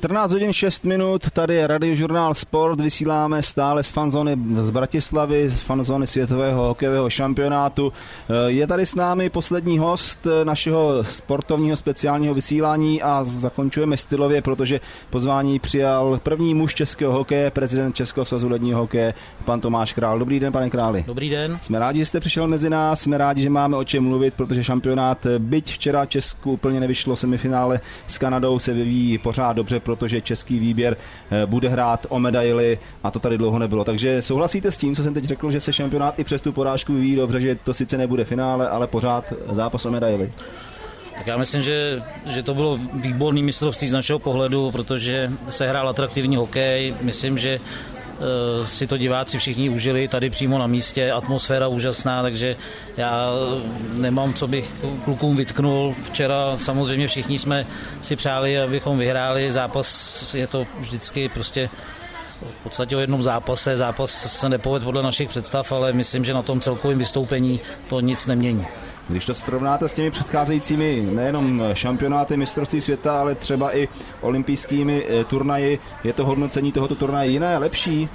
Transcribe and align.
14 0.00 0.32
hodin 0.32 0.52
6 0.52 0.84
minut, 0.84 1.30
tady 1.30 1.54
je 1.54 1.66
radiožurnál 1.66 2.34
Sport, 2.34 2.80
vysíláme 2.80 3.42
stále 3.42 3.82
z 3.82 3.90
fanzóny 3.90 4.36
z 4.60 4.70
Bratislavy, 4.70 5.48
z 5.48 5.60
fanzóny 5.60 6.06
světového 6.06 6.62
hokejového 6.68 7.10
šampionátu. 7.10 7.92
Eh, 7.92 8.50
je 8.50 8.66
tady 8.66 8.86
s 8.86 8.94
námi 8.94 9.30
poslední 9.30 9.78
host 9.78 10.26
eh, 10.26 10.44
našeho 10.44 11.04
sportovního 11.04 11.76
speciálního 11.76 12.34
vysílání 12.34 13.02
a 13.02 13.24
zakončujeme 13.24 13.96
stylově, 13.96 14.42
protože 14.42 14.80
pozvání 15.10 15.58
přijal 15.58 16.20
první 16.22 16.54
muž 16.54 16.74
českého 16.74 17.12
hokeje, 17.12 17.50
prezident 17.50 17.96
Českého 17.96 18.24
svazu 18.24 18.48
ledního 18.48 18.80
hokeje, 18.80 19.14
pan 19.44 19.60
Tomáš 19.60 19.92
Král. 19.92 20.18
Dobrý 20.18 20.40
den, 20.40 20.52
pane 20.52 20.70
Králi. 20.70 21.04
Dobrý 21.06 21.30
den. 21.30 21.58
Jsme 21.62 21.78
rádi, 21.78 21.98
že 21.98 22.06
jste 22.06 22.20
přišel 22.20 22.48
mezi 22.48 22.70
nás, 22.70 23.00
jsme 23.00 23.18
rádi, 23.18 23.42
že 23.42 23.50
máme 23.50 23.76
o 23.76 23.84
čem 23.84 24.04
mluvit, 24.04 24.34
protože 24.34 24.64
šampionát, 24.64 25.26
eh, 25.26 25.38
byť 25.38 25.72
včera 25.72 26.06
Česku 26.06 26.52
úplně 26.52 26.80
nevyšlo 26.80 27.16
semifinále 27.16 27.80
s 28.06 28.18
Kanadou, 28.18 28.58
se 28.58 28.72
vyvíjí 28.72 29.18
pořád 29.18 29.52
dobře, 29.52 29.80
protože 29.90 30.20
český 30.20 30.58
výběr 30.58 30.96
eh, 31.30 31.46
bude 31.46 31.68
hrát 31.68 32.06
o 32.08 32.18
medaily 32.18 32.78
a 33.02 33.10
to 33.10 33.18
tady 33.18 33.38
dlouho 33.38 33.58
nebylo. 33.58 33.84
Takže 33.84 34.22
souhlasíte 34.22 34.72
s 34.72 34.78
tím, 34.78 34.96
co 34.96 35.02
jsem 35.02 35.14
teď 35.14 35.24
řekl, 35.24 35.50
že 35.50 35.60
se 35.60 35.72
šampionát 35.72 36.18
i 36.18 36.24
přes 36.24 36.42
tu 36.42 36.52
porážku 36.52 36.92
vyvíjí 36.92 37.16
dobře, 37.16 37.40
že 37.40 37.54
to 37.54 37.74
sice 37.74 37.98
nebude 37.98 38.24
finále, 38.24 38.68
ale 38.68 38.86
pořád 38.86 39.24
zápas 39.50 39.86
o 39.86 39.90
medaily? 39.90 40.30
Tak 41.20 41.26
já 41.26 41.36
myslím, 41.36 41.62
že, 41.62 42.02
že 42.26 42.42
to 42.42 42.54
bylo 42.54 42.78
výborný 42.92 43.42
mistrovství 43.42 43.88
z 43.88 43.92
našeho 43.92 44.18
pohledu, 44.18 44.70
protože 44.70 45.30
se 45.50 45.68
hrál 45.68 45.88
atraktivní 45.88 46.36
hokej. 46.36 46.94
Myslím, 47.00 47.38
že 47.38 47.60
si 48.64 48.86
to 48.86 48.96
diváci 48.96 49.38
všichni 49.38 49.70
užili 49.70 50.08
tady 50.08 50.30
přímo 50.30 50.58
na 50.58 50.66
místě, 50.66 51.12
atmosféra 51.12 51.68
úžasná, 51.68 52.22
takže 52.22 52.56
já 52.96 53.30
nemám, 53.92 54.34
co 54.34 54.48
bych 54.48 54.70
klukům 55.04 55.36
vytknul. 55.36 55.94
Včera 56.02 56.56
samozřejmě 56.56 57.08
všichni 57.08 57.38
jsme 57.38 57.66
si 58.00 58.16
přáli, 58.16 58.60
abychom 58.60 58.98
vyhráli. 58.98 59.52
Zápas 59.52 60.34
je 60.34 60.46
to 60.46 60.66
vždycky 60.78 61.28
prostě 61.28 61.70
v 62.60 62.62
podstatě 62.62 62.96
o 62.96 63.00
jednom 63.00 63.22
zápase. 63.22 63.76
Zápas 63.76 64.10
se 64.38 64.48
nepovedl 64.48 64.84
podle 64.84 65.02
našich 65.02 65.28
představ, 65.28 65.72
ale 65.72 65.92
myslím, 65.92 66.24
že 66.24 66.34
na 66.34 66.42
tom 66.42 66.60
celkovém 66.60 66.98
vystoupení 66.98 67.60
to 67.88 68.00
nic 68.00 68.26
nemění. 68.26 68.66
Když 69.10 69.24
to 69.26 69.34
srovnáte 69.34 69.88
s 69.88 69.92
těmi 69.92 70.10
předcházejícími 70.10 71.08
nejenom 71.12 71.62
šampionáty 71.72 72.36
mistrovství 72.36 72.80
světa, 72.80 73.20
ale 73.20 73.34
třeba 73.34 73.76
i 73.76 73.88
olympijskými 74.20 75.04
eh, 75.08 75.24
turnaji, 75.24 75.78
je 76.04 76.12
to 76.12 76.24
hodnocení 76.24 76.72
tohoto 76.72 76.94
turnaje 76.94 77.30
jiné, 77.30 77.58
lepší? 77.58 78.08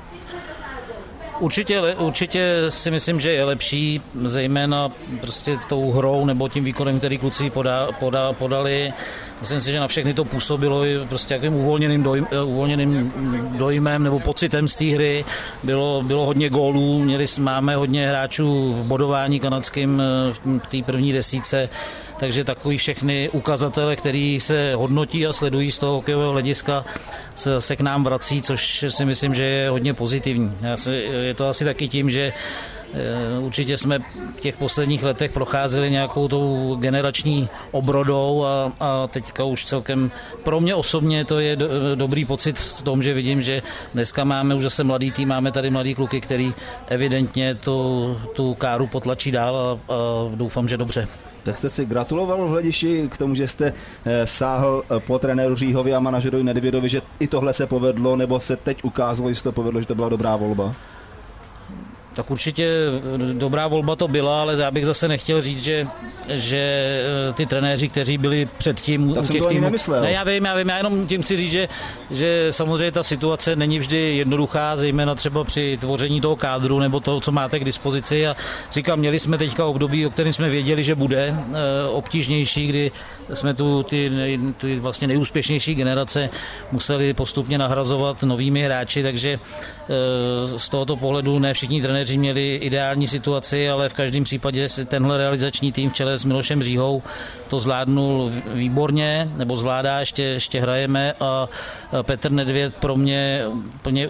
Určitě, 1.40 1.82
určitě 1.82 2.66
si 2.70 2.92
myslím, 2.92 3.20
že 3.20 3.32
je 3.32 3.44
lepší, 3.44 4.02
zejména 4.24 4.90
prostě 5.22 5.58
tou 5.70 5.92
hrou 5.92 6.26
nebo 6.26 6.50
tím 6.50 6.64
výkonem, 6.64 7.00
který 7.00 7.18
kluci 7.18 7.50
poda, 7.50 7.88
poda, 8.00 8.34
podali. 8.34 8.94
Myslím 9.42 9.62
si, 9.62 9.72
že 9.72 9.80
na 9.80 9.88
všechny 9.88 10.14
to 10.14 10.26
působilo 10.26 10.84
prostě 11.10 11.34
jakým 11.34 11.54
uvolněným, 11.54 12.04
dojm, 12.04 12.28
uvolněným 12.46 13.14
dojmem 13.58 14.04
nebo 14.04 14.20
pocitem 14.20 14.68
z 14.68 14.76
té 14.76 14.86
hry. 14.86 15.26
Bylo, 15.64 16.04
bylo 16.04 16.26
hodně 16.26 16.50
gólů, 16.50 17.00
měli, 17.00 17.26
máme 17.40 17.76
hodně 17.76 18.08
hráčů 18.08 18.74
v 18.74 18.88
bodování 18.88 19.40
kanadským 19.40 20.02
eh, 20.02 20.34
v 20.60 20.68
té 20.68 20.78
první 20.86 21.14
desíce 21.14 21.70
takže 22.20 22.44
takový 22.44 22.78
všechny 22.78 23.30
ukazatele, 23.30 23.96
který 23.96 24.40
se 24.40 24.76
hodnotí 24.76 25.28
a 25.28 25.34
sledují 25.34 25.72
z 25.72 25.80
toho 25.80 25.94
hokejového 25.94 26.32
hlediska, 26.32 26.86
se, 27.36 27.62
se 27.62 27.76
k 27.76 27.82
nám 27.82 28.04
vrací, 28.04 28.42
což 28.42 28.86
si 28.90 29.06
myslím, 29.06 29.36
že 29.36 29.44
je 29.44 29.70
hodně 29.70 29.94
pozitivní. 29.94 30.58
Já 30.62 30.78
se, 30.78 30.96
je 30.96 31.34
to 31.34 31.48
asi 31.48 31.66
taky 31.66 31.88
tím, 31.88 32.10
že 32.10 32.34
eh, 32.94 33.40
Určitě 33.40 33.78
jsme 33.78 34.00
v 34.36 34.40
těch 34.40 34.58
posledních 34.58 35.04
letech 35.04 35.32
procházeli 35.32 35.92
nějakou 35.92 36.28
tou 36.28 36.76
generační 36.80 37.50
obrodou 37.72 38.46
a, 38.46 38.72
a 38.80 39.08
teďka 39.08 39.44
už 39.44 39.66
celkem 39.66 40.12
pro 40.44 40.60
mě 40.60 40.76
osobně 40.76 41.26
to 41.26 41.40
je 41.40 41.56
do, 41.56 41.96
dobrý 41.96 42.26
pocit 42.26 42.60
v 42.60 42.82
tom, 42.82 43.04
že 43.04 43.14
vidím, 43.14 43.42
že 43.42 43.62
dneska 43.94 44.24
máme 44.24 44.56
už 44.56 44.64
zase 44.64 44.84
mladý 44.84 45.12
tým, 45.12 45.30
máme 45.30 45.52
tady 45.52 45.70
mladý 45.70 45.96
kluky, 45.96 46.22
který 46.22 46.54
evidentně 46.88 47.56
tu, 47.56 48.18
tu 48.36 48.54
káru 48.54 48.88
potlačí 48.88 49.32
dál 49.32 49.56
a, 49.56 49.94
a 49.94 49.98
doufám, 50.36 50.68
že 50.68 50.78
dobře 50.78 51.08
tak 51.46 51.58
jste 51.58 51.70
si 51.70 51.86
gratuloval 51.86 52.46
v 52.46 52.50
hledišti 52.50 53.10
k 53.10 53.18
tomu, 53.18 53.36
že 53.36 53.48
jste 53.48 53.74
eh, 54.06 54.28
sáhl 54.28 54.84
eh, 54.84 55.00
po 55.00 55.20
trenéru 55.20 55.56
Říhovi 55.56 55.94
a 55.94 56.00
manažerovi 56.00 56.44
Nedvědovi, 56.44 56.90
že 56.90 57.02
i 57.20 57.28
tohle 57.28 57.54
se 57.54 57.68
povedlo, 57.68 58.16
nebo 58.16 58.40
se 58.40 58.56
teď 58.56 58.84
ukázalo, 58.84 59.30
že 59.30 59.36
se 59.36 59.44
to 59.44 59.52
povedlo, 59.52 59.82
že 59.82 59.88
to 59.88 59.96
byla 59.96 60.10
dobrá 60.10 60.36
volba? 60.36 60.76
Tak 62.16 62.32
určitě 62.32 62.66
eh, 62.66 63.34
dobrá 63.34 63.68
volba 63.68 63.96
to 63.96 64.08
byla, 64.08 64.42
ale 64.42 64.56
já 64.58 64.72
bych 64.72 64.86
zase 64.86 65.08
nechtěl 65.08 65.42
říct, 65.42 65.64
že, 65.64 65.88
že 66.30 66.58
eh, 67.30 67.34
ty 67.34 67.46
trenéři, 67.46 67.90
kteří 67.90 68.18
byli 68.18 68.48
předtím 68.58 69.14
tak 69.14 69.24
u 69.24 69.28
těch 69.28 69.46
týmů... 69.46 69.72
Ne, 70.02 70.12
já 70.12 70.24
vím, 70.24 70.46
já 70.46 70.56
vím, 70.56 70.70
já 70.70 70.78
jenom 70.78 71.08
tím 71.08 71.22
chci 71.22 71.38
říct, 71.38 71.52
že, 71.52 71.68
že 72.12 72.48
samozřejmě 72.50 72.92
ta 72.92 73.04
situace 73.04 73.56
není 73.56 73.80
vždy 73.80 74.18
jednoduchá, 74.18 74.78
zejména 74.78 75.16
třeba 75.16 75.44
při 75.44 75.78
tvoření 75.82 76.22
toho 76.22 76.36
kádru 76.36 76.80
nebo 76.80 77.00
toho, 77.00 77.20
co 77.20 77.32
máte 77.32 77.60
k 77.60 77.64
dispozici. 77.66 78.28
A 78.28 78.36
říkám, 78.72 79.00
měli 79.00 79.20
jsme 79.20 79.38
teďka 79.38 79.66
období, 79.66 80.06
o 80.06 80.10
kterém 80.10 80.34
jsme 80.34 80.50
věděli, 80.50 80.84
že 80.84 80.96
bude 80.96 81.36
eh, 81.36 81.54
obtížnější, 81.90 82.68
kdy 82.68 82.92
jsme 83.34 83.54
tu 83.54 83.84
ty, 83.84 84.12
ty 84.58 84.80
vlastně 84.80 85.08
nejúspěšnější 85.08 85.76
generace 85.76 86.30
museli 86.72 87.14
postupně 87.14 87.58
nahrazovat 87.58 88.24
novými 88.24 88.64
hráči, 88.64 89.04
takže 89.04 89.40
z 90.58 90.70
tohoto 90.70 90.96
pohledu 90.96 91.40
ne 91.40 91.54
všichni 91.54 91.82
trenéři 91.82 92.05
trenéři 92.06 92.18
měli 92.18 92.56
ideální 92.56 93.08
situaci, 93.08 93.70
ale 93.70 93.90
v 93.90 93.94
každém 93.94 94.24
případě 94.24 94.70
si 94.70 94.86
tenhle 94.86 95.18
realizační 95.18 95.72
tým 95.72 95.90
v 95.90 95.94
čele 95.94 96.18
s 96.18 96.26
Milošem 96.26 96.64
Říhou 96.64 97.04
to 97.48 97.60
zvládnul 97.60 98.32
výborně, 98.54 99.30
nebo 99.38 99.58
zvládá, 99.58 100.00
ještě, 100.00 100.24
ještě 100.24 100.62
hrajeme 100.62 101.14
a 101.20 101.50
Petr 102.02 102.32
Nedvěd 102.32 102.76
pro 102.76 102.96
mě 102.96 103.42
plně, 103.82 104.10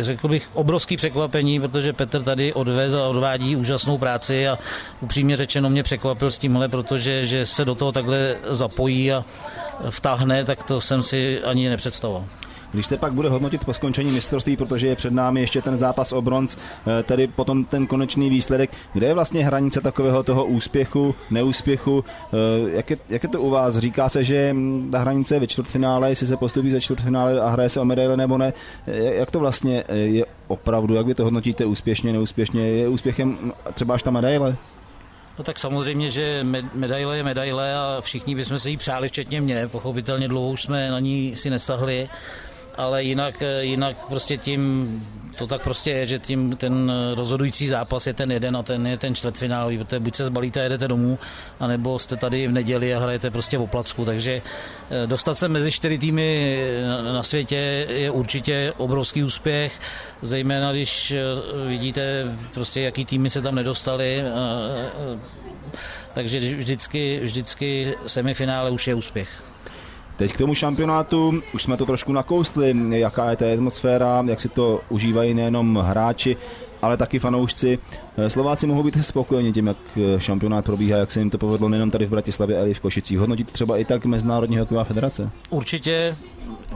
řekl 0.00 0.28
bych, 0.28 0.48
obrovský 0.54 0.96
překvapení, 0.96 1.60
protože 1.60 1.92
Petr 1.92 2.22
tady 2.22 2.52
odvedl 2.52 2.98
a 2.98 3.08
odvádí 3.08 3.56
úžasnou 3.56 3.98
práci 3.98 4.48
a 4.48 4.58
upřímně 5.00 5.36
řečeno 5.36 5.70
mě 5.70 5.82
překvapil 5.82 6.30
s 6.30 6.38
tímhle, 6.38 6.68
protože 6.68 7.26
že 7.26 7.46
se 7.46 7.64
do 7.64 7.74
toho 7.74 7.92
takhle 7.92 8.36
zapojí 8.50 9.12
a 9.12 9.24
vtáhne, 9.90 10.44
tak 10.44 10.62
to 10.62 10.80
jsem 10.80 11.02
si 11.02 11.42
ani 11.42 11.68
nepředstavoval. 11.68 12.24
Když 12.74 12.86
se 12.86 12.96
pak 12.96 13.12
bude 13.12 13.28
hodnotit 13.28 13.64
po 13.64 13.74
skončení 13.74 14.12
mistrovství, 14.12 14.56
protože 14.56 14.86
je 14.86 14.96
před 14.96 15.12
námi 15.12 15.40
ještě 15.40 15.62
ten 15.62 15.78
zápas 15.78 16.12
o 16.12 16.22
bronz, 16.22 16.56
eh, 16.56 17.02
tedy 17.02 17.26
potom 17.26 17.64
ten 17.64 17.86
konečný 17.86 18.30
výsledek, 18.30 18.70
kde 18.92 19.06
je 19.06 19.14
vlastně 19.14 19.46
hranice 19.46 19.80
takového 19.80 20.22
toho 20.22 20.44
úspěchu, 20.44 21.14
neúspěchu, 21.30 22.04
eh, 22.32 22.70
jak 22.70 22.90
je, 22.90 22.96
jak 23.08 23.22
je 23.22 23.28
to 23.28 23.40
u 23.40 23.50
vás? 23.50 23.78
Říká 23.78 24.08
se, 24.08 24.24
že 24.24 24.50
hm, 24.52 24.88
ta 24.92 24.98
hranice 24.98 25.34
je 25.34 25.40
ve 25.40 25.46
čtvrtfinále, 25.46 26.08
jestli 26.08 26.26
se 26.26 26.36
postupí 26.36 26.70
ze 26.70 26.80
čtvrtfinále 26.80 27.40
a 27.40 27.48
hraje 27.48 27.68
se 27.68 27.80
o 27.80 27.84
medaile 27.84 28.16
nebo 28.16 28.38
ne. 28.38 28.52
Eh, 28.86 29.14
jak 29.14 29.30
to 29.30 29.38
vlastně 29.38 29.84
je 29.92 30.26
opravdu, 30.48 30.94
jak 30.94 31.06
vy 31.06 31.14
to 31.14 31.24
hodnotíte 31.24 31.64
úspěšně, 31.64 32.12
neúspěšně? 32.12 32.68
Je 32.68 32.88
úspěchem 32.88 33.38
hm, 33.40 33.52
třeba 33.74 33.94
až 33.94 34.02
ta 34.02 34.10
medaile? 34.10 34.56
No 35.38 35.44
tak 35.44 35.58
samozřejmě, 35.58 36.10
že 36.10 36.46
medaile 36.74 37.16
je 37.16 37.22
medaile 37.22 37.74
a 37.74 38.00
všichni 38.00 38.34
bychom 38.34 38.58
se 38.58 38.70
jí 38.70 38.76
přáli, 38.76 39.08
včetně 39.08 39.40
mě. 39.40 39.68
Pochopitelně 39.68 40.28
dlouho 40.28 40.50
už 40.50 40.62
jsme 40.62 40.90
na 40.90 41.00
ní 41.00 41.36
si 41.36 41.50
nesahli 41.50 42.08
ale 42.76 43.02
jinak, 43.02 43.42
jinak 43.60 43.96
prostě 44.08 44.36
tím, 44.36 45.06
to 45.36 45.46
tak 45.46 45.62
prostě 45.62 45.90
je, 45.90 46.06
že 46.06 46.18
tím 46.18 46.56
ten 46.56 46.92
rozhodující 47.14 47.68
zápas 47.68 48.06
je 48.06 48.14
ten 48.14 48.32
jeden 48.32 48.56
a 48.56 48.62
ten 48.62 48.86
je 48.86 48.98
ten 48.98 49.14
čtvrtfinálový, 49.14 49.78
protože 49.78 50.00
buď 50.00 50.14
se 50.14 50.24
zbalíte 50.24 50.60
a 50.60 50.62
jedete 50.62 50.88
domů, 50.88 51.18
anebo 51.60 51.98
jste 51.98 52.16
tady 52.16 52.48
v 52.48 52.52
neděli 52.52 52.94
a 52.94 53.00
hrajete 53.00 53.30
prostě 53.30 53.58
v 53.58 53.66
placku, 53.66 54.04
takže 54.04 54.42
eh, 54.90 55.06
dostat 55.06 55.34
se 55.34 55.48
mezi 55.48 55.72
čtyři 55.72 55.98
týmy 55.98 56.58
na 57.12 57.22
světě 57.22 57.86
je 57.90 58.10
určitě 58.10 58.72
obrovský 58.76 59.24
úspěch, 59.24 59.80
zejména 60.22 60.72
když 60.72 61.10
eh, 61.10 61.22
vidíte 61.68 62.24
prostě, 62.54 62.80
jaký 62.80 63.04
týmy 63.04 63.30
se 63.30 63.42
tam 63.42 63.54
nedostali, 63.54 64.22
eh, 64.22 65.18
takže 66.14 66.40
vždycky, 66.40 67.20
vždycky 67.22 67.94
semifinále 68.06 68.70
už 68.70 68.86
je 68.86 68.94
úspěch. 68.94 69.53
Teď 70.16 70.32
k 70.32 70.38
tomu 70.38 70.54
šampionátu, 70.54 71.42
už 71.54 71.62
jsme 71.62 71.76
to 71.76 71.86
trošku 71.86 72.12
nakoustli, 72.12 72.74
jaká 72.90 73.30
je 73.30 73.36
ta 73.36 73.52
atmosféra, 73.52 74.24
jak 74.26 74.40
si 74.40 74.48
to 74.48 74.80
užívají 74.88 75.34
nejenom 75.34 75.76
hráči, 75.76 76.36
ale 76.82 76.96
taky 76.96 77.18
fanoušci. 77.18 77.78
Slováci 78.28 78.66
mohou 78.66 78.82
být 78.82 79.04
spokojeni 79.04 79.52
tím, 79.52 79.66
jak 79.66 79.76
šampionát 80.18 80.64
probíhá, 80.64 80.98
jak 80.98 81.10
se 81.10 81.18
jim 81.18 81.30
to 81.30 81.38
povedlo 81.38 81.68
nejenom 81.68 81.90
tady 81.90 82.06
v 82.06 82.10
Bratislavě, 82.10 82.58
ale 82.58 82.70
i 82.70 82.74
v 82.74 82.80
Košicích. 82.80 83.18
Hodnotit 83.18 83.52
třeba 83.52 83.78
i 83.78 83.84
tak 83.84 84.04
Mezinárodní 84.04 84.58
hokejová 84.58 84.84
federace? 84.84 85.30
Určitě. 85.50 86.16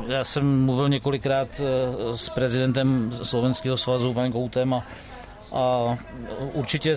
Já 0.06 0.25
jsem 0.25 0.64
mluvil 0.64 0.88
několikrát 0.88 1.49
eh, 1.61 2.17
s 2.17 2.29
prezidentem 2.29 3.12
Slovenského 3.23 3.76
svazu, 3.76 4.14
panem 4.14 4.32
Koutem, 4.32 4.75
a 4.75 4.82
a 5.53 5.97
určitě, 6.53 6.97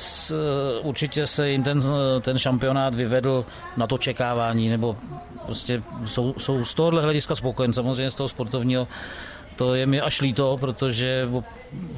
určitě 0.82 1.28
se 1.28 1.50
jim 1.50 1.64
ten, 1.64 1.80
ten 2.22 2.40
šampionát 2.40 2.96
vyvedl 2.96 3.46
na 3.78 3.88
to 3.88 3.98
čekávání, 3.98 4.70
nebo 4.70 4.96
prostě 5.46 5.82
jsou, 6.06 6.34
jsou 6.38 6.66
z 6.66 6.74
tohohle 6.74 7.02
hlediska 7.02 7.36
spokojen, 7.36 7.74
samozřejmě 7.74 8.12
z 8.12 8.16
toho 8.16 8.30
sportovního 8.30 8.88
to 9.56 9.76
je 9.76 9.86
mi 9.86 10.02
až 10.02 10.22
líto, 10.22 10.58
protože 10.58 11.30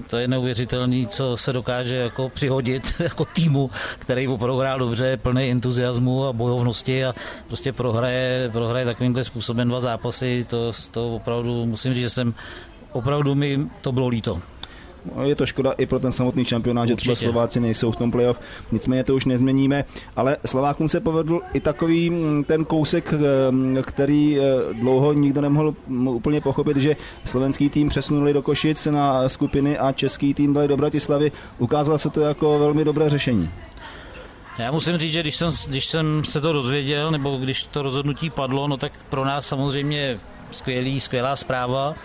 to 0.08 0.18
je 0.18 0.28
neuvěřitelný, 0.28 1.08
co 1.08 1.38
se 1.38 1.54
dokáže 1.54 1.96
jako 1.96 2.30
přihodit 2.30 2.94
jako 3.00 3.26
týmu, 3.26 3.70
který 4.00 4.28
opravdu 4.28 4.60
hrál 4.60 4.80
dobře, 4.80 5.18
plný 5.18 5.52
entuziasmu 5.52 6.26
a 6.26 6.34
bojovnosti 6.34 7.06
a 7.06 7.16
prostě 7.48 7.74
prohraje, 7.74 8.50
prohraje 8.52 8.86
takovýmhle 8.86 9.24
způsobem 9.24 9.68
dva 9.68 9.82
zápasy, 9.82 10.46
to, 10.50 10.72
to 10.92 11.16
opravdu 11.16 11.66
musím 11.66 11.94
říct, 11.94 12.04
že 12.04 12.10
jsem 12.10 12.34
opravdu 12.92 13.36
mi 13.36 13.60
to 13.82 13.92
bylo 13.92 14.08
líto. 14.08 14.42
Je 15.24 15.36
to 15.36 15.46
škoda 15.46 15.72
i 15.72 15.86
pro 15.86 16.00
ten 16.00 16.12
samotný 16.12 16.46
šampionát, 16.46 16.84
Určitě. 16.84 16.96
že 16.96 17.16
třeba 17.16 17.32
Slováci 17.32 17.60
nejsou 17.60 17.92
v 17.92 17.96
tom 17.96 18.12
playoff, 18.12 18.40
nicméně 18.72 19.04
to 19.04 19.16
už 19.16 19.26
nezměníme, 19.26 19.86
ale 20.16 20.38
Slovákům 20.46 20.90
se 20.90 21.00
povedl 21.00 21.42
i 21.54 21.60
takový 21.60 22.10
mm, 22.10 22.44
ten 22.44 22.66
kousek, 22.66 23.14
mm, 23.50 23.78
který 23.82 24.40
eh, 24.40 24.44
dlouho 24.74 25.14
nikdo 25.14 25.42
nemohl 25.42 25.76
úplně 26.10 26.42
pochopit, 26.42 26.78
že 26.78 26.96
slovenský 27.26 27.70
tým 27.70 27.90
přesunuli 27.90 28.34
do 28.34 28.42
Košic 28.42 28.86
na 28.86 29.30
skupiny 29.30 29.78
a 29.78 29.92
český 29.92 30.34
tým 30.34 30.54
dali 30.54 30.68
do 30.68 30.78
Bratislavy. 30.78 31.32
Ukázalo 31.58 31.98
se 31.98 32.10
to 32.10 32.22
jako 32.22 32.60
velmi 32.60 32.86
dobré 32.86 33.10
řešení. 33.10 33.50
Já 34.58 34.72
musím 34.72 34.98
říct, 34.98 35.12
že 35.12 35.22
když 35.22 35.36
jsem, 35.36 35.52
když 35.68 35.86
jsem 35.86 36.24
se 36.24 36.42
to 36.42 36.54
dozvěděl, 36.54 37.12
nebo 37.12 37.38
když 37.38 37.64
to 37.64 37.82
rozhodnutí 37.82 38.30
padlo, 38.30 38.68
no 38.68 38.78
tak 38.78 38.92
pro 39.10 39.26
nás 39.26 39.48
samozřejmě 39.48 40.20
skvělý, 40.52 41.02
skvělá 41.02 41.36
zpráva 41.36 41.96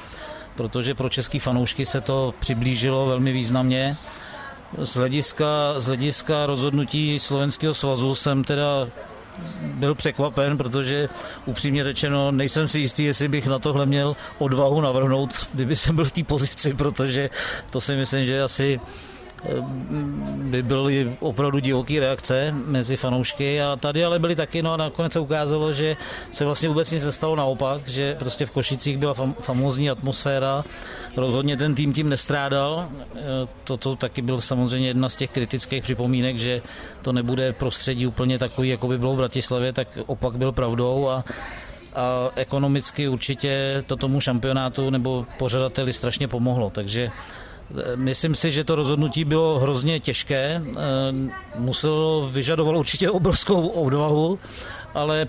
protože 0.59 0.95
pro 0.95 1.09
český 1.09 1.39
fanoušky 1.39 1.87
se 1.87 2.01
to 2.01 2.35
přiblížilo 2.41 3.07
velmi 3.07 3.33
významně. 3.33 3.97
Z 4.83 4.97
hlediska, 4.97 5.75
z 5.77 5.87
hlediska 5.87 6.47
rozhodnutí 6.47 7.19
Slovenského 7.19 7.75
svazu 7.75 8.15
jsem 8.15 8.45
teda 8.45 8.89
byl 9.63 9.95
překvapen, 9.95 10.59
protože 10.59 11.09
upřímně 11.47 11.85
řečeno 11.85 12.31
nejsem 12.31 12.69
si 12.69 12.79
jistý, 12.79 13.05
jestli 13.05 13.29
bych 13.29 13.47
na 13.47 13.59
tohle 13.59 13.87
měl 13.87 14.17
odvahu 14.39 14.81
navrhnout, 14.81 15.31
kdyby 15.55 15.77
jsem 15.77 15.97
byl 15.97 16.05
v 16.05 16.13
té 16.13 16.25
pozici, 16.25 16.75
protože 16.75 17.31
to 17.71 17.81
si 17.81 17.97
myslím, 17.97 18.25
že 18.25 18.43
asi 18.43 18.81
by 20.51 20.63
byly 20.63 21.17
opravdu 21.21 21.59
divoký 21.59 22.01
reakce 22.01 22.55
mezi 22.67 22.97
fanoušky 22.97 23.63
a 23.63 23.77
tady 23.77 24.05
ale 24.05 24.19
byly 24.19 24.37
taky, 24.37 24.63
no 24.63 24.73
a 24.73 24.77
nakonec 24.77 25.13
se 25.13 25.21
ukázalo, 25.21 25.73
že 25.73 25.97
se 26.33 26.45
vlastně 26.45 26.69
vůbec 26.69 26.91
nic 26.91 27.05
nestalo 27.05 27.37
naopak, 27.37 27.89
že 27.89 28.15
prostě 28.15 28.47
v 28.47 28.51
Košicích 28.51 28.99
byla 28.99 29.15
fam- 29.15 29.35
famózní 29.35 29.91
atmosféra, 29.91 30.65
rozhodně 31.17 31.57
ten 31.57 31.75
tým 31.75 31.93
tím 31.93 32.09
nestrádal, 32.09 32.89
toto 33.65 33.97
taky 33.97 34.23
byl 34.23 34.41
samozřejmě 34.41 34.89
jedna 34.89 35.09
z 35.09 35.17
těch 35.17 35.31
kritických 35.31 35.83
připomínek, 35.83 36.39
že 36.39 36.63
to 37.03 37.13
nebude 37.13 37.53
prostředí 37.53 38.07
úplně 38.07 38.39
takový, 38.39 38.69
jako 38.69 38.89
by 38.89 38.99
bylo 38.99 39.15
v 39.15 39.17
Bratislavě, 39.17 39.73
tak 39.73 39.99
opak 40.07 40.37
byl 40.37 40.53
pravdou 40.53 41.09
a 41.09 41.25
a 41.95 42.31
ekonomicky 42.37 43.09
určitě 43.09 43.85
to 43.87 43.97
tomu 43.97 44.21
šampionátu 44.21 44.91
nebo 44.91 45.27
pořadateli 45.39 45.93
strašně 45.93 46.29
pomohlo, 46.29 46.71
takže 46.71 47.11
Myslím 47.95 48.35
si, 48.35 48.51
že 48.51 48.65
to 48.65 48.75
rozhodnutí 48.75 49.25
bylo 49.25 49.59
hrozně 49.59 50.01
těžké, 50.01 50.63
eh, 50.67 50.81
muselo, 51.57 52.29
vyžadovalo 52.33 52.79
určitě 52.79 53.11
obrovskou 53.11 53.69
odvahu, 53.69 54.39
ale 54.95 55.27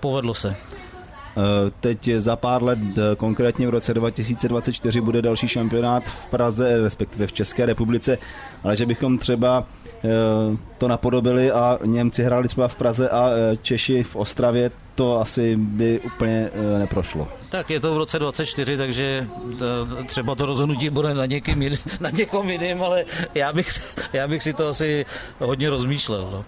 povedlo 0.00 0.34
se. 0.34 0.56
Eh, 0.56 1.70
teď 1.80 2.08
za 2.16 2.36
pár 2.36 2.62
let, 2.62 2.78
eh, 2.78 3.16
konkrétně 3.16 3.66
v 3.66 3.70
roce 3.70 3.94
2024, 3.94 5.00
bude 5.00 5.22
další 5.22 5.48
šampionát 5.48 6.04
v 6.04 6.26
Praze, 6.26 6.76
respektive 6.76 7.26
v 7.26 7.32
České 7.32 7.66
republice, 7.66 8.18
ale 8.64 8.76
že 8.76 8.86
bychom 8.86 9.18
třeba 9.18 9.66
to 10.78 10.88
napodobili 10.88 11.50
a 11.50 11.78
Němci 11.84 12.22
hráli 12.22 12.48
třeba 12.48 12.68
v 12.68 12.74
Praze 12.74 13.08
a 13.08 13.30
Češi 13.62 14.02
v 14.02 14.16
Ostravě, 14.16 14.70
to 14.94 15.20
asi 15.20 15.56
by 15.56 16.00
úplně 16.00 16.50
eh, 16.54 16.78
neprošlo. 16.78 17.28
Tak 17.48 17.70
je 17.70 17.80
to 17.80 17.94
v 17.94 17.98
roce 17.98 18.18
24, 18.18 18.76
takže 18.76 19.26
to, 19.58 19.66
třeba 20.06 20.34
to 20.34 20.46
rozhodnutí 20.46 20.90
bude 20.90 21.14
na, 21.14 21.26
někým, 21.26 21.70
na 22.00 22.10
někom 22.10 22.50
jiným, 22.50 22.82
ale 22.82 23.04
já 23.34 23.52
bych, 23.52 23.96
já 24.12 24.28
bych 24.28 24.42
si 24.42 24.52
to 24.52 24.68
asi 24.68 25.06
hodně 25.38 25.70
rozmýšlel. 25.70 26.28
No. 26.32 26.44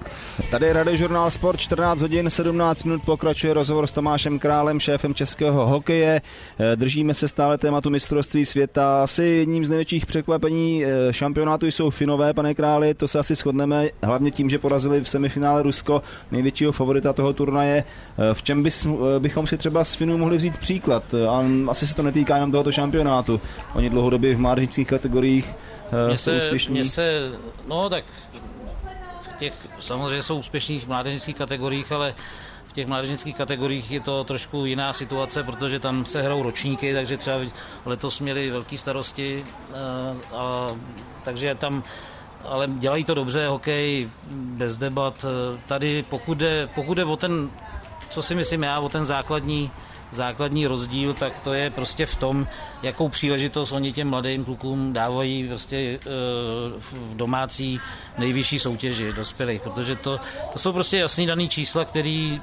Tady 0.51 0.67
je 0.67 0.73
Radiožurnál 0.73 1.31
Sport, 1.31 1.61
14 1.61 2.01
hodin 2.01 2.31
17 2.31 2.85
minut 2.85 3.03
pokračuje 3.05 3.55
rozhovor 3.55 3.87
s 3.87 3.93
Tomášem 3.93 4.39
Králem, 4.39 4.81
šéfem 4.81 5.15
českého 5.15 5.67
hokeje. 5.67 6.21
Eh, 6.59 6.77
držíme 6.77 7.15
se 7.15 7.29
stále 7.29 7.59
tématu 7.59 7.91
mistrovství 7.91 8.45
světa. 8.45 9.03
Asi 9.03 9.25
jedním 9.25 9.65
z 9.65 9.69
největších 9.69 10.07
překvapení 10.07 10.85
eh, 10.85 11.13
šampionátu 11.13 11.67
jsou 11.67 11.91
Finové, 11.91 12.35
pane 12.35 12.55
Králi, 12.55 12.95
to 12.95 13.09
se 13.09 13.19
asi 13.19 13.35
shodneme, 13.35 13.89
hlavně 14.03 14.31
tím, 14.31 14.51
že 14.51 14.59
porazili 14.59 15.01
v 15.01 15.09
semifinále 15.09 15.63
Rusko, 15.63 16.03
největšího 16.31 16.73
favorita 16.73 17.13
toho 17.13 17.33
turnaje 17.33 17.85
v 18.37 18.43
čem 18.43 18.63
bys, 18.63 18.87
eh, 18.87 19.21
bychom 19.21 19.47
si 19.47 19.57
třeba 19.57 19.85
s 19.85 19.95
Finů 19.95 20.19
mohli 20.19 20.37
vzít 20.37 20.59
příklad? 20.59 21.15
Eh, 21.15 21.27
a 21.27 21.45
asi 21.71 21.87
se 21.87 21.95
to 21.95 22.03
netýká 22.03 22.35
jenom 22.35 22.53
tohoto 22.53 22.73
šampionátu. 22.73 23.41
Oni 23.75 23.91
dlouhodobě 23.91 24.35
v 24.35 24.39
mládežnických 24.39 24.89
kategoriích 24.89 25.47
uh, 26.09 26.15
jsou 26.15 26.31
se, 26.31 26.39
úspěšní. 26.39 26.85
se, 26.85 27.31
no 27.69 27.91
tak 27.91 28.05
v 29.23 29.39
těch 29.39 29.53
samozřejmě 29.79 30.23
jsou 30.23 30.39
úspěšní 30.39 30.81
v 30.81 30.87
mládežnických 30.87 31.37
kategoriích, 31.37 31.93
ale 31.93 32.15
v 32.67 32.73
těch 32.73 32.87
mládežnických 32.87 33.37
kategoriích 33.37 33.91
je 33.91 34.01
to 34.01 34.25
trošku 34.25 34.65
jiná 34.65 34.93
situace, 34.93 35.43
protože 35.43 35.81
tam 35.81 36.05
se 36.05 36.23
hrajou 36.23 36.43
ročníky, 36.43 36.95
takže 36.95 37.17
třeba 37.17 37.37
letos 37.87 38.21
měli 38.21 38.51
velké 38.51 38.79
starosti, 38.79 39.45
uh, 39.71 40.39
a, 40.39 40.77
takže 41.25 41.55
tam 41.55 41.85
ale 42.49 42.67
dělají 42.69 43.05
to 43.05 43.15
dobře, 43.15 43.49
hokej 43.49 44.09
bez 44.31 44.79
debat. 44.79 45.25
Tady 45.67 46.05
pokud 46.09 46.39
jde, 46.39 46.69
pokud 46.75 46.95
jde 46.95 47.05
o 47.05 47.17
ten 47.17 47.51
co 48.17 48.23
si 48.23 48.35
myslím 48.35 48.63
já 48.63 48.81
o 48.81 48.89
ten 48.89 49.07
základní, 49.07 49.71
základní 50.11 50.67
rozdíl, 50.67 51.15
tak 51.15 51.41
to 51.41 51.53
je 51.53 51.71
prostě 51.71 52.07
v 52.07 52.17
tom, 52.17 52.47
jakou 52.83 53.09
příležitost 53.09 53.73
oni 53.73 53.93
těm 53.93 54.09
mladým 54.09 54.45
klukům 54.45 54.93
dávají 54.93 55.49
prostě 55.49 55.77
eh, 55.77 56.01
v 56.79 57.17
domácí 57.17 57.81
nejvyšší 58.19 58.59
soutěži 58.59 59.13
dospělých, 59.13 59.63
protože 59.63 59.97
to, 59.97 60.21
to 60.53 60.59
jsou 60.59 60.73
prostě 60.73 60.99
jasný 60.99 61.27
daný 61.27 61.49
čísla, 61.49 61.85
který 61.85 62.41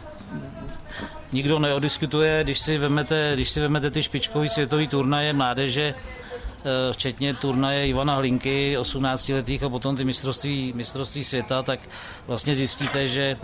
nikdo 1.31 1.59
neodiskutuje, 1.59 2.43
když 2.43 2.59
si 2.59 2.77
vemete, 2.77 3.31
když 3.33 3.49
si 3.49 3.59
vemete 3.59 3.91
ty 3.91 4.03
špičkový 4.03 4.49
světový 4.49 4.87
turnaje 4.87 5.33
mládeže, 5.33 5.93
eh, 5.93 6.93
včetně 6.93 7.33
turnaje 7.33 7.87
Ivana 7.87 8.15
Hlinky, 8.15 8.77
18 8.77 9.33
letých 9.33 9.63
a 9.63 9.69
potom 9.69 9.97
ty 9.97 10.03
mistrovství, 10.03 10.73
mistrovství 10.75 11.23
světa, 11.23 11.63
tak 11.63 11.79
vlastně 12.27 12.55
zjistíte, 12.55 13.07
že 13.07 13.37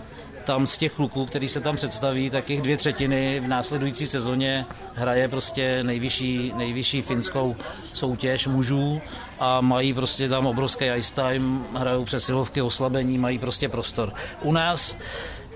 tam 0.44 0.66
z 0.66 0.78
těch 0.78 0.92
kluků, 0.92 1.26
který 1.26 1.48
se 1.48 1.60
tam 1.60 1.76
představí, 1.76 2.30
tak 2.30 2.50
jich 2.50 2.62
dvě 2.62 2.76
třetiny 2.76 3.40
v 3.40 3.48
následující 3.48 4.06
sezóně 4.06 4.66
hraje 4.94 5.28
prostě 5.28 5.82
nejvyšší, 5.82 6.52
nejvyšší 6.56 7.02
finskou 7.02 7.56
soutěž 7.92 8.46
mužů 8.46 9.00
a 9.38 9.60
mají 9.60 9.94
prostě 9.94 10.28
tam 10.28 10.46
obrovský 10.46 10.84
ice 10.84 11.14
time, 11.14 11.66
hrajou 11.74 12.04
přesilovky, 12.04 12.62
oslabení, 12.62 13.18
mají 13.18 13.38
prostě 13.38 13.68
prostor. 13.68 14.12
U 14.42 14.52
nás 14.52 14.98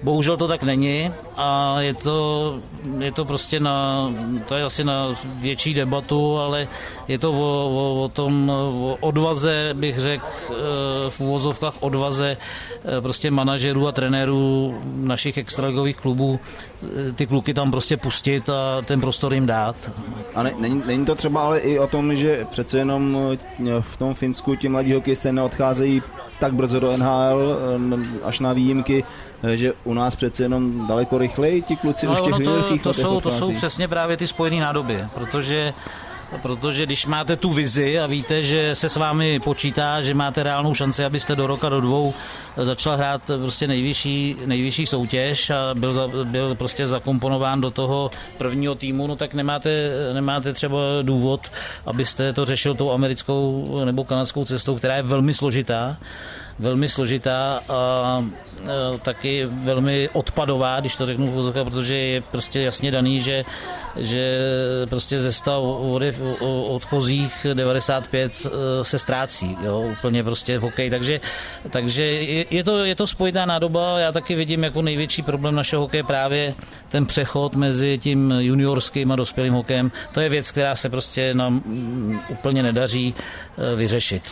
Bohužel 0.03 0.37
to 0.37 0.49
tak 0.49 0.63
není 0.63 1.11
a 1.37 1.81
je 1.81 1.95
to, 1.95 2.59
je 2.99 3.13
to 3.13 3.25
prostě 3.25 3.61
na, 3.61 4.11
to 4.49 4.55
je 4.55 4.65
asi 4.65 4.85
na 4.85 5.15
větší 5.41 5.75
debatu, 5.75 6.39
ale 6.39 6.69
je 7.09 7.19
to 7.19 7.33
o, 7.33 7.35
o, 7.35 8.03
o 8.05 8.09
tom 8.09 8.51
o 8.51 8.97
odvaze, 9.01 9.71
bych 9.75 9.99
řekl, 9.99 10.25
eh, 10.51 10.55
v 11.11 11.21
úvozovkách 11.21 11.75
odvaze 11.81 12.37
eh, 12.37 13.01
prostě 13.01 13.31
manažerů 13.31 13.89
a 13.89 13.93
trenérů 13.93 14.81
našich 14.85 15.39
extraligových 15.39 15.97
klubů 15.97 16.41
eh, 16.83 17.13
ty 17.13 17.27
kluky 17.27 17.55
tam 17.55 17.71
prostě 17.71 17.97
pustit 17.97 18.49
a 18.49 18.83
ten 18.83 19.01
prostor 19.01 19.35
jim 19.35 19.47
dát. 19.47 19.77
A 20.35 20.43
ne, 20.43 20.55
není, 20.59 20.83
není 20.87 21.05
to 21.05 21.15
třeba 21.15 21.41
ale 21.41 21.59
i 21.59 21.79
o 21.79 21.87
tom, 21.87 22.17
že 22.17 22.47
přece 22.51 22.79
jenom 22.79 23.19
v 23.81 23.97
tom 23.97 24.15
Finsku 24.15 24.57
ti 24.57 24.69
mladí 24.69 24.93
hokejisté 24.93 25.33
neodcházejí 25.33 26.03
tak 26.41 26.55
brzo 26.55 26.81
do 26.81 26.97
NHL, 26.97 27.59
až 28.23 28.41
na 28.41 28.53
výjimky, 28.53 29.05
že 29.55 29.73
u 29.85 29.95
nás 29.95 30.17
přece 30.17 30.43
jenom 30.43 30.87
daleko 30.87 31.19
rychleji 31.19 31.63
ti 31.63 31.77
kluci 31.77 32.07
no, 32.07 32.13
už 32.13 32.21
těch 32.21 32.35
to, 32.45 32.79
to, 32.83 32.95
jsou, 32.95 33.21
to 33.21 33.31
jsou 33.31 33.53
přesně 33.53 33.89
právě 33.89 34.17
ty 34.17 34.27
spojené 34.27 34.61
nádoby, 34.61 35.05
protože 35.15 35.75
protože 36.43 36.87
když 36.87 37.07
máte 37.07 37.37
tu 37.37 37.53
vizi 37.53 37.99
a 37.99 38.07
víte, 38.07 38.43
že 38.43 38.75
se 38.75 38.89
s 38.89 38.97
vámi 38.97 39.41
počítá, 39.41 40.03
že 40.03 40.15
máte 40.15 40.43
reálnou 40.43 40.75
šanci, 40.75 41.05
abyste 41.05 41.37
do 41.37 41.47
roka, 41.47 41.69
do 41.69 41.81
dvou 41.81 42.15
začal 42.57 42.97
hrát 42.97 43.23
prostě 43.39 43.67
nejvyšší, 43.67 44.37
nejvyšší 44.47 44.87
soutěž 44.87 45.51
a 45.51 45.75
byl, 45.75 45.95
za, 45.95 46.09
byl 46.25 46.55
prostě 46.55 46.87
zakomponován 46.87 47.61
do 47.61 47.71
toho 47.71 48.11
prvního 48.39 48.75
týmu, 48.75 49.07
no 49.07 49.17
tak 49.17 49.35
nemáte, 49.35 49.91
nemáte 50.13 50.53
třeba 50.53 50.79
důvod, 51.03 51.41
abyste 51.87 52.33
to 52.33 52.45
řešil 52.45 52.75
tou 52.75 52.93
americkou 52.93 53.71
nebo 53.85 54.05
kanadskou 54.05 54.45
cestou, 54.45 54.77
která 54.77 54.97
je 54.97 55.03
velmi 55.03 55.35
složitá 55.35 55.97
velmi 56.59 56.89
složitá 56.89 57.61
a 57.69 58.25
taky 59.03 59.47
velmi 59.47 60.09
odpadová, 60.13 60.81
když 60.81 60.97
to 60.97 61.07
řeknu, 61.07 61.53
protože 61.65 61.97
je 61.97 62.21
prostě 62.21 62.61
jasně 62.61 62.91
daný, 62.91 63.21
že, 63.21 63.45
že 63.97 64.39
prostě 64.89 65.21
ze 65.21 65.33
stav 65.33 65.63
vody 65.63 66.13
odchozích 66.69 67.47
95 67.55 68.33
se 68.83 68.99
ztrácí, 68.99 69.57
jo, 69.65 69.81
úplně 69.93 70.25
prostě 70.25 70.59
v 70.59 70.63
hokej, 70.63 70.91
takže, 70.91 71.21
takže 71.71 72.05
je, 72.51 72.65
to, 72.65 72.85
je 72.85 72.95
to 72.95 73.07
spojitá 73.07 73.47
nádoba, 73.47 73.99
já 73.99 74.13
taky 74.13 74.35
vidím 74.35 74.65
jako 74.65 74.83
největší 74.83 75.23
problém 75.23 75.55
našeho 75.55 75.83
hokeje 75.83 76.05
právě 76.05 76.55
ten 76.89 77.07
přechod 77.07 77.55
mezi 77.55 77.99
tím 77.99 78.35
juniorským 78.39 79.13
a 79.13 79.17
dospělým 79.17 79.53
hokejem, 79.53 79.93
to 80.13 80.21
je 80.21 80.29
věc, 80.29 80.51
která 80.51 80.75
se 80.75 80.89
prostě 80.89 81.35
nám 81.35 81.53
mm, 81.53 82.21
úplně 82.29 82.63
nedaří 82.63 83.15
eh, 83.15 83.77
vyřešit. 83.77 84.23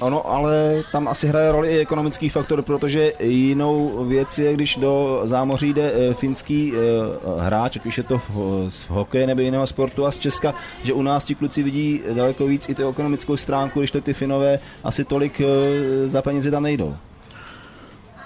Ono, 0.00 0.30
ale 0.30 0.82
tam 0.92 1.08
asi 1.08 1.26
hraje 1.26 1.52
roli 1.52 1.68
i 1.68 1.78
ekonomický 1.78 2.28
faktor, 2.28 2.62
protože 2.62 3.12
jinou 3.20 4.04
věc 4.04 4.38
je, 4.38 4.54
když 4.54 4.76
do 4.76 5.20
zámoří 5.24 5.72
jde 5.72 5.92
eh, 5.94 6.14
finský 6.14 6.72
eh, 6.72 6.80
hráč, 7.40 7.76
ať 7.76 7.86
už 7.86 7.98
je 7.98 8.04
to 8.04 8.18
v 8.18 8.90
hokeji 8.90 9.26
nebo 9.26 9.40
jiného 9.40 9.66
sportu 9.66 10.06
a 10.06 10.10
z 10.10 10.18
Česka, 10.18 10.54
že 10.82 10.92
u 10.92 11.02
nás 11.02 11.24
ti 11.24 11.34
kluci 11.34 11.62
vidí 11.62 12.02
daleko 12.14 12.46
víc 12.46 12.68
i 12.68 12.74
tu 12.74 12.88
ekonomickou 12.88 13.36
stránku, 13.36 13.80
když 13.80 13.90
to 13.90 14.00
ty 14.00 14.12
Finové 14.12 14.58
asi 14.84 15.04
tolik 15.04 15.40
za 16.06 16.22
peníze 16.22 16.50
tam 16.50 16.62
nejdou. 16.62 16.96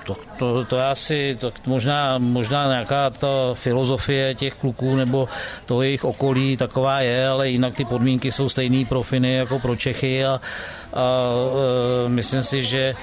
To, 0.08 0.16
to, 0.38 0.64
to 0.64 0.76
je 0.76 0.86
asi 0.86 1.36
to 1.40 1.52
možná, 1.66 2.18
možná 2.18 2.66
nějaká 2.68 3.10
ta 3.10 3.28
filozofie 3.54 4.34
těch 4.34 4.54
kluků 4.54 4.96
nebo 4.96 5.28
to 5.66 5.82
jejich 5.82 6.04
okolí 6.04 6.56
taková 6.56 7.00
je, 7.00 7.28
ale 7.28 7.48
jinak 7.48 7.74
ty 7.74 7.84
podmínky 7.84 8.32
jsou 8.32 8.48
stejné 8.48 8.84
pro 8.84 9.02
Finy 9.02 9.34
jako 9.34 9.58
pro 9.58 9.76
Čechy 9.76 10.24
a, 10.24 10.40
a 10.98 11.30
e, 11.30 12.08
myslím 12.08 12.42
si, 12.42 12.64
že 12.64 12.94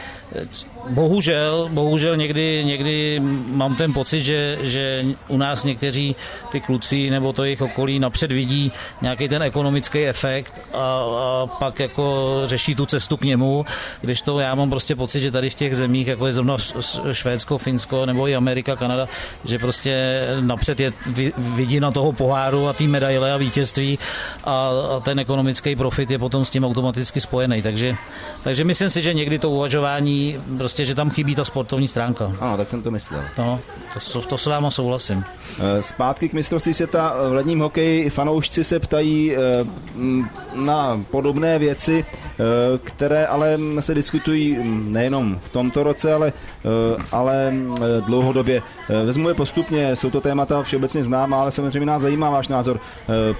bohužel, 0.89 1.69
bohužel 1.73 2.17
někdy, 2.17 2.63
někdy 2.65 3.19
mám 3.47 3.75
ten 3.75 3.93
pocit, 3.93 4.21
že, 4.21 4.57
že 4.61 5.05
u 5.27 5.37
nás 5.37 5.63
někteří 5.63 6.15
ty 6.51 6.59
kluci 6.59 7.09
nebo 7.09 7.33
to 7.33 7.43
jejich 7.43 7.61
okolí 7.61 7.99
napřed 7.99 8.31
vidí 8.31 8.71
nějaký 9.01 9.29
ten 9.29 9.43
ekonomický 9.43 10.05
efekt 10.05 10.61
a, 10.73 10.77
a 10.77 11.47
pak 11.59 11.79
jako 11.79 12.41
řeší 12.45 12.75
tu 12.75 12.85
cestu 12.85 13.17
k 13.17 13.23
němu, 13.23 13.65
když 14.01 14.21
to 14.21 14.39
já 14.39 14.55
mám 14.55 14.69
prostě 14.69 14.95
pocit, 14.95 15.19
že 15.19 15.31
tady 15.31 15.49
v 15.49 15.55
těch 15.55 15.75
zemích, 15.75 16.07
jako 16.07 16.27
je 16.27 16.33
zrovna 16.33 16.57
Švédsko, 17.11 17.57
Finsko 17.57 18.05
nebo 18.05 18.27
i 18.27 18.35
Amerika, 18.35 18.75
Kanada, 18.75 19.07
že 19.45 19.59
prostě 19.59 20.21
napřed 20.41 20.79
je 20.79 20.93
vidina 21.37 21.91
toho 21.91 22.11
poháru 22.11 22.67
a 22.67 22.73
té 22.73 22.83
medaile 22.83 23.33
a 23.33 23.37
vítězství 23.37 23.99
a, 24.43 24.69
a 24.95 24.99
ten 24.99 25.19
ekonomický 25.19 25.75
profit 25.75 26.11
je 26.11 26.19
potom 26.19 26.45
s 26.45 26.49
tím 26.49 26.65
automaticky 26.65 27.21
spojený. 27.21 27.61
Takže, 27.61 27.95
takže 28.43 28.63
myslím 28.63 28.89
si, 28.89 29.01
že 29.01 29.13
někdy 29.13 29.39
to 29.39 29.49
uvažování 29.49 30.14
prostě 30.57 30.75
prostě, 30.75 30.85
že 30.85 30.95
tam 30.95 31.09
chybí 31.09 31.35
ta 31.35 31.45
sportovní 31.45 31.87
stránka. 31.87 32.35
Ano, 32.39 32.57
tak 32.57 32.69
jsem 32.69 32.81
to 32.81 32.91
myslel. 32.91 33.21
No, 33.37 33.59
to, 34.13 34.21
to 34.21 34.37
s 34.37 34.45
váma 34.45 34.71
souhlasím. 34.71 35.23
Eh, 35.59 35.81
zpátky 35.81 36.29
k 36.29 36.33
mistrovství 36.33 36.73
světa 36.73 37.15
v 37.29 37.33
ledním 37.33 37.59
hokeji 37.59 38.09
fanoušci 38.09 38.63
se 38.63 38.79
ptají 38.79 39.35
eh, 39.35 39.39
na 40.55 41.01
podobné 41.11 41.59
věci, 41.59 42.05
eh, 42.05 42.35
které 42.83 43.25
ale 43.25 43.59
se 43.79 43.93
diskutují 43.95 44.57
nejenom 44.91 45.39
v 45.45 45.49
tomto 45.49 45.83
roce, 45.83 46.13
ale, 46.13 46.33
ale 47.11 47.53
dlouhodobě. 48.05 48.61
Vezmu 49.05 49.29
je 49.29 49.35
postupně, 49.35 49.95
jsou 49.95 50.09
to 50.09 50.21
témata 50.21 50.63
všeobecně 50.63 51.03
známá, 51.03 51.41
ale 51.41 51.51
samozřejmě 51.51 51.85
nás 51.85 52.01
zajímá 52.01 52.29
váš 52.29 52.47
názor. 52.47 52.79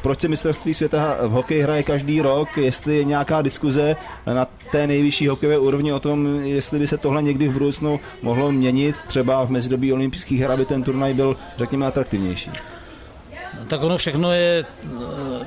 Proč 0.02 0.22
se 0.22 0.28
mistrovství 0.28 0.74
světa 0.74 1.18
v 1.22 1.32
hokeji 1.32 1.62
hraje 1.62 1.84
každý 1.84 2.22
rok, 2.22 2.58
jestli 2.58 2.98
je 2.98 3.04
nějaká 3.04 3.42
diskuze 3.42 3.96
na 4.26 4.48
té 4.72 4.88
nejvyšší 4.88 5.28
hokejové 5.28 5.58
úrovni 5.58 5.94
o 5.94 6.00
tom, 6.00 6.44
jestli 6.44 6.65
by 6.72 6.88
se 6.88 6.98
tohle 6.98 7.24
někdy 7.24 7.48
v 7.48 7.54
budoucnu 7.54 8.00
mohlo 8.22 8.52
měnit, 8.52 8.96
třeba 9.08 9.46
v 9.46 9.50
mezidobí 9.50 9.94
olympijských 9.94 10.42
her, 10.42 10.52
aby 10.52 10.66
ten 10.66 10.84
turnaj 10.84 11.14
byl, 11.14 11.38
řekněme, 11.58 11.86
atraktivnější? 11.86 12.50
Tak 13.68 13.84
ono 13.84 13.98
všechno 13.98 14.34
je, 14.34 14.66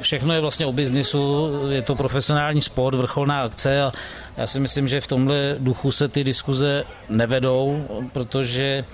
všechno 0.00 0.34
je 0.34 0.40
vlastně 0.40 0.66
o 0.66 0.72
biznisu, 0.72 1.48
je 1.70 1.82
to 1.82 1.94
profesionální 1.94 2.60
sport, 2.62 2.94
vrcholná 2.94 3.42
akce 3.42 3.82
a 3.82 3.92
já 4.36 4.46
si 4.46 4.60
myslím, 4.60 4.88
že 4.88 5.00
v 5.00 5.06
tomhle 5.06 5.56
duchu 5.58 5.92
se 5.92 6.08
ty 6.08 6.24
diskuze 6.24 6.84
nevedou, 7.08 7.86
protože 8.12 8.84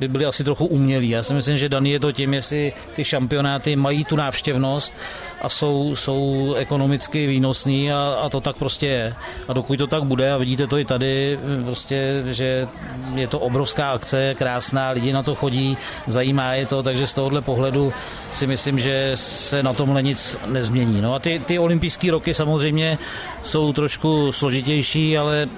by 0.00 0.08
byly 0.08 0.24
asi 0.24 0.44
trochu 0.44 0.66
umělí. 0.66 1.08
Já 1.08 1.22
si 1.22 1.34
myslím, 1.34 1.58
že 1.58 1.68
daný 1.68 1.90
je 1.90 2.00
to 2.00 2.12
tím, 2.12 2.34
jestli 2.34 2.72
ty 2.96 3.04
šampionáty 3.04 3.76
mají 3.76 4.04
tu 4.04 4.16
návštěvnost 4.16 4.94
a 5.42 5.48
jsou, 5.48 5.96
jsou 5.96 6.54
ekonomicky 6.54 7.26
výnosný 7.26 7.92
a, 7.92 8.20
a 8.22 8.28
to 8.28 8.40
tak 8.40 8.56
prostě 8.56 8.86
je. 8.86 9.14
A 9.48 9.52
dokud 9.52 9.76
to 9.76 9.86
tak 9.86 10.02
bude 10.02 10.32
a 10.32 10.36
vidíte 10.36 10.66
to 10.66 10.78
i 10.78 10.84
tady, 10.84 11.38
prostě, 11.64 12.22
že 12.30 12.68
je 13.14 13.26
to 13.26 13.38
obrovská 13.38 13.90
akce, 13.90 14.34
krásná, 14.38 14.90
lidi 14.90 15.12
na 15.12 15.22
to 15.22 15.34
chodí, 15.34 15.76
zajímá 16.06 16.52
je 16.52 16.66
to, 16.66 16.82
takže 16.82 17.06
z 17.06 17.14
tohohle 17.14 17.40
pohledu 17.40 17.92
si 18.32 18.46
myslím, 18.46 18.78
že 18.78 19.12
se 19.14 19.62
na 19.62 19.72
tomhle 19.72 20.02
nic 20.02 20.38
nezmění. 20.46 21.00
No 21.00 21.14
a 21.14 21.18
ty, 21.18 21.42
ty 21.46 21.58
olympijské 21.58 22.10
roky 22.10 22.34
samozřejmě 22.34 22.98
jsou 23.42 23.72
trošku 23.72 24.32
složitější, 24.32 25.18
ale 25.18 25.48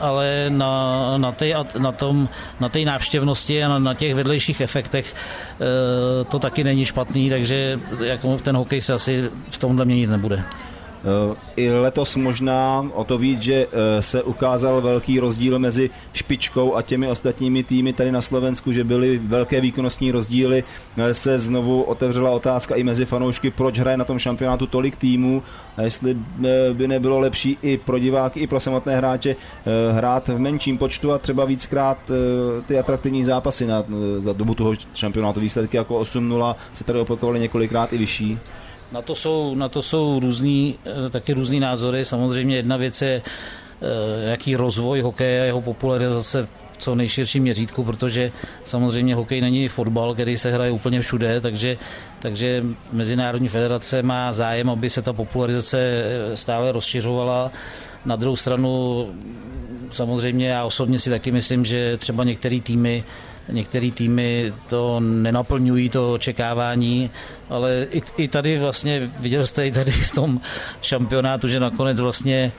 ale 0.00 0.46
na, 0.48 1.14
na 1.18 1.32
té 1.32 1.54
na 1.78 1.92
tom, 1.92 2.28
na 2.60 2.68
té 2.68 2.84
návštěvnosti 2.84 3.64
a 3.64 3.68
na, 3.68 3.78
na 3.78 3.94
těch 3.94 4.14
vedlejších 4.14 4.60
efektech 4.60 5.14
e, 5.14 6.24
to 6.24 6.38
taky 6.38 6.64
není 6.64 6.84
špatný, 6.84 7.30
takže 7.30 7.80
jako 8.04 8.38
ten 8.38 8.56
hokej 8.56 8.80
se 8.80 8.92
asi 8.92 9.30
v 9.50 9.58
tomhle 9.58 9.84
měnit 9.84 10.06
nebude. 10.06 10.44
I 11.56 11.70
letos 11.70 12.16
možná 12.16 12.90
o 12.94 13.04
to 13.04 13.18
víc, 13.18 13.42
že 13.42 13.66
eh, 13.66 14.02
se 14.02 14.22
ukázal 14.22 14.80
velký 14.80 15.20
rozdíl 15.20 15.58
mezi 15.58 15.90
špičkou 16.12 16.76
a 16.76 16.82
těmi 16.82 17.08
ostatními 17.08 17.62
týmy 17.62 17.92
tady 17.92 18.12
na 18.12 18.20
Slovensku, 18.20 18.72
že 18.72 18.84
byly 18.84 19.18
velké 19.18 19.60
výkonnostní 19.60 20.10
rozdíly. 20.10 20.64
Eh, 20.96 21.14
se 21.14 21.38
znovu 21.38 21.82
otevřela 21.82 22.30
otázka 22.30 22.74
i 22.74 22.82
mezi 22.82 23.04
fanoušky, 23.04 23.50
proč 23.50 23.78
hraje 23.78 23.96
na 23.96 24.04
tom 24.04 24.18
šampionátu 24.18 24.66
tolik 24.66 24.96
týmů 24.96 25.42
a 25.76 25.82
jestli 25.82 26.16
eh, 26.44 26.74
by 26.74 26.88
nebylo 26.88 27.18
lepší 27.18 27.58
i 27.62 27.76
pro 27.76 27.98
diváky, 27.98 28.40
i 28.40 28.46
pro 28.46 28.60
samotné 28.60 28.96
hráče 28.96 29.36
hrát 29.92 30.28
v 30.28 30.38
menším 30.38 30.78
počtu 30.78 31.12
a 31.12 31.18
třeba 31.18 31.44
víckrát 31.44 31.98
ty 32.66 32.78
atraktivní 32.78 33.24
zápasy 33.24 33.66
na, 33.66 33.84
za 34.18 34.32
dobu 34.32 34.54
toho 34.54 34.72
šampionátu. 34.94 35.40
Výsledky 35.40 35.76
jako 35.76 36.00
8-0 36.00 36.54
se 36.72 36.84
tady 36.84 36.98
opakovaly 36.98 37.40
několikrát 37.40 37.92
i 37.92 37.98
vyšší. 37.98 38.38
Na 38.92 39.02
to 39.02 39.14
jsou, 39.14 39.54
na 39.54 39.68
to 39.68 39.82
jsou 39.82 40.20
různý, 40.20 40.78
eh, 41.06 41.10
taky 41.10 41.32
různý 41.32 41.60
názory. 41.60 42.04
Samozřejmě 42.04 42.56
jedna 42.56 42.76
věc 42.76 43.02
je, 43.02 43.22
eh, 43.22 44.30
jaký 44.30 44.56
rozvoj 44.56 45.00
hokeje 45.00 45.42
a 45.42 45.44
jeho 45.44 45.60
popularizace 45.60 46.48
co 46.80 46.94
nejširším 46.94 47.42
měřítku, 47.42 47.84
protože 47.84 48.32
samozřejmě 48.64 49.14
hokej 49.14 49.40
není 49.40 49.68
fotbal, 49.68 50.14
který 50.14 50.36
se 50.36 50.52
hraje 50.52 50.70
úplně 50.70 51.00
všude, 51.00 51.40
takže, 51.40 51.76
takže 52.18 52.64
Mezinárodní 52.92 53.48
federace 53.48 54.02
má 54.02 54.32
zájem, 54.32 54.70
aby 54.70 54.90
se 54.90 55.02
ta 55.02 55.12
popularizace 55.12 55.78
eh, 55.78 56.36
stále 56.36 56.72
rozšiřovala. 56.72 57.52
Na 58.04 58.16
druhou 58.16 58.36
stranu 58.36 59.06
samozřejmě 59.92 60.48
já 60.48 60.64
osobně 60.64 60.98
si 60.98 61.10
taky 61.10 61.32
myslím, 61.32 61.64
že 61.64 61.96
třeba 61.96 62.24
některé 62.24 62.60
týmy 62.60 63.04
Některé 63.48 63.90
týmy 63.90 64.52
to 64.68 65.00
nenaplňují, 65.00 65.88
to 65.88 66.12
očekávání, 66.12 67.10
ale 67.48 67.86
i, 67.90 68.02
i 68.16 68.28
tady 68.28 68.58
vlastně, 68.58 69.10
viděl 69.20 69.46
jste 69.46 69.66
i 69.66 69.72
tady 69.72 69.90
v 69.90 70.12
tom 70.12 70.40
šampionátu, 70.82 71.48
že 71.48 71.60
nakonec 71.60 72.00
vlastně 72.00 72.52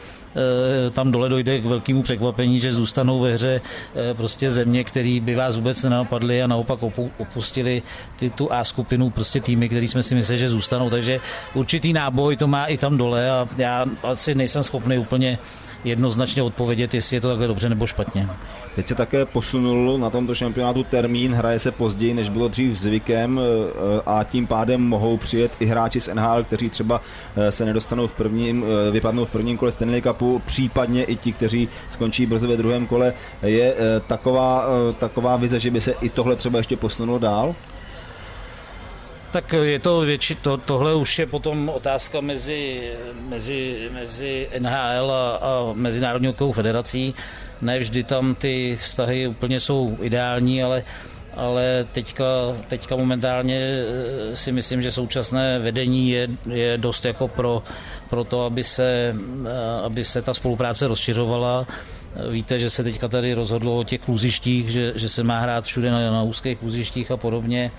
e, 0.87 0.89
tam 0.89 1.11
dole 1.11 1.29
dojde 1.29 1.59
k 1.59 1.65
velkému 1.65 2.03
překvapení, 2.03 2.59
že 2.59 2.73
zůstanou 2.73 3.19
ve 3.19 3.33
hře 3.33 3.61
e, 3.95 4.13
prostě 4.13 4.51
země, 4.51 4.83
které 4.83 5.19
by 5.21 5.35
vás 5.35 5.55
vůbec 5.55 5.83
nenapadly 5.83 6.43
a 6.43 6.47
naopak 6.47 6.79
opustili 7.17 7.81
ty, 8.19 8.29
tu 8.29 8.53
A 8.53 8.63
skupinu, 8.63 9.09
prostě 9.09 9.41
týmy, 9.41 9.69
který 9.69 9.87
jsme 9.87 10.03
si 10.03 10.15
mysleli, 10.15 10.39
že 10.39 10.49
zůstanou. 10.49 10.89
Takže 10.89 11.19
určitý 11.53 11.93
náboj 11.93 12.35
to 12.37 12.47
má 12.47 12.65
i 12.65 12.77
tam 12.77 12.97
dole 12.97 13.31
a 13.31 13.47
já 13.57 13.85
asi 14.03 14.35
nejsem 14.35 14.63
schopný 14.63 14.97
úplně 14.97 15.37
jednoznačně 15.83 16.43
odpovědět, 16.43 16.93
jestli 16.93 17.17
je 17.17 17.21
to 17.21 17.29
takhle 17.29 17.47
dobře 17.47 17.69
nebo 17.69 17.87
špatně. 17.87 18.29
Teď 18.75 18.87
se 18.87 18.95
také 18.95 19.25
posunul 19.25 19.97
na 19.97 20.09
tomto 20.09 20.35
šampionátu 20.35 20.83
termín, 20.83 21.33
hraje 21.33 21.59
se 21.59 21.71
později, 21.71 22.13
než 22.13 22.29
bylo 22.29 22.47
dřív 22.47 22.77
zvykem 22.77 23.39
e, 23.39 23.41
a 24.05 24.23
tím 24.23 24.47
pádem 24.47 24.81
mohou 24.81 25.17
přijet 25.17 25.51
i 25.59 25.65
hráči 25.65 25.99
z 25.99 26.09
NHL, 26.13 26.43
kteří 26.43 26.69
třeba 26.69 27.01
e, 27.35 27.51
se 27.51 27.65
nedostanou 27.65 28.07
v 28.07 28.13
prvním, 28.13 28.65
e, 28.87 28.91
vypadnou 28.91 29.25
v 29.25 29.31
prvním 29.31 29.57
kole 29.57 29.71
Stanley 29.71 30.01
Cupu, 30.01 30.41
případně 30.45 31.03
i 31.03 31.15
ti, 31.15 31.33
kteří 31.33 31.69
skončí 31.89 32.25
brzo 32.25 32.47
ve 32.47 32.57
druhém 32.57 32.87
kole. 32.87 33.13
Je 33.43 33.75
taková, 34.07 34.65
taková 34.99 35.35
vize, 35.35 35.59
že 35.59 35.71
by 35.71 35.81
se 35.81 35.93
i 36.01 36.09
tohle 36.09 36.35
třeba 36.35 36.57
ještě 36.57 36.77
posunulo 36.77 37.19
dál? 37.19 37.55
Tak 39.31 39.53
je 39.53 39.79
to 39.79 39.99
větši, 39.99 40.35
to, 40.35 40.57
tohle 40.57 40.95
už 40.95 41.19
je 41.19 41.25
potom 41.25 41.69
otázka 41.69 42.21
mezi, 42.21 42.91
mezi, 43.29 43.89
mezi 43.93 44.49
NHL 44.59 45.11
a, 45.11 45.35
a 45.35 45.73
Mezinárodní 45.73 46.27
hokejovou 46.27 46.53
federací. 46.53 47.15
Ne 47.61 47.79
vždy 47.79 48.03
tam 48.03 48.35
ty 48.35 48.75
vztahy 48.79 49.27
úplně 49.27 49.59
jsou 49.59 49.97
ideální, 50.01 50.63
ale 50.63 50.83
ale 51.35 51.87
teďka, 51.91 52.25
teďka 52.67 52.95
momentálně 52.95 53.59
eh, 53.59 54.35
si 54.35 54.51
myslím, 54.51 54.81
že 54.81 54.91
současné 54.91 55.59
vedení 55.59 56.09
je, 56.09 56.27
je 56.49 56.77
dost 56.77 57.05
jako 57.05 57.27
pro, 57.27 57.63
pro 58.09 58.23
to, 58.23 58.45
aby 58.45 58.63
se, 58.63 59.15
eh, 59.45 59.85
aby 59.85 60.03
se 60.03 60.21
ta 60.21 60.33
spolupráce 60.33 60.87
rozšiřovala 60.87 61.67
Víte, 62.31 62.59
že 62.59 62.69
se 62.69 62.83
teďka 62.83 63.07
tady 63.07 63.33
rozhodlo 63.33 63.79
o 63.79 63.83
těch 63.83 64.01
kluzištích, 64.01 64.69
že, 64.69 64.93
že 64.95 65.09
se 65.09 65.23
má 65.23 65.39
hrát 65.39 65.65
všude 65.65 65.91
na, 65.91 66.11
na 66.11 66.23
úzkých 66.23 66.59
kluzištích 66.59 67.11
a 67.11 67.17
podobně. 67.17 67.71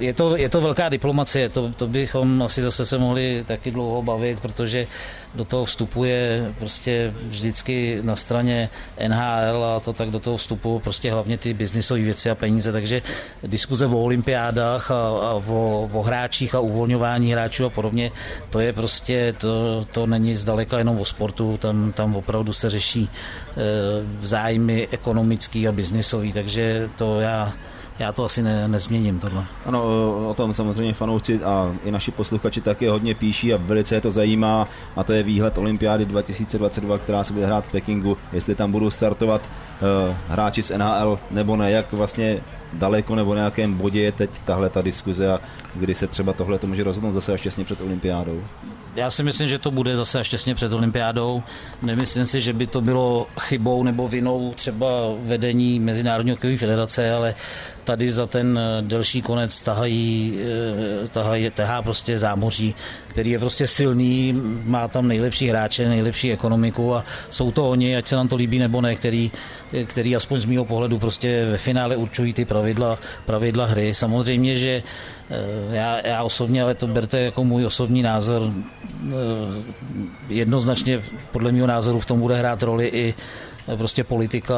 Je 0.00 0.12
to, 0.12 0.36
je 0.36 0.48
to 0.48 0.60
velká 0.60 0.88
diplomacie, 0.88 1.48
to, 1.48 1.72
to 1.72 1.86
bychom 1.86 2.42
asi 2.42 2.62
zase 2.62 2.86
se 2.86 2.98
mohli 2.98 3.44
taky 3.46 3.70
dlouho 3.70 4.02
bavit, 4.02 4.40
protože 4.40 4.86
do 5.34 5.44
toho 5.44 5.64
vstupuje 5.64 6.52
prostě 6.58 7.14
vždycky 7.22 7.98
na 8.02 8.16
straně 8.16 8.70
NHL 9.08 9.64
a 9.64 9.80
to 9.80 9.92
tak 9.92 10.10
do 10.10 10.20
toho 10.20 10.36
vstupují 10.36 10.80
prostě 10.80 11.12
hlavně 11.12 11.38
ty 11.38 11.54
biznisové 11.54 12.00
věci 12.00 12.30
a 12.30 12.34
peníze, 12.34 12.72
takže 12.72 13.02
diskuze 13.42 13.86
o 13.86 14.02
olympiádách 14.02 14.90
a, 14.90 14.94
a 14.94 15.34
o, 15.46 15.90
o 15.92 16.02
hráčích 16.02 16.54
a 16.54 16.60
uvolňování 16.60 17.32
hráčů 17.32 17.64
a 17.64 17.70
podobně, 17.70 18.10
to 18.50 18.60
je 18.60 18.72
prostě, 18.72 19.34
to, 19.38 19.86
to 19.92 20.06
není 20.06 20.36
zdaleka 20.36 20.78
jenom 20.78 21.00
o 21.00 21.04
sportu, 21.04 21.56
tam, 21.56 21.92
tam 21.92 22.16
opravdu 22.16 22.52
se 22.52 22.70
řeší 22.70 23.08
e, 23.08 23.10
zájmy 24.26 24.88
ekonomický 24.90 25.68
a 25.68 25.72
biznisový, 25.72 26.32
takže 26.32 26.90
to 26.96 27.20
já 27.20 27.52
já 27.98 28.12
to 28.12 28.24
asi 28.24 28.42
ne, 28.42 28.68
nezměním 28.68 29.18
tohle. 29.18 29.44
Ano, 29.66 29.82
o 30.28 30.34
tom 30.36 30.52
samozřejmě 30.52 30.94
fanoušci 30.94 31.44
a 31.44 31.74
i 31.84 31.90
naši 31.90 32.10
posluchači 32.10 32.60
taky 32.60 32.86
hodně 32.86 33.14
píší 33.14 33.54
a 33.54 33.56
velice 33.56 33.94
je 33.94 34.00
to 34.00 34.10
zajímá 34.10 34.68
a 34.96 35.04
to 35.04 35.12
je 35.12 35.22
výhled 35.22 35.58
Olympiády 35.58 36.04
2022, 36.04 36.98
která 36.98 37.24
se 37.24 37.32
bude 37.32 37.46
hrát 37.46 37.66
v 37.66 37.70
Pekingu, 37.70 38.18
jestli 38.32 38.54
tam 38.54 38.72
budou 38.72 38.90
startovat 38.90 39.40
uh, 39.40 40.16
hráči 40.28 40.62
z 40.62 40.78
NHL 40.78 41.18
nebo 41.30 41.56
ne, 41.56 41.70
jak 41.70 41.92
vlastně 41.92 42.40
daleko 42.72 43.14
nebo 43.14 43.34
na 43.34 43.40
nějakém 43.40 43.74
bodě 43.74 44.00
je 44.00 44.12
teď 44.12 44.30
tahle 44.44 44.70
ta 44.70 44.82
diskuze 44.82 45.32
a 45.32 45.40
kdy 45.74 45.94
se 45.94 46.06
třeba 46.06 46.32
tohle 46.32 46.58
to 46.58 46.66
může 46.66 46.84
rozhodnout 46.84 47.12
zase 47.12 47.32
až 47.32 47.40
těsně 47.40 47.64
před 47.64 47.80
olympiádou? 47.80 48.44
Já 48.96 49.10
si 49.10 49.22
myslím, 49.22 49.48
že 49.48 49.58
to 49.58 49.70
bude 49.70 49.96
zase 49.96 50.20
až 50.20 50.28
těsně 50.28 50.54
před 50.54 50.72
olympiádou. 50.72 51.42
Nemyslím 51.82 52.26
si, 52.26 52.40
že 52.40 52.52
by 52.52 52.66
to 52.66 52.80
bylo 52.80 53.26
chybou 53.40 53.82
nebo 53.82 54.08
vinou 54.08 54.52
třeba 54.56 54.86
vedení 55.22 55.80
Mezinárodní 55.80 56.30
hokejové 56.30 56.58
federace, 56.58 57.12
ale 57.12 57.34
tady 57.84 58.12
za 58.12 58.26
ten 58.26 58.60
delší 58.80 59.22
konec 59.22 59.60
tahají, 59.60 60.38
eh, 61.04 61.08
tahají, 61.08 61.50
tahá 61.50 61.82
prostě 61.82 62.18
zámoří, 62.18 62.74
který 63.08 63.30
je 63.30 63.38
prostě 63.38 63.66
silný, 63.66 64.32
má 64.64 64.88
tam 64.88 65.08
nejlepší 65.08 65.48
hráče, 65.48 65.88
nejlepší 65.88 66.32
ekonomiku 66.32 66.94
a 66.94 67.04
jsou 67.30 67.52
to 67.52 67.70
oni, 67.70 67.96
ať 67.96 68.08
se 68.08 68.16
nám 68.16 68.28
to 68.28 68.36
líbí 68.36 68.58
nebo 68.58 68.80
ne, 68.80 68.96
který, 68.96 69.30
který 69.84 70.16
aspoň 70.16 70.40
z 70.40 70.44
mého 70.44 70.64
pohledu 70.64 70.98
prostě 70.98 71.46
ve 71.50 71.58
finále 71.58 71.96
určují 71.96 72.32
ty 72.32 72.44
pravidla, 72.44 72.98
pravidla 73.24 73.66
hry. 73.66 73.94
Samozřejmě, 73.94 74.56
že 74.56 74.82
eh, 75.30 75.36
já, 75.76 76.06
já 76.06 76.22
osobně, 76.22 76.62
ale 76.62 76.74
to 76.74 76.86
berte 76.86 77.20
jako 77.20 77.44
můj 77.44 77.66
osobní 77.66 78.02
názor, 78.02 78.42
eh, 78.42 79.12
jednoznačně 80.28 81.02
podle 81.32 81.52
mého 81.52 81.66
názoru 81.66 82.00
v 82.00 82.06
tom 82.06 82.20
bude 82.20 82.36
hrát 82.36 82.62
roli 82.62 82.88
i 82.88 83.14
prostě 83.76 84.04
politika 84.04 84.54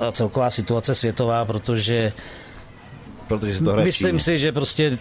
a 0.00 0.12
celková 0.12 0.50
situace 0.50 0.94
světová, 0.94 1.44
protože 1.44 2.12
protože 3.28 3.54
se 3.54 3.64
to 3.64 3.72
hraje 3.72 3.86
Myslím 3.86 4.20
si, 4.20 4.38
že 4.38 4.52
prostě 4.52 4.98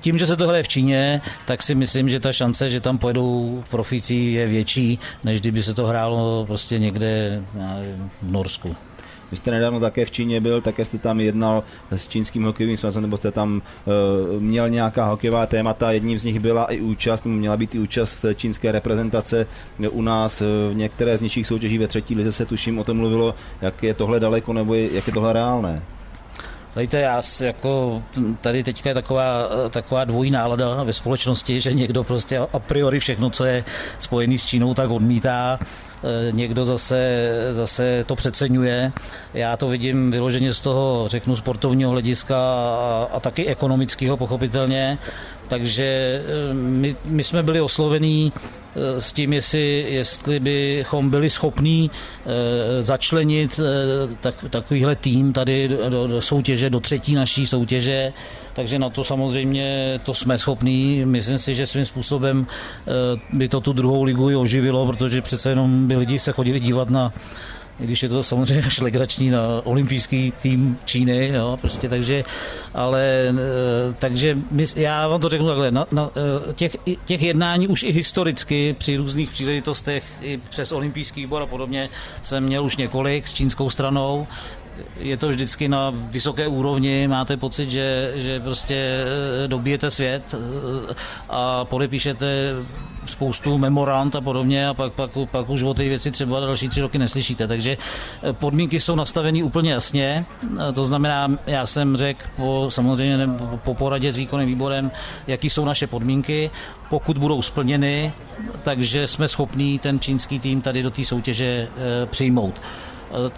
tím, 0.00 0.18
že 0.18 0.26
se 0.26 0.36
to 0.36 0.48
hraje 0.48 0.62
v 0.62 0.68
Číně, 0.68 1.20
tak 1.46 1.62
si 1.62 1.74
myslím, 1.74 2.08
že 2.08 2.20
ta 2.20 2.32
šance, 2.32 2.70
že 2.70 2.80
tam 2.80 2.98
pojedou 2.98 3.64
profíci, 3.70 4.14
je 4.14 4.46
větší, 4.46 4.98
než 5.24 5.40
kdyby 5.40 5.62
se 5.62 5.74
to 5.74 5.86
hrálo 5.86 6.44
prostě 6.46 6.78
někde 6.78 7.42
v 8.22 8.32
Norsku. 8.32 8.76
Vy 9.30 9.36
jste 9.36 9.50
nedávno 9.50 9.80
také 9.80 10.06
v 10.06 10.10
Číně 10.10 10.40
byl, 10.40 10.60
také 10.60 10.84
jste 10.84 10.98
tam 10.98 11.20
jednal 11.20 11.64
s 11.90 12.08
čínským 12.08 12.42
hokejovým 12.42 12.76
svazem, 12.76 13.02
nebo 13.02 13.16
jste 13.16 13.30
tam 13.30 13.62
uh, 14.34 14.42
měl 14.42 14.68
nějaká 14.68 15.04
hokejová 15.04 15.46
témata, 15.46 15.92
jedním 15.92 16.18
z 16.18 16.24
nich 16.24 16.40
byla 16.40 16.64
i 16.64 16.80
účast, 16.80 17.26
měla 17.26 17.56
být 17.56 17.74
i 17.74 17.78
účast 17.78 18.24
čínské 18.34 18.72
reprezentace 18.72 19.46
u 19.90 20.02
nás 20.02 20.40
v 20.40 20.70
některé 20.74 21.18
z 21.18 21.20
nižších 21.20 21.46
soutěží 21.46 21.78
ve 21.78 21.88
třetí 21.88 22.14
lize 22.14 22.32
se 22.32 22.46
tuším 22.46 22.78
o 22.78 22.84
tom 22.84 22.96
mluvilo, 22.96 23.34
jak 23.62 23.82
je 23.82 23.94
tohle 23.94 24.20
daleko, 24.20 24.52
nebo 24.52 24.74
jak 24.74 25.06
je 25.06 25.12
tohle 25.12 25.32
reálné. 25.32 25.82
Dejte, 26.76 27.00
já 27.00 27.22
si 27.22 27.46
jako 27.46 28.02
tady 28.40 28.62
teďka 28.62 28.88
je 28.88 28.94
taková, 28.94 29.48
taková 29.70 30.04
dvojí 30.04 30.30
nálada 30.30 30.82
ve 30.82 30.92
společnosti, 30.92 31.60
že 31.60 31.72
někdo 31.72 32.04
prostě 32.04 32.38
a 32.38 32.58
priori 32.58 33.00
všechno, 33.00 33.30
co 33.30 33.44
je 33.44 33.64
spojený 33.98 34.38
s 34.38 34.46
Čínou, 34.46 34.74
tak 34.74 34.90
odmítá 34.90 35.58
e, 35.58 36.32
někdo 36.32 36.64
zase, 36.64 37.28
zase 37.50 38.04
to 38.06 38.16
přeceňuje. 38.16 38.92
Já 39.34 39.56
to 39.56 39.68
vidím 39.68 40.10
vyloženě 40.10 40.54
z 40.54 40.60
toho, 40.60 41.04
řeknu, 41.08 41.36
sportovního 41.36 41.90
hlediska 41.90 42.36
a, 42.36 43.08
a 43.12 43.20
taky 43.20 43.46
ekonomického, 43.46 44.16
pochopitelně. 44.16 44.98
Takže 45.48 45.84
e, 46.50 46.54
my, 46.54 46.96
my 47.04 47.24
jsme 47.24 47.42
byli 47.42 47.60
oslovení 47.60 48.32
s 48.98 49.12
tím, 49.12 49.32
jestli, 49.32 49.86
jestli 49.88 50.40
bychom 50.40 51.10
byli 51.10 51.30
schopní 51.30 51.90
eh, 51.90 52.82
začlenit 52.82 53.60
eh, 53.60 54.16
tak, 54.20 54.44
takovýhle 54.50 54.96
tým 54.96 55.32
tady 55.32 55.68
do, 55.68 56.06
do 56.06 56.22
soutěže, 56.22 56.70
do 56.70 56.80
třetí 56.80 57.14
naší 57.14 57.46
soutěže, 57.46 58.12
takže 58.52 58.78
na 58.78 58.90
to 58.90 59.04
samozřejmě 59.04 60.00
to 60.04 60.14
jsme 60.14 60.38
schopní. 60.38 61.04
Myslím 61.04 61.38
si, 61.38 61.54
že 61.54 61.66
svým 61.66 61.84
způsobem 61.84 62.46
by 63.32 63.48
to 63.48 63.60
tu 63.60 63.72
druhou 63.72 64.02
ligu 64.02 64.30
i 64.30 64.36
oživilo, 64.36 64.86
protože 64.86 65.22
přece 65.22 65.48
jenom 65.48 65.88
by 65.88 65.96
lidi 65.96 66.18
se 66.18 66.32
chodili 66.32 66.60
dívat 66.60 66.90
na 66.90 67.12
i 67.80 67.84
když 67.84 68.02
je 68.02 68.08
to 68.08 68.22
samozřejmě 68.22 68.64
až 68.64 68.80
legrační 68.80 69.30
na 69.30 69.40
olympijský 69.64 70.32
tým 70.42 70.78
Číny, 70.84 71.28
jo, 71.34 71.58
prostě 71.60 71.88
takže, 71.88 72.24
ale 72.74 73.02
e, 73.02 73.34
takže 73.98 74.38
my, 74.50 74.66
já 74.76 75.08
vám 75.08 75.20
to 75.20 75.28
řeknu 75.28 75.46
takhle, 75.46 75.70
na, 75.70 75.86
na, 75.92 76.10
e, 76.50 76.52
těch, 76.52 76.76
těch 77.04 77.22
jednání 77.22 77.68
už 77.68 77.82
i 77.82 77.92
historicky 77.92 78.76
při 78.78 78.96
různých 78.96 79.30
příležitostech 79.30 80.04
i 80.20 80.40
přes 80.48 80.72
olympijský 80.72 81.20
výbor 81.20 81.42
a 81.42 81.46
podobně 81.46 81.88
jsem 82.22 82.44
měl 82.44 82.64
už 82.64 82.76
několik 82.76 83.28
s 83.28 83.34
čínskou 83.34 83.70
stranou, 83.70 84.26
je 84.96 85.16
to 85.16 85.28
vždycky 85.28 85.68
na 85.68 85.92
vysoké 85.94 86.48
úrovni, 86.48 87.08
máte 87.08 87.36
pocit, 87.36 87.70
že, 87.70 88.12
že 88.14 88.40
prostě 88.40 89.04
e, 89.44 89.48
dobijete 89.48 89.90
svět 89.90 90.34
a 91.28 91.64
podepíšete 91.64 92.26
spoustu 93.06 93.58
memorand 93.58 94.16
a 94.16 94.20
podobně 94.20 94.68
a 94.68 94.74
pak, 94.74 94.92
pak, 94.92 95.10
pak 95.30 95.48
už 95.48 95.62
o 95.62 95.74
té 95.74 95.82
věci 95.82 96.10
třeba 96.10 96.40
další 96.40 96.68
tři 96.68 96.80
roky 96.80 96.98
neslyšíte. 96.98 97.48
Takže 97.48 97.76
eh, 98.22 98.32
podmínky 98.32 98.80
jsou 98.80 98.94
nastaveny 98.94 99.42
úplně 99.42 99.72
jasně. 99.72 100.26
Eh, 100.44 100.72
to 100.72 100.84
znamená, 100.84 101.38
já 101.46 101.66
jsem 101.66 101.96
řekl 101.96 102.24
po, 102.36 102.66
samozřejmě 102.68 103.28
po 103.56 103.74
poradě 103.74 104.12
s 104.12 104.16
výkonným 104.16 104.48
výborem, 104.48 104.90
jaký 105.26 105.50
jsou 105.50 105.64
naše 105.64 105.86
podmínky. 105.86 106.50
Pokud 106.88 107.18
budou 107.18 107.42
splněny, 107.42 108.12
takže 108.62 109.08
jsme 109.08 109.28
schopní 109.28 109.78
ten 109.78 110.00
čínský 110.00 110.38
tým 110.38 110.60
tady 110.60 110.82
do 110.82 110.90
té 110.90 111.04
soutěže 111.04 111.68
eh, 111.68 112.06
přijmout. 112.06 112.54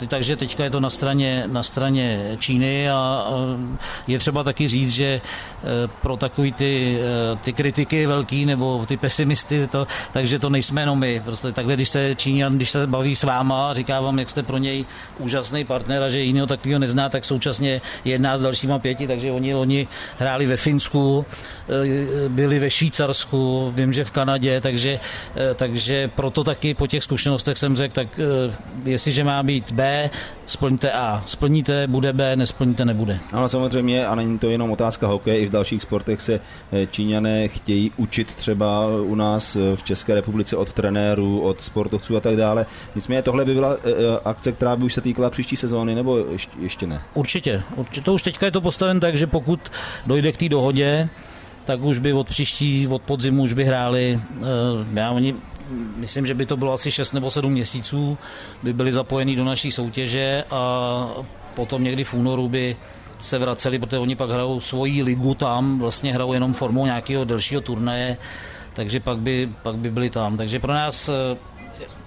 Takže 0.09 0.37
teďka 0.37 0.65
je 0.65 0.71
to 0.71 0.81
na 0.81 0.91
straně, 0.91 1.45
na 1.47 1.63
straně 1.63 2.37
Číny 2.39 2.91
a 2.91 3.27
je 4.07 4.19
třeba 4.19 4.45
taky 4.45 4.69
říct, 4.69 4.91
že 4.91 5.05
eh, 5.05 5.89
pro 6.03 6.17
takový 6.17 6.53
ty, 6.53 6.99
eh, 7.01 7.37
ty 7.37 7.53
kritiky 7.53 8.07
velký 8.07 8.47
nebo 8.47 8.87
ty 8.87 8.97
pesimisty, 8.97 9.67
to, 9.67 9.87
takže 10.13 10.39
to 10.39 10.51
nejsme 10.51 10.83
jenom 10.83 10.99
my. 10.99 11.21
Prostě 11.25 11.53
takhle, 11.53 11.75
když 11.75 11.89
se 11.89 12.15
Číňan, 12.15 12.57
když 12.57 12.71
se 12.71 12.87
baví 12.87 13.17
s 13.17 13.23
váma 13.23 13.71
a 13.71 13.75
říká 13.75 14.01
vám, 14.01 14.19
jak 14.19 14.31
jste 14.31 14.43
pro 14.43 14.59
něj 14.59 14.85
úžasný 15.19 15.65
partner 15.65 16.03
a 16.03 16.09
že 16.09 16.21
jiného 16.21 16.47
takového 16.47 16.79
nezná, 16.79 17.09
tak 17.09 17.25
současně 17.25 17.81
jedná 18.05 18.39
s 18.39 18.43
dalšíma 18.43 18.79
pěti, 18.79 19.07
takže 19.07 19.33
oni, 19.33 19.55
oni 19.55 19.89
hráli 20.19 20.47
ve 20.47 20.57
Finsku, 20.57 21.25
byli 22.29 22.59
ve 22.59 22.71
Švýcarsku, 22.71 23.73
vím, 23.77 23.93
že 23.93 24.05
v 24.05 24.11
Kanadě, 24.11 24.61
takže, 24.61 25.01
takže 25.55 26.11
proto 26.15 26.45
taky 26.45 26.75
po 26.75 26.87
těch 26.87 27.05
zkušenostech 27.05 27.59
jsem 27.59 27.77
řekl, 27.77 27.95
tak 27.95 28.09
jestliže 28.85 29.25
má 29.25 29.43
být 29.43 29.73
B, 29.73 30.11
splníte 30.47 30.93
A. 30.93 31.23
Splníte, 31.27 31.87
bude 31.87 32.13
B, 32.13 32.37
nesplníte, 32.37 32.85
nebude. 32.85 33.19
Ano, 33.33 33.49
samozřejmě, 33.49 34.07
a 34.07 34.15
není 34.15 34.39
to 34.39 34.51
jenom 34.51 34.71
otázka 34.71 35.07
hokeje, 35.07 35.39
i 35.39 35.47
v 35.47 35.51
dalších 35.51 35.83
sportech 35.83 36.21
se 36.21 36.41
eh, 36.73 36.87
Číňané 36.87 37.49
chtějí 37.49 37.93
učit 37.97 38.35
třeba 38.35 38.87
u 39.03 39.15
nás 39.15 39.57
eh, 39.57 39.77
v 39.77 39.83
České 39.83 40.15
republice 40.15 40.57
od 40.57 40.73
trenérů, 40.73 41.41
od 41.41 41.61
sportovců 41.61 42.17
a 42.17 42.21
tak 42.21 42.37
dále. 42.37 42.67
Nicméně 42.95 43.23
tohle 43.23 43.45
by 43.45 43.55
byla 43.55 43.77
eh, 43.85 43.91
akce, 44.25 44.53
která 44.53 44.77
by 44.77 44.85
už 44.85 44.95
se 44.95 45.01
týkala 45.01 45.31
příští 45.31 45.57
sezóny, 45.57 45.95
nebo 45.95 46.25
ještě 46.61 46.87
ne? 46.87 47.03
Určitě. 47.15 47.63
Určitě. 47.77 48.05
To 48.05 48.15
už 48.15 48.23
teďka 48.23 48.47
je 48.47 48.53
to 48.53 48.61
postaven 48.61 49.01
tak, 49.01 49.17
že 49.17 49.27
pokud 49.27 49.61
dojde 50.07 50.33
k 50.33 50.37
té 50.37 50.49
dohodě, 50.49 51.09
tak 51.65 51.83
už 51.83 51.99
by 51.99 52.13
od 52.13 52.27
příští, 52.27 52.89
od 52.89 53.03
podzimu 53.03 53.43
už 53.43 53.53
by 53.53 53.65
hráli, 53.65 54.21
já, 54.95 55.11
oni 55.11 55.35
myslím, 55.97 56.27
že 56.27 56.35
by 56.35 56.47
to 56.47 56.57
bylo 56.57 56.73
asi 56.73 56.91
6 56.91 57.13
nebo 57.13 57.31
7 57.31 57.53
měsíců, 57.53 58.19
by 58.63 58.73
byli 58.73 58.93
zapojení 58.93 59.37
do 59.37 59.45
naší 59.45 59.73
soutěže 59.73 60.45
a 60.51 61.09
potom 61.55 61.85
někdy 61.85 62.05
v 62.05 62.15
únoru 62.15 62.49
by 62.49 62.77
se 63.19 63.39
vraceli, 63.39 63.79
protože 63.79 63.99
oni 63.99 64.17
pak 64.17 64.31
hrajou 64.31 64.61
svoji 64.61 65.03
ligu 65.03 65.35
tam, 65.35 65.79
vlastně 65.79 66.15
hrajou 66.15 66.33
jenom 66.33 66.53
formou 66.53 66.85
nějakého 66.85 67.25
delšího 67.25 67.61
turnaje, 67.61 68.17
takže 68.73 69.01
pak 69.01 69.19
by, 69.19 69.49
pak 69.63 69.77
by 69.77 69.91
byli 69.91 70.11
tam. 70.11 70.37
Takže 70.37 70.59
pro 70.59 70.73
nás 70.73 71.11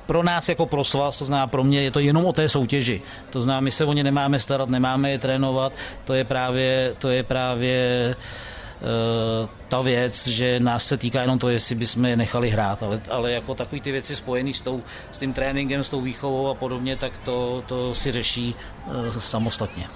pro 0.05 0.23
nás 0.23 0.49
jako 0.49 0.65
pro 0.65 0.83
svaz, 0.83 1.19
to 1.19 1.25
znamená 1.25 1.47
pro 1.47 1.63
mě, 1.63 1.81
je 1.81 1.91
to 1.91 1.99
jenom 1.99 2.25
o 2.25 2.33
té 2.33 2.49
soutěži. 2.49 3.01
To 3.29 3.41
znamená, 3.41 3.59
my 3.59 3.71
se 3.71 3.85
o 3.85 3.93
ně 3.93 4.03
nemáme 4.03 4.39
starat, 4.39 4.69
nemáme 4.69 5.11
je 5.11 5.19
trénovat, 5.19 5.73
to 6.05 6.13
je 6.13 6.23
právě, 6.23 6.95
to 6.97 7.09
je 7.09 7.23
právě 7.23 8.15
ta 9.67 9.81
věc, 9.81 10.27
že 10.27 10.59
nás 10.59 10.87
se 10.87 10.97
týká 10.97 11.21
jenom 11.21 11.39
to, 11.39 11.49
jestli 11.49 11.75
bychom 11.75 12.05
je 12.05 12.17
nechali 12.17 12.49
hrát, 12.49 12.83
ale, 12.83 13.01
ale 13.09 13.31
jako 13.31 13.55
takový 13.55 13.81
ty 13.81 13.91
věci 13.91 14.15
spojené 14.15 14.53
s, 14.53 14.61
tou, 14.61 14.83
s 15.11 15.17
tím 15.17 15.33
tréninkem, 15.33 15.83
s 15.83 15.89
tou 15.89 16.01
výchovou 16.01 16.49
a 16.49 16.53
podobně, 16.53 16.95
tak 16.95 17.17
to, 17.17 17.63
to 17.67 17.93
si 17.93 18.11
řeší 18.11 18.55
samostatně. 19.17 19.87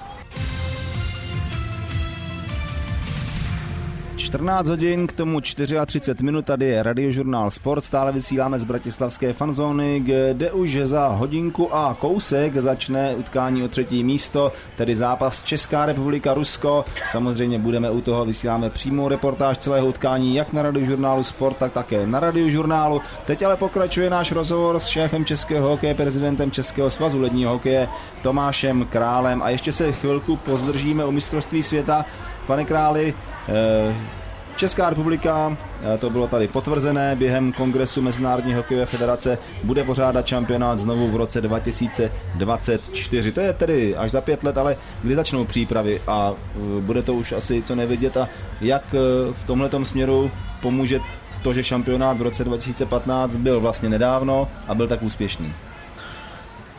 14 4.29 4.67
hodin, 4.67 5.07
k 5.07 5.11
tomu 5.11 5.41
34 5.41 6.23
minut, 6.23 6.45
tady 6.45 6.65
je 6.65 6.83
radiožurnál 6.83 7.51
Sport, 7.51 7.83
stále 7.83 8.11
vysíláme 8.11 8.59
z 8.59 8.63
Bratislavské 8.63 9.33
fanzóny, 9.33 9.99
kde 9.99 10.51
už 10.51 10.77
za 10.83 11.07
hodinku 11.07 11.75
a 11.75 11.97
kousek 11.99 12.57
začne 12.57 13.15
utkání 13.15 13.63
o 13.63 13.67
třetí 13.67 14.03
místo, 14.03 14.51
tedy 14.77 14.95
zápas 14.95 15.43
Česká 15.43 15.85
republika 15.85 16.33
Rusko. 16.33 16.85
Samozřejmě 17.11 17.59
budeme 17.59 17.91
u 17.91 18.01
toho, 18.01 18.25
vysíláme 18.25 18.69
přímou 18.69 19.07
reportáž 19.07 19.57
celého 19.57 19.87
utkání 19.87 20.35
jak 20.35 20.53
na 20.53 20.61
radiožurnálu 20.61 21.23
Sport, 21.23 21.57
tak 21.57 21.73
také 21.73 22.07
na 22.07 22.19
radiožurnálu. 22.19 23.01
Teď 23.25 23.43
ale 23.43 23.57
pokračuje 23.57 24.09
náš 24.09 24.31
rozhovor 24.31 24.79
s 24.79 24.87
šéfem 24.87 25.25
českého 25.25 25.69
hokeje, 25.69 25.95
prezidentem 25.95 26.51
Českého 26.51 26.89
svazu 26.89 27.21
ledního 27.21 27.51
hokeje 27.51 27.87
Tomášem 28.21 28.85
Králem 28.85 29.41
a 29.41 29.49
ještě 29.49 29.73
se 29.73 29.91
chvilku 29.91 30.35
pozdržíme 30.35 31.05
o 31.05 31.11
mistrovství 31.11 31.63
světa. 31.63 32.05
Pane 32.47 32.65
Králi, 32.65 33.13
eh, 33.49 34.18
Česká 34.59 34.89
republika, 34.89 35.57
eh, 35.95 35.97
to 35.97 36.09
bylo 36.09 36.27
tady 36.27 36.47
potvrzené, 36.47 37.15
během 37.15 37.53
kongresu 37.53 38.01
Mezinárodní 38.01 38.53
hokejové 38.53 38.85
federace 38.85 39.37
bude 39.63 39.83
pořádat 39.83 40.27
šampionát 40.27 40.79
znovu 40.79 41.07
v 41.07 41.15
roce 41.15 41.41
2024. 41.41 43.31
To 43.31 43.39
je 43.39 43.53
tedy 43.53 43.95
až 43.95 44.11
za 44.11 44.21
pět 44.21 44.43
let, 44.43 44.57
ale 44.57 44.77
kdy 45.03 45.15
začnou 45.15 45.45
přípravy 45.45 46.01
a 46.07 46.33
eh, 46.33 46.81
bude 46.81 47.01
to 47.01 47.13
už 47.13 47.31
asi 47.31 47.63
co 47.63 47.75
nevidět 47.75 48.17
a 48.17 48.29
jak 48.61 48.83
eh, 48.93 48.97
v 49.33 49.47
tomhle 49.47 49.69
směru 49.83 50.31
pomůže 50.61 50.99
to, 51.43 51.53
že 51.53 51.63
šampionát 51.63 52.17
v 52.17 52.21
roce 52.21 52.43
2015 52.43 53.37
byl 53.37 53.59
vlastně 53.59 53.89
nedávno 53.89 54.47
a 54.67 54.75
byl 54.75 54.87
tak 54.87 55.03
úspěšný? 55.03 55.53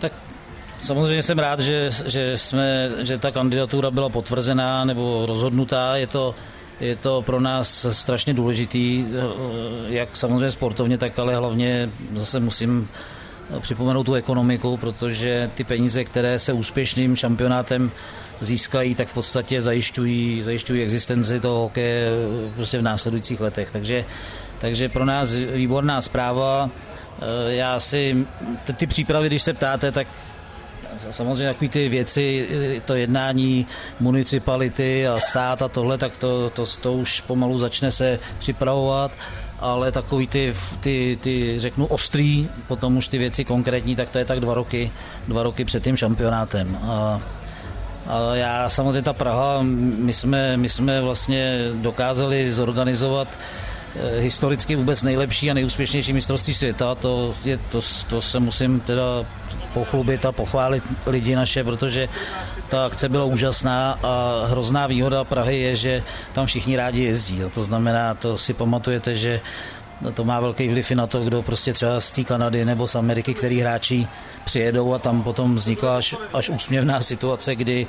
Tak 0.01 0.13
Samozřejmě 0.81 1.23
jsem 1.23 1.39
rád, 1.39 1.61
že, 1.61 1.91
že, 2.07 2.37
jsme, 2.37 2.91
že 2.99 3.19
ta 3.19 3.31
kandidatura 3.31 3.91
byla 3.91 4.09
potvrzená 4.09 4.85
nebo 4.85 5.27
rozhodnutá. 5.27 5.97
Je 5.97 6.07
to, 6.07 6.35
je 6.81 6.97
to 6.97 7.23
pro 7.23 7.41
nás 7.41 7.87
strašně 7.91 8.35
důležitý, 8.35 9.05
eh, 9.05 9.23
jak 9.89 10.17
samozřejmě 10.17 10.51
sportovně, 10.51 10.99
tak 10.99 11.19
ale 11.19 11.37
hlavně 11.37 11.91
zase 12.15 12.41
musím 12.41 12.89
připomenout 13.61 14.05
tu 14.05 14.15
ekonomiku, 14.15 14.77
protože 14.77 15.51
ty 15.55 15.65
peníze, 15.65 16.05
které 16.05 16.39
se 16.39 16.53
úspěšným 16.53 17.17
šampionátem 17.17 17.91
získají, 18.41 18.95
tak 18.95 19.09
v 19.09 19.15
podstatě 19.15 19.63
zajišťují, 19.63 20.43
zajišťují 20.43 20.83
existenci 20.83 21.41
toho 21.41 21.61
hokeje 21.61 22.11
eh, 22.11 22.51
prostě 22.57 22.79
v 22.79 22.83
následujících 22.83 23.41
letech. 23.41 23.71
Takže, 23.71 24.05
takže 24.59 24.89
pro 24.89 25.05
nás 25.05 25.33
výborná 25.33 26.01
zpráva. 26.01 26.71
Eh, 26.71 27.55
já 27.55 27.81
si 27.81 28.27
ty 28.77 28.87
přípravy, 28.87 29.27
když 29.27 29.43
se 29.43 29.53
ptáte, 29.53 29.93
tak 29.93 30.07
samozřejmě 31.11 31.47
takové 31.47 31.69
ty 31.69 31.89
věci, 31.89 32.49
to 32.85 32.95
jednání 32.95 33.67
municipality 34.01 35.09
a 35.09 35.21
stát 35.21 35.63
a 35.63 35.69
tohle, 35.69 35.99
tak 35.99 36.17
to, 36.17 36.51
to, 36.51 36.67
to 36.67 36.93
už 36.93 37.21
pomalu 37.21 37.59
začne 37.59 37.93
se 37.93 38.19
připravovat 38.39 39.13
ale 39.61 39.93
takový 39.93 40.27
ty, 40.27 40.55
ty, 40.81 41.19
ty, 41.21 41.61
řeknu, 41.61 41.87
ostrý, 41.87 42.49
potom 42.69 42.97
už 42.97 43.09
ty 43.09 43.19
věci 43.19 43.45
konkrétní, 43.45 43.97
tak 43.97 44.09
to 44.09 44.19
je 44.19 44.25
tak 44.25 44.41
dva 44.41 44.55
roky, 44.55 44.91
dva 45.29 45.43
roky 45.43 45.65
před 45.65 45.85
tím 45.85 45.97
šampionátem. 45.97 46.79
A, 46.83 47.21
a 48.07 48.35
já 48.35 48.69
samozřejmě 48.69 49.03
ta 49.03 49.13
Praha, 49.13 49.59
my 49.63 50.13
jsme, 50.13 50.57
my 50.57 50.69
jsme 50.69 51.01
vlastně 51.01 51.59
dokázali 51.75 52.53
zorganizovat 52.53 53.29
eh, 53.29 53.70
historicky 54.19 54.77
vůbec 54.77 55.03
nejlepší 55.03 55.51
a 55.51 55.55
nejúspěšnější 55.55 56.13
mistrovství 56.13 56.55
světa, 56.55 56.95
to, 56.95 57.35
je, 57.45 57.59
to, 57.59 57.81
to 58.09 58.23
se 58.23 58.41
musím 58.41 58.81
teda 58.81 59.25
pochlubit 59.75 60.27
a 60.27 60.33
pochválit 60.33 60.85
lidi 61.07 61.37
naše, 61.37 61.65
protože 61.65 62.09
ta 62.69 62.87
akce 62.87 63.09
byla 63.09 63.25
úžasná 63.25 63.99
a 64.03 64.45
hrozná 64.51 64.87
výhoda 64.87 65.25
Prahy 65.25 65.61
je, 65.61 65.77
že 65.77 66.03
tam 66.33 66.47
všichni 66.47 66.77
rádi 66.77 67.03
jezdí. 67.03 67.43
To 67.55 67.65
znamená, 67.65 68.15
to 68.15 68.39
si 68.39 68.55
pamatujete, 68.55 69.15
že 69.15 69.41
to 70.15 70.25
má 70.25 70.41
velký 70.41 70.69
vliv 70.69 70.91
i 70.91 70.95
na 70.95 71.07
to, 71.07 71.21
kdo 71.21 71.43
prostě 71.43 71.73
třeba 71.73 72.01
z 72.01 72.13
té 72.13 72.25
Kanady 72.25 72.65
nebo 72.65 72.87
z 72.87 72.95
Ameriky, 72.95 73.35
který 73.35 73.61
hráči 73.61 74.09
přijedou 74.51 74.95
a 74.95 74.99
tam 74.99 75.23
potom 75.23 75.55
vznikla 75.55 75.97
až, 75.97 76.15
až 76.35 76.51
úsměvná 76.51 77.01
situace, 77.01 77.55
kdy 77.55 77.87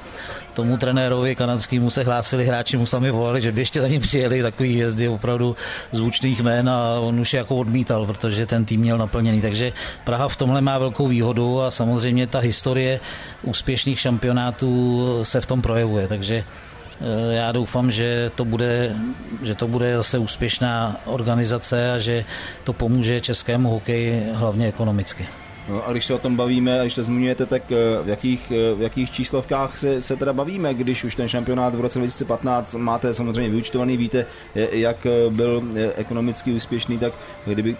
tomu 0.54 0.78
trenérovi 0.78 1.36
kanadskému 1.36 1.89
se 1.89 2.04
hlásili 2.04 2.45
hráči, 2.45 2.78
mu 2.78 2.86
sami 2.86 3.12
volali, 3.12 3.41
že 3.41 3.52
by 3.52 3.62
ještě 3.62 3.82
za 3.82 3.88
ním 3.88 4.02
přijeli 4.02 4.41
takový 4.41 4.78
jezdy 4.78 5.08
opravdu 5.08 5.56
zvučných 5.91 6.39
jmén 6.39 6.69
a 6.69 7.02
on 7.02 7.19
už 7.19 7.34
je 7.34 7.38
jako 7.38 7.56
odmítal, 7.56 8.06
protože 8.06 8.45
ten 8.45 8.65
tým 8.65 8.82
měl 8.82 8.97
naplněný. 8.97 9.41
Takže 9.41 9.74
Praha 10.04 10.30
v 10.30 10.36
tomhle 10.36 10.62
má 10.62 10.78
velkou 10.78 11.08
výhodu 11.08 11.62
a 11.62 11.71
samozřejmě 11.71 12.28
ta 12.28 12.39
historie 12.39 13.00
úspěšných 13.43 14.00
šampionátů 14.00 14.71
se 15.24 15.41
v 15.41 15.45
tom 15.45 15.62
projevuje. 15.62 16.08
Takže 16.08 16.43
eh, 16.45 17.34
já 17.41 17.52
doufám, 17.52 17.91
že 17.91 18.32
to 18.36 18.45
bude, 18.45 18.93
že 19.41 19.56
to 19.56 19.67
bude 19.67 19.97
zase 19.97 20.17
úspěšná 20.17 21.02
organizace 21.06 21.93
a 21.93 21.97
že 21.97 22.26
to 22.63 22.74
pomůže 22.74 23.21
českému 23.21 23.69
hokeji 23.69 24.30
hlavně 24.34 24.67
ekonomicky. 24.67 25.41
No 25.69 25.88
a 25.88 25.91
když 25.91 26.06
se 26.06 26.13
o 26.13 26.17
tom 26.17 26.36
bavíme, 26.36 26.80
a 26.80 26.82
když 26.82 26.95
to 26.95 27.04
zmiňujete, 27.04 27.45
tak 27.45 27.71
eh, 27.71 28.04
v 28.04 28.08
jakých, 28.08 28.52
eh, 28.52 28.76
v 28.76 28.82
jakých 28.82 29.12
číslovkách 29.12 29.78
se, 29.78 30.02
se 30.02 30.15
teda 30.15 30.34
bavíme, 30.34 30.74
když 30.74 31.04
už 31.04 31.15
ten 31.15 31.30
šampionát 31.30 31.76
v 31.76 31.82
roce 31.82 32.00
2015 32.00 32.76
máte 32.76 33.13
samozřejmě 33.13 33.52
vyučtovaný, 33.52 33.97
víte, 33.97 34.26
jak 34.56 35.06
eh, 35.06 35.30
byl 35.30 35.63
ekonomicky 35.95 36.52
úspěšný, 36.52 36.97
tak 36.97 37.13
kdyby 37.45 37.76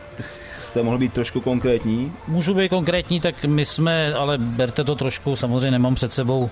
jste 0.60 0.84
mohl 0.84 0.98
být 0.98 1.14
trošku 1.14 1.42
konkrétní? 1.42 2.14
Můžu 2.28 2.54
být 2.54 2.70
konkrétní, 2.70 3.20
tak 3.20 3.46
my 3.46 3.66
jsme, 3.66 4.14
ale 4.14 4.38
berte 4.38 4.84
to 4.84 4.96
trošku, 4.96 5.36
samozřejmě 5.36 5.72
nemám 5.72 5.96
před 5.96 6.14
sebou 6.14 6.50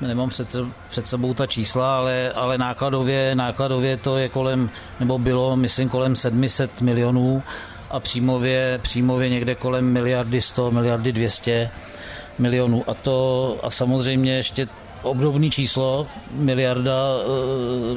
nemám 0.00 0.28
před, 0.28 0.56
před 0.88 1.08
sebou 1.08 1.34
ta 1.34 1.46
čísla, 1.46 1.96
ale, 1.96 2.32
ale 2.32 2.58
nákladově, 2.58 3.34
nákladově 3.34 3.96
to 3.96 4.18
je 4.18 4.28
kolem, 4.28 4.70
nebo 5.00 5.18
bylo, 5.18 5.56
myslím, 5.56 5.88
kolem 5.88 6.16
700 6.16 6.80
milionů 6.80 7.42
a 7.90 8.00
příjmově, 8.00 8.80
příjmově 8.82 9.28
někde 9.28 9.54
kolem 9.54 9.92
miliardy 9.92 10.40
100, 10.40 10.70
miliardy 10.70 11.12
200 11.12 11.70
milionů. 12.38 12.84
A 12.86 12.94
to 12.94 13.58
a 13.62 13.70
samozřejmě 13.70 14.36
ještě 14.36 14.68
obdobný 15.02 15.50
číslo, 15.50 16.06
miliarda, 16.30 16.92
eh, 16.92 17.96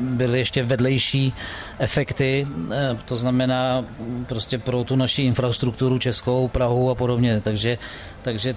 byly 0.00 0.38
ještě 0.38 0.62
vedlejší 0.62 1.32
efekty, 1.78 2.46
eh, 2.72 2.98
to 3.04 3.16
znamená 3.16 3.84
prostě 4.28 4.58
pro 4.58 4.84
tu 4.84 4.96
naši 4.96 5.22
infrastrukturu 5.22 5.98
Českou, 5.98 6.48
Prahu 6.48 6.90
a 6.90 6.94
podobně. 6.94 7.40
Takže, 7.40 7.78
takže 8.22 8.56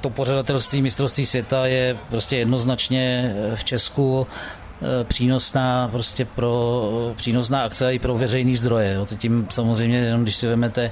to 0.00 0.10
pořadatelství 0.10 0.82
mistrovství 0.82 1.26
světa 1.26 1.66
je 1.66 1.96
prostě 2.10 2.36
jednoznačně 2.36 3.34
v 3.54 3.64
Česku 3.64 4.26
Eh, 4.26 4.63
přínosná 5.04 5.88
prostě 5.88 6.24
pro 6.24 7.12
přínosná 7.16 7.64
akce 7.64 7.94
i 7.94 7.98
pro 7.98 8.14
veřejný 8.14 8.56
zdroje. 8.56 8.94
Jo. 8.94 9.06
Tím 9.18 9.46
samozřejmě 9.50 9.98
jenom 9.98 10.22
když 10.22 10.36
si 10.36 10.46
vemete 10.46 10.90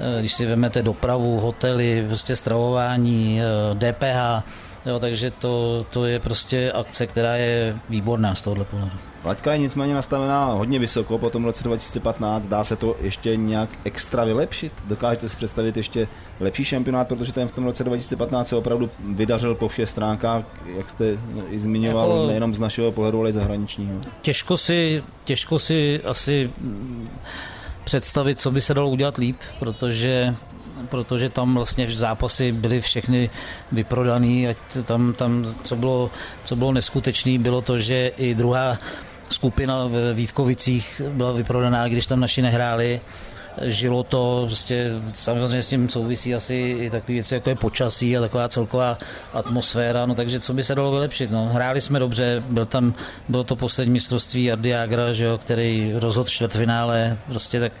eh, 0.00 0.20
když 0.20 0.34
si 0.34 0.46
vemete 0.46 0.82
dopravu, 0.82 1.40
hotely, 1.40 2.04
prostě 2.06 2.36
stravování, 2.36 3.40
DPH, 3.74 4.04
eh, 4.04 4.42
Jo, 4.86 4.98
takže 4.98 5.30
to, 5.30 5.86
to 5.90 6.06
je 6.06 6.20
prostě 6.20 6.72
akce, 6.72 7.06
která 7.06 7.34
je 7.34 7.78
výborná 7.88 8.34
z 8.34 8.42
tohohle 8.42 8.64
pohledu. 8.64 8.96
Laťka 9.24 9.52
je 9.52 9.58
nicméně 9.58 9.94
nastavená 9.94 10.46
hodně 10.46 10.78
vysoko 10.78 11.18
po 11.18 11.30
tom 11.30 11.44
roce 11.44 11.64
2015. 11.64 12.46
Dá 12.46 12.64
se 12.64 12.76
to 12.76 12.96
ještě 13.00 13.36
nějak 13.36 13.70
extra 13.84 14.24
vylepšit? 14.24 14.72
Dokážete 14.84 15.28
si 15.28 15.36
představit 15.36 15.76
ještě 15.76 16.08
lepší 16.40 16.64
šampionát, 16.64 17.08
protože 17.08 17.32
ten 17.32 17.48
v 17.48 17.52
tom 17.52 17.64
roce 17.64 17.84
2015 17.84 18.48
se 18.48 18.56
opravdu 18.56 18.90
vydařil 19.04 19.54
po 19.54 19.68
všech 19.68 19.88
stránkách, 19.88 20.44
jak 20.76 20.90
jste 20.90 21.18
i 21.50 21.58
zmiňoval, 21.58 22.10
jako, 22.10 22.26
nejenom 22.26 22.54
z 22.54 22.58
našeho 22.58 22.92
pohledu, 22.92 23.20
ale 23.20 23.30
i 23.30 23.32
zahraničního. 23.32 24.00
Těžko 24.22 24.56
si, 24.56 25.02
těžko 25.24 25.58
si 25.58 26.00
asi 26.04 26.50
představit, 27.84 28.40
co 28.40 28.50
by 28.50 28.60
se 28.60 28.74
dalo 28.74 28.90
udělat 28.90 29.16
líp, 29.16 29.36
protože 29.58 30.34
protože 30.90 31.28
tam 31.28 31.54
vlastně 31.54 31.90
zápasy 31.90 32.52
byly 32.52 32.80
všechny 32.80 33.30
vyprodaný 33.72 34.48
a 34.48 34.54
tam, 34.84 35.12
tam 35.12 35.54
co, 35.64 35.76
bylo, 35.76 36.10
co 36.44 36.56
bylo 36.56 36.72
neskutečné, 36.72 37.38
bylo 37.38 37.62
to, 37.62 37.78
že 37.78 38.12
i 38.16 38.34
druhá 38.34 38.78
skupina 39.28 39.86
v 39.86 40.14
Vítkovicích 40.14 41.02
byla 41.08 41.32
vyprodaná, 41.32 41.88
když 41.88 42.06
tam 42.06 42.20
naši 42.20 42.42
nehráli 42.42 43.00
žilo 43.62 44.02
to, 44.02 44.44
prostě 44.46 44.90
samozřejmě 45.12 45.62
s 45.62 45.68
tím 45.68 45.88
souvisí 45.88 46.34
asi 46.34 46.54
i 46.54 46.90
takové 46.90 47.12
věci, 47.12 47.34
jako 47.34 47.50
je 47.50 47.56
počasí 47.56 48.16
a 48.16 48.20
taková 48.20 48.48
celková 48.48 48.98
atmosféra, 49.32 50.06
no 50.06 50.14
takže 50.14 50.40
co 50.40 50.54
by 50.54 50.64
se 50.64 50.74
dalo 50.74 50.90
vylepšit, 50.90 51.30
no. 51.30 51.48
Hráli 51.52 51.80
jsme 51.80 51.98
dobře, 51.98 52.42
byl 52.48 52.66
tam, 52.66 52.94
bylo 53.28 53.44
to 53.44 53.56
poslední 53.56 53.92
mistrovství 53.92 54.44
Jardy 54.44 54.74
Agra, 54.74 55.12
že 55.12 55.24
jo, 55.24 55.38
který 55.38 55.92
rozhodl 55.94 56.28
čtvrtfinále, 56.28 57.18
prostě 57.26 57.60
tak 57.60 57.72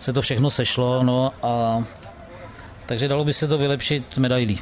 se 0.00 0.12
to 0.12 0.22
všechno 0.22 0.50
sešlo, 0.50 1.02
no 1.02 1.32
a 1.42 1.84
takže 2.86 3.08
dalo 3.08 3.24
by 3.24 3.32
se 3.32 3.48
to 3.48 3.58
vylepšit 3.58 4.18
medailí. 4.18 4.60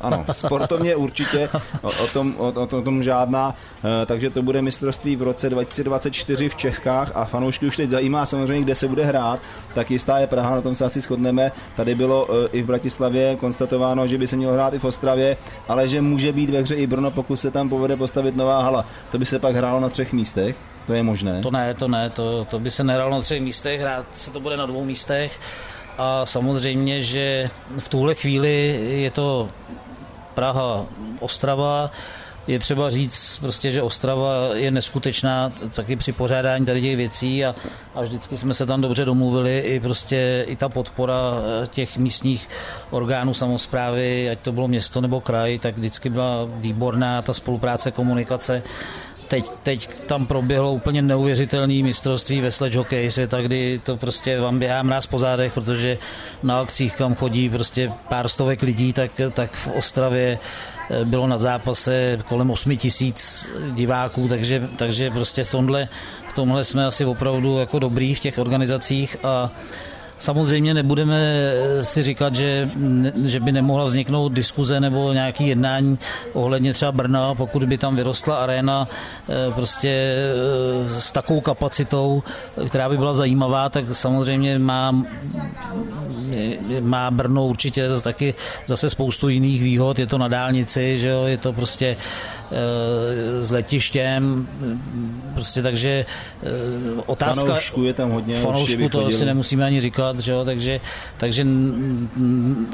Ano, 0.00 0.24
sportovně 0.32 0.96
určitě, 0.96 1.48
o, 1.82 1.88
o, 1.88 2.06
tom, 2.12 2.34
o, 2.38 2.52
o, 2.52 2.82
tom 2.82 3.02
žádná, 3.02 3.54
e, 4.02 4.06
takže 4.06 4.30
to 4.30 4.42
bude 4.42 4.62
mistrovství 4.62 5.16
v 5.16 5.22
roce 5.22 5.50
2024 5.50 6.48
v 6.48 6.54
Čechách 6.54 7.12
a 7.14 7.24
fanoušky 7.24 7.66
už 7.66 7.76
teď 7.76 7.90
zajímá 7.90 8.26
samozřejmě, 8.26 8.64
kde 8.64 8.74
se 8.74 8.88
bude 8.88 9.04
hrát, 9.04 9.40
tak 9.74 9.90
jistá 9.90 10.18
je 10.18 10.26
Praha, 10.26 10.54
na 10.54 10.60
tom 10.60 10.74
se 10.74 10.84
asi 10.84 11.00
shodneme. 11.00 11.52
Tady 11.76 11.94
bylo 11.94 12.28
e, 12.30 12.48
i 12.52 12.62
v 12.62 12.66
Bratislavě 12.66 13.36
konstatováno, 13.36 14.06
že 14.06 14.18
by 14.18 14.26
se 14.26 14.36
mělo 14.36 14.52
hrát 14.52 14.74
i 14.74 14.78
v 14.78 14.84
Ostravě, 14.84 15.36
ale 15.68 15.88
že 15.88 16.00
může 16.00 16.32
být 16.32 16.50
ve 16.50 16.60
hře 16.60 16.74
i 16.74 16.86
Brno, 16.86 17.10
pokud 17.10 17.36
se 17.36 17.50
tam 17.50 17.68
povede 17.68 17.96
postavit 17.96 18.36
nová 18.36 18.62
hala. 18.62 18.84
To 19.12 19.18
by 19.18 19.26
se 19.26 19.38
pak 19.38 19.56
hrálo 19.56 19.80
na 19.80 19.88
třech 19.88 20.12
místech. 20.12 20.56
To 20.86 20.92
je 20.92 21.02
možné? 21.02 21.40
To 21.42 21.50
ne, 21.50 21.74
to 21.74 21.88
ne, 21.88 22.10
to, 22.10 22.44
to 22.44 22.58
by 22.58 22.70
se 22.70 22.84
nehrálo 22.84 23.10
na 23.10 23.20
třech 23.20 23.40
místech, 23.42 23.80
hrát 23.80 24.06
se 24.12 24.30
to 24.30 24.40
bude 24.40 24.56
na 24.56 24.66
dvou 24.66 24.84
místech 24.84 25.40
a 25.98 26.26
samozřejmě, 26.26 27.02
že 27.02 27.50
v 27.78 27.88
tuhle 27.88 28.14
chvíli 28.14 28.80
je 29.02 29.10
to 29.10 29.48
Praha, 30.34 30.86
Ostrava, 31.20 31.90
je 32.46 32.58
třeba 32.58 32.90
říct 32.90 33.38
prostě, 33.40 33.72
že 33.72 33.82
Ostrava 33.82 34.54
je 34.54 34.70
neskutečná 34.70 35.52
taky 35.72 35.96
při 35.96 36.12
pořádání 36.12 36.66
tady 36.66 36.82
těch 36.82 36.96
věcí 36.96 37.44
a, 37.44 37.54
a 37.94 38.02
vždycky 38.02 38.36
jsme 38.36 38.54
se 38.54 38.66
tam 38.66 38.80
dobře 38.80 39.04
domluvili. 39.04 39.58
I 39.58 39.80
prostě 39.80 40.44
i 40.48 40.56
ta 40.56 40.68
podpora 40.68 41.14
eh, 41.14 41.66
těch 41.66 41.96
místních 41.96 42.48
orgánů 42.90 43.34
samozprávy, 43.34 44.30
ať 44.30 44.38
to 44.38 44.52
bylo 44.52 44.68
město 44.68 45.00
nebo 45.00 45.20
kraj, 45.20 45.58
tak 45.58 45.76
vždycky 45.78 46.10
byla 46.10 46.36
výborná 46.46 47.22
ta 47.22 47.34
spolupráce, 47.34 47.90
komunikace 47.90 48.62
Teď, 49.28 49.50
teď 49.62 49.88
tam 50.06 50.26
proběhlo 50.26 50.72
úplně 50.72 51.02
neuvěřitelný 51.02 51.82
mistrovství 51.82 52.40
ve 52.40 52.52
sledge 52.52 52.78
hockey 52.78 53.10
světa, 53.10 53.42
kdy 53.42 53.80
to 53.84 53.96
prostě 53.96 54.40
vám 54.40 54.58
běhá 54.58 54.82
mráz 54.82 55.06
po 55.06 55.18
zádech, 55.18 55.52
protože 55.52 55.98
na 56.42 56.60
akcích, 56.60 56.94
kam 56.94 57.14
chodí 57.14 57.50
prostě 57.50 57.92
pár 58.08 58.28
stovek 58.28 58.62
lidí, 58.62 58.92
tak, 58.92 59.10
tak 59.34 59.52
v 59.52 59.68
Ostravě 59.68 60.38
eh, 60.90 61.04
bylo 61.04 61.26
na 61.26 61.38
zápase 61.38 62.18
kolem 62.28 62.50
8 62.50 62.76
tisíc 62.76 63.48
diváků, 63.74 64.28
takže, 64.28 64.68
takže 64.76 65.10
prostě 65.10 65.44
v 65.44 65.50
tomhle, 65.50 65.88
v 66.30 66.34
tomhle 66.34 66.64
jsme 66.64 66.86
asi 66.86 67.04
opravdu 67.04 67.58
jako 67.58 67.78
dobrý 67.78 68.14
v 68.14 68.20
těch 68.20 68.38
organizacích 68.38 69.16
a 69.22 69.50
Samozřejmě 70.18 70.74
nebudeme 70.74 71.16
eh, 71.16 71.84
si 71.84 72.02
říkat, 72.02 72.34
že, 72.34 72.70
že 73.24 73.40
by 73.40 73.52
nemohla 73.52 73.84
vzniknout 73.84 74.32
diskuze 74.32 74.80
nebo 74.80 75.12
nějaký 75.12 75.48
jednání 75.48 75.98
ohledně 76.32 76.72
třeba 76.72 76.92
Brna, 76.92 77.34
pokud 77.34 77.64
by 77.64 77.78
tam 77.78 77.96
vyrostla 77.96 78.36
arena 78.36 78.88
eh, 78.88 79.52
prostě 79.54 79.88
eh, 79.88 81.00
s 81.00 81.12
takovou 81.12 81.40
kapacitou, 81.40 82.22
která 82.66 82.88
by 82.88 82.96
byla 82.96 83.14
zajímavá, 83.14 83.68
tak 83.68 83.84
samozřejmě 83.92 84.58
má, 84.58 85.02
má 86.80 87.10
Brno 87.10 87.46
určitě 87.46 87.88
taky 88.02 88.34
zase 88.66 88.90
spoustu 88.90 89.28
jiných 89.28 89.62
výhod. 89.62 89.98
Je 89.98 90.06
to 90.06 90.18
na 90.18 90.28
dálnici, 90.28 90.98
že 90.98 91.08
jo? 91.08 91.24
je 91.24 91.36
to 91.36 91.52
prostě 91.52 91.96
s 93.40 93.50
letištěm, 93.50 94.48
prostě 95.34 95.62
takže 95.62 96.06
eh, 96.42 96.46
otázka... 97.06 97.44
Fanoušku 97.44 97.82
je 97.82 97.94
tam 97.94 98.10
hodně. 98.10 98.34
Fanoušku 98.34 98.88
to 98.88 99.06
asi 99.06 99.24
nemusíme 99.24 99.64
ani 99.64 99.80
říkat, 99.80 100.18
že 100.20 100.32
jo, 100.32 100.44
takže, 100.44 100.80
takže 101.16 101.46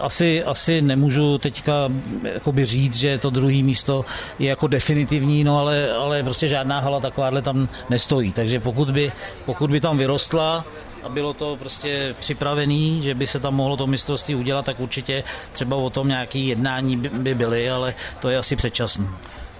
asi, 0.01 0.45
asi 0.45 0.83
nemůžu 0.83 1.39
teďka 1.39 1.89
jakoby 2.35 2.65
říct, 2.65 2.97
že 2.97 3.19
to 3.19 3.31
druhé 3.31 3.63
místo 3.63 4.05
je 4.39 4.49
jako 4.49 4.67
definitivní, 4.67 5.45
no 5.45 5.59
ale, 5.59 5.93
ale 5.93 6.23
prostě 6.23 6.49
žádná 6.49 6.81
hala 6.81 7.01
takováhle 7.01 7.43
tam 7.43 7.69
nestojí, 7.91 8.33
takže 8.33 8.61
pokud 8.61 8.91
by, 8.91 9.13
pokud 9.45 9.71
by 9.71 9.81
tam 9.81 9.99
vyrostla, 9.99 10.65
a 11.03 11.09
bylo 11.09 11.33
to 11.33 11.57
prostě 11.57 12.15
připravený, 12.19 13.03
že 13.03 13.15
by 13.15 13.27
se 13.27 13.41
tam 13.41 13.55
mohlo 13.55 13.77
to 13.77 13.87
mistrovství 13.87 14.35
udělat, 14.35 14.65
tak 14.65 14.81
určitě 14.81 15.25
třeba 15.53 15.77
o 15.77 15.91
tom 15.91 16.09
nějaký 16.09 16.47
jednání 16.47 16.97
by, 16.97 17.09
by 17.09 17.35
byly, 17.35 17.71
ale 17.71 17.95
to 18.21 18.29
je 18.29 18.39
asi 18.39 18.57
předčasné. 18.57 19.09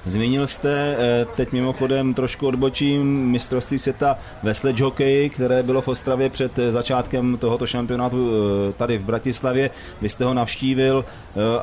Zmínil 0.07 0.47
jste 0.47 0.97
eh, 0.99 1.27
teď 1.37 1.53
mimochodem 1.53 2.15
trošku 2.15 2.47
odbočím 2.47 3.31
mistrovství 3.31 3.79
světa 3.79 4.19
ve 4.43 4.55
sledge 4.55 4.85
hokeji, 4.85 5.31
které 5.31 5.63
bylo 5.63 5.83
v 5.83 5.89
Ostravě 5.89 6.31
před 6.31 6.59
eh, 6.59 6.73
začátkem 6.73 7.37
tohoto 7.37 7.67
šampionátu 7.67 8.31
eh, 8.31 8.73
tady 8.73 8.99
v 8.99 9.05
Bratislavě. 9.05 9.71
Vy 10.01 10.09
jste 10.09 10.25
ho 10.25 10.35
navštívil 10.35 11.05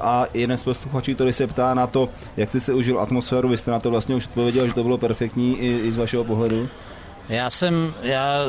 a 0.01 0.25
jeden 0.33 0.57
z 0.57 0.63
posluchačů, 0.63 1.15
který 1.15 1.33
se 1.33 1.47
ptá 1.47 1.73
na 1.73 1.87
to, 1.87 2.09
jak 2.37 2.49
jste 2.49 2.59
se 2.59 2.73
užil 2.73 2.99
atmosféru, 2.99 3.49
vy 3.49 3.57
jste 3.57 3.71
na 3.71 3.79
to 3.79 3.91
vlastně 3.91 4.15
už 4.15 4.27
odpověděl, 4.27 4.67
že 4.67 4.73
to 4.73 4.83
bylo 4.83 4.97
perfektní 4.97 5.59
i, 5.59 5.79
i 5.87 5.91
z 5.91 5.97
vašeho 5.97 6.23
pohledu. 6.23 6.69
Já 7.29 7.49
jsem, 7.49 7.93
já, 8.03 8.45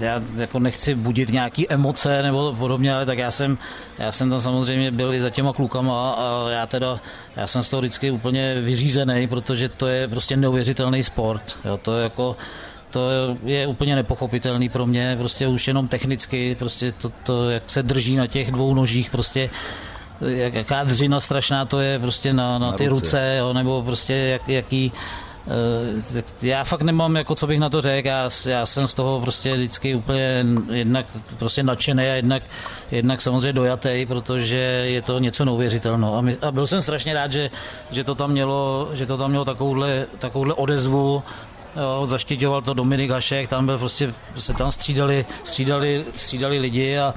já 0.00 0.22
jako 0.36 0.58
nechci 0.58 0.94
budit 0.94 1.32
nějaký 1.32 1.70
emoce 1.70 2.22
nebo 2.22 2.52
podobně, 2.58 2.94
ale 2.94 3.06
tak 3.06 3.18
já 3.18 3.30
jsem, 3.30 3.58
já 3.98 4.12
jsem 4.12 4.30
tam 4.30 4.40
samozřejmě 4.40 4.90
byl 4.90 5.14
i 5.14 5.20
za 5.20 5.30
těma 5.30 5.52
klukama 5.52 6.12
a 6.12 6.50
já 6.50 6.66
teda, 6.66 7.00
já 7.36 7.46
jsem 7.46 7.62
z 7.62 7.68
toho 7.68 7.80
vždycky 7.80 8.10
úplně 8.10 8.60
vyřízený, 8.60 9.26
protože 9.26 9.68
to 9.68 9.86
je 9.86 10.08
prostě 10.08 10.36
neuvěřitelný 10.36 11.02
sport. 11.02 11.56
Jo, 11.64 11.76
to 11.76 11.96
je 11.96 12.02
jako, 12.02 12.36
to 12.90 13.10
je 13.44 13.66
úplně 13.66 13.96
nepochopitelný 13.96 14.68
pro 14.68 14.86
mě, 14.86 15.16
prostě 15.18 15.46
už 15.46 15.68
jenom 15.68 15.88
technicky, 15.88 16.56
prostě 16.58 16.92
to, 16.92 17.12
to 17.22 17.50
jak 17.50 17.70
se 17.70 17.82
drží 17.82 18.16
na 18.16 18.26
těch 18.26 18.50
dvou 18.50 18.74
nožích, 18.74 19.10
prostě 19.10 19.50
jak, 20.20 20.54
jaká 20.54 20.84
dřina 20.84 21.20
strašná 21.20 21.64
to 21.64 21.80
je 21.80 21.98
prostě 21.98 22.32
na, 22.32 22.58
na, 22.58 22.70
na 22.70 22.72
ty 22.72 22.88
ruce, 22.88 23.00
ruce 23.00 23.36
jo, 23.38 23.52
nebo 23.52 23.82
prostě 23.82 24.14
jak, 24.14 24.48
jaký 24.48 24.92
já 26.42 26.64
fakt 26.64 26.82
nemám, 26.82 27.16
jako 27.16 27.34
co 27.34 27.46
bych 27.46 27.60
na 27.60 27.70
to 27.70 27.80
řekl, 27.80 28.08
já, 28.08 28.30
já 28.46 28.66
jsem 28.66 28.88
z 28.88 28.94
toho 28.94 29.20
prostě 29.20 29.54
vždycky 29.54 29.94
úplně 29.94 30.46
jednak 30.72 31.06
prostě 31.38 31.62
nadšený 31.62 32.02
a 32.02 32.14
jednak, 32.14 32.42
jednak 32.90 33.20
samozřejmě 33.20 33.52
dojatý, 33.52 34.06
protože 34.06 34.58
je 34.84 35.02
to 35.02 35.18
něco 35.18 35.44
neuvěřitelného. 35.44 36.16
A, 36.16 36.20
my, 36.20 36.36
a 36.42 36.52
byl 36.52 36.66
jsem 36.66 36.82
strašně 36.82 37.14
rád, 37.14 37.32
že, 37.32 37.50
že, 37.90 38.04
to 38.04 38.14
tam 38.14 38.30
mělo, 38.30 38.88
že 38.92 39.06
to 39.06 39.18
tam 39.18 39.30
mělo 39.30 39.44
takovouhle, 39.44 40.06
takovouhle 40.18 40.54
odezvu, 40.54 41.22
Jo, 41.76 42.06
zaštiťoval 42.06 42.62
to 42.62 42.74
Dominik 42.74 43.10
Hašek, 43.10 43.48
tam 43.48 43.66
byl 43.66 43.78
prostě, 43.78 44.14
se 44.36 44.54
tam 44.54 44.72
střídali, 44.72 45.26
střídali, 45.44 46.04
střídali 46.16 46.58
lidi 46.58 46.98
a, 46.98 47.14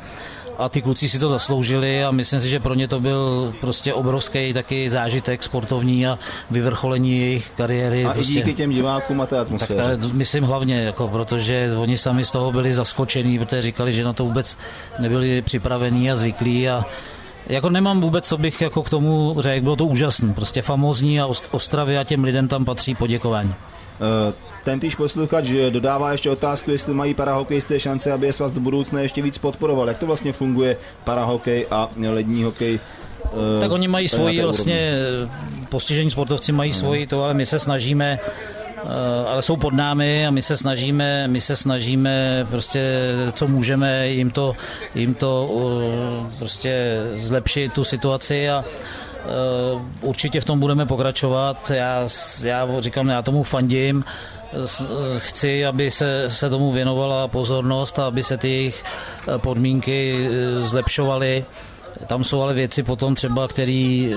a 0.58 0.70
ty 0.70 0.82
kluci 0.82 1.10
si 1.10 1.20
to 1.20 1.30
zasloužili 1.30 2.04
a 2.04 2.12
myslím 2.12 2.41
si, 2.41 2.50
že 2.50 2.60
pro 2.60 2.74
ně 2.74 2.88
to 2.88 3.00
byl 3.00 3.54
prostě 3.62 3.93
obrovský 3.93 4.54
taky 4.54 4.89
zážitek 4.89 5.43
sportovní 5.43 6.08
a 6.08 6.20
vyvrcholení 6.52 7.20
jejich 7.20 7.50
kariéry. 7.50 8.06
A 8.06 8.13
prostě. 8.13 8.34
i 8.34 8.36
díky 8.36 8.54
těm 8.54 8.70
divákům 8.70 9.22
a 9.22 9.26
té 9.26 9.39
atmosféře. 9.39 9.84
Tak 9.84 10.00
ta, 10.00 10.08
myslím 10.13 10.43
hlavně, 10.43 10.84
jako, 10.84 11.08
protože 11.08 11.72
oni 11.78 11.98
sami 11.98 12.26
z 12.26 12.32
toho 12.32 12.52
byli 12.52 12.74
zaskočení, 12.74 13.39
protože 13.39 13.62
říkali, 13.62 13.93
že 13.93 14.04
na 14.04 14.13
to 14.13 14.24
vůbec 14.24 14.58
nebyli 15.00 15.41
připravení 15.41 16.12
a 16.12 16.15
zvyklí 16.15 16.70
a 16.70 16.86
jako 17.48 17.70
nemám 17.70 18.02
vůbec, 18.02 18.28
co 18.28 18.38
bych 18.38 18.62
jako 18.62 18.84
k 18.84 18.89
tomu 18.89 19.36
řekl, 19.39 19.63
bylo 19.63 19.76
to 19.76 19.86
úžasné, 19.86 20.34
prostě 20.34 20.62
famózní 20.62 21.22
a 21.22 21.28
Ostravě 21.52 22.00
a 22.00 22.04
těm 22.04 22.24
lidem 22.24 22.48
tam 22.48 22.65
patří 22.65 22.96
poděkování. 22.96 23.54
Uh, 24.30 24.34
ten 24.67 24.80
týž 24.80 24.95
posluchač 24.95 25.47
dodává 25.69 26.12
ještě 26.12 26.30
otázku, 26.30 26.71
jestli 26.71 26.93
mají 26.93 27.13
parahokejisté 27.13 27.80
šance, 27.80 28.12
aby 28.12 28.27
je 28.27 28.34
svaz 28.34 28.51
do 28.51 28.60
budoucna 28.60 29.01
ještě 29.01 29.21
víc 29.21 29.38
podporoval. 29.38 29.88
Jak 29.88 29.97
to 29.97 30.06
vlastně 30.06 30.34
funguje 30.34 30.77
parahokej 31.03 31.67
a 31.71 31.89
lední 32.10 32.43
hokej? 32.43 32.80
Uh, 33.23 33.62
tak 33.62 33.71
oni 33.71 33.88
mají 33.88 34.08
svoji 34.08 34.41
vlastně, 34.41 34.91
postižení 35.69 36.12
sportovci 36.12 36.51
mají 36.51 36.71
uh. 36.71 36.77
svoji 36.77 37.08
to, 37.08 37.23
ale 37.23 37.34
my 37.34 37.45
se 37.45 37.60
snažíme 37.60 38.19
ale 39.27 39.41
jsou 39.41 39.58
pod 39.58 39.73
námi 39.73 40.27
a 40.27 40.32
my 40.32 40.41
se 40.41 40.58
snažíme, 40.58 41.27
my 41.27 41.41
se 41.41 41.56
snažíme 41.56 42.45
prostě, 42.49 43.13
co 43.34 43.47
můžeme 43.47 44.08
jim 44.08 44.32
to, 44.32 44.56
jim 44.95 45.13
to 45.13 45.49
prostě 46.39 47.01
zlepšit 47.13 47.73
tu 47.73 47.84
situaci 47.84 48.49
a 48.49 48.65
Eh, 49.27 49.82
určitě 50.01 50.41
v 50.41 50.45
tom 50.45 50.60
budeme 50.60 50.86
pokračovat. 50.86 51.71
Já, 51.75 52.08
já 52.43 52.67
říkám, 52.80 53.08
já 53.08 53.21
tomu 53.21 53.43
fandím. 53.43 54.03
Chci, 55.18 55.66
aby 55.66 55.92
se, 55.92 56.26
se 56.28 56.50
tomu 56.50 56.72
věnovala 56.72 57.28
pozornost 57.28 58.00
a 58.00 58.08
aby 58.08 58.24
se 58.24 58.38
ty 58.38 58.50
jejich 58.50 58.84
eh, 58.84 59.38
podmínky 59.38 60.28
eh, 60.30 60.62
zlepšovaly. 60.62 61.46
Tam 62.08 62.24
jsou 62.24 62.42
ale 62.42 62.54
věci 62.54 62.84
potom 62.84 63.16
třeba, 63.16 63.48
které 63.48 64.10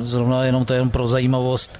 zrovna 0.00 0.44
jenom 0.44 0.64
to 0.64 0.72
je 0.72 0.76
jenom 0.76 0.90
pro 0.90 1.06
zajímavost, 1.06 1.78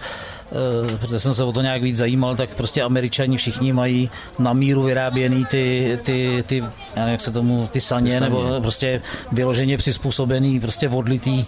Eh, 0.54 0.98
protože 0.98 1.20
jsem 1.20 1.34
se 1.34 1.44
o 1.44 1.52
to 1.52 1.60
nějak 1.60 1.82
víc 1.82 1.96
zajímal, 1.96 2.36
tak 2.36 2.54
prostě 2.54 2.82
američani 2.82 3.36
všichni 3.36 3.72
mají 3.72 4.10
na 4.38 4.52
míru 4.52 4.82
vyráběný 4.82 5.44
ty, 5.44 5.98
ty, 6.02 6.44
ty 6.46 6.56
já 6.56 6.70
nevím, 6.96 7.12
jak 7.12 7.20
se 7.20 7.30
tomu, 7.30 7.68
ty 7.72 7.80
saně, 7.80 8.10
ty 8.10 8.18
saně. 8.18 8.30
nebo 8.30 8.60
prostě 8.62 9.02
vyloženě 9.32 9.78
přizpůsobený, 9.78 10.60
prostě 10.60 10.88
odlitý 10.88 11.44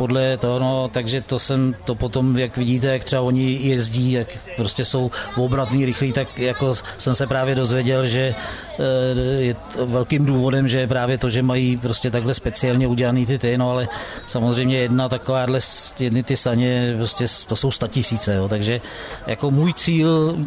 podle 0.00 0.36
toho, 0.36 0.58
no, 0.58 0.88
takže 0.88 1.20
to 1.20 1.38
jsem, 1.38 1.76
to 1.84 1.94
potom, 1.94 2.38
jak 2.38 2.56
vidíte, 2.56 2.86
jak 2.86 3.04
třeba 3.04 3.22
oni 3.22 3.52
jezdí, 3.62 4.12
jak 4.12 4.28
prostě 4.56 4.84
jsou 4.84 5.10
obratný, 5.36 5.84
rychlí, 5.84 6.12
tak 6.12 6.38
jako 6.38 6.74
jsem 6.98 7.14
se 7.14 7.26
právě 7.26 7.54
dozvěděl, 7.54 8.06
že 8.06 8.34
eh, 8.34 8.82
je 9.20 9.56
velkým 9.76 10.24
důvodem, 10.24 10.68
že 10.68 10.78
je 10.78 10.86
právě 10.88 11.18
to, 11.18 11.30
že 11.30 11.42
mají 11.42 11.76
prostě 11.76 12.10
takhle 12.10 12.34
speciálně 12.34 12.86
udělaný 12.86 13.26
ty 13.26 13.38
ty, 13.38 13.58
no 13.58 13.70
ale 13.70 13.88
samozřejmě 14.26 14.78
jedna 14.78 15.08
takováhle, 15.08 15.60
jedny 16.00 16.22
ty 16.22 16.36
saně, 16.36 16.94
prostě 16.96 17.24
to 17.48 17.56
jsou 17.56 17.70
statisíce, 17.70 18.34
jo, 18.34 18.48
takže 18.48 18.80
jako 19.26 19.50
můj 19.50 19.74
cíl 19.74 20.46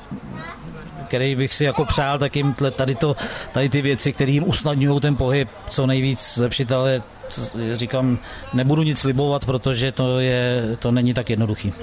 který 1.07 1.35
bych 1.35 1.53
si 1.53 1.63
jako 1.63 1.85
přál, 1.85 2.17
tak 2.17 2.35
jim 2.35 2.53
tady, 2.53 2.95
to, 2.95 3.15
tady 3.51 3.69
ty 3.69 3.81
věci, 3.81 4.13
které 4.13 4.31
jim 4.31 4.49
usnadňují 4.49 4.99
ten 4.99 5.15
pohyb, 5.15 5.49
co 5.69 5.85
nejvíc 5.85 6.33
zlepšit, 6.35 6.71
ale 6.71 7.03
říkám, 7.73 8.19
nebudu 8.53 8.83
nic 8.83 8.99
slibovat, 8.99 9.45
protože 9.45 9.91
to, 9.91 10.19
je, 10.19 10.63
to 10.79 10.91
není 10.91 11.13
tak 11.13 11.29
jednoduchý. 11.29 11.73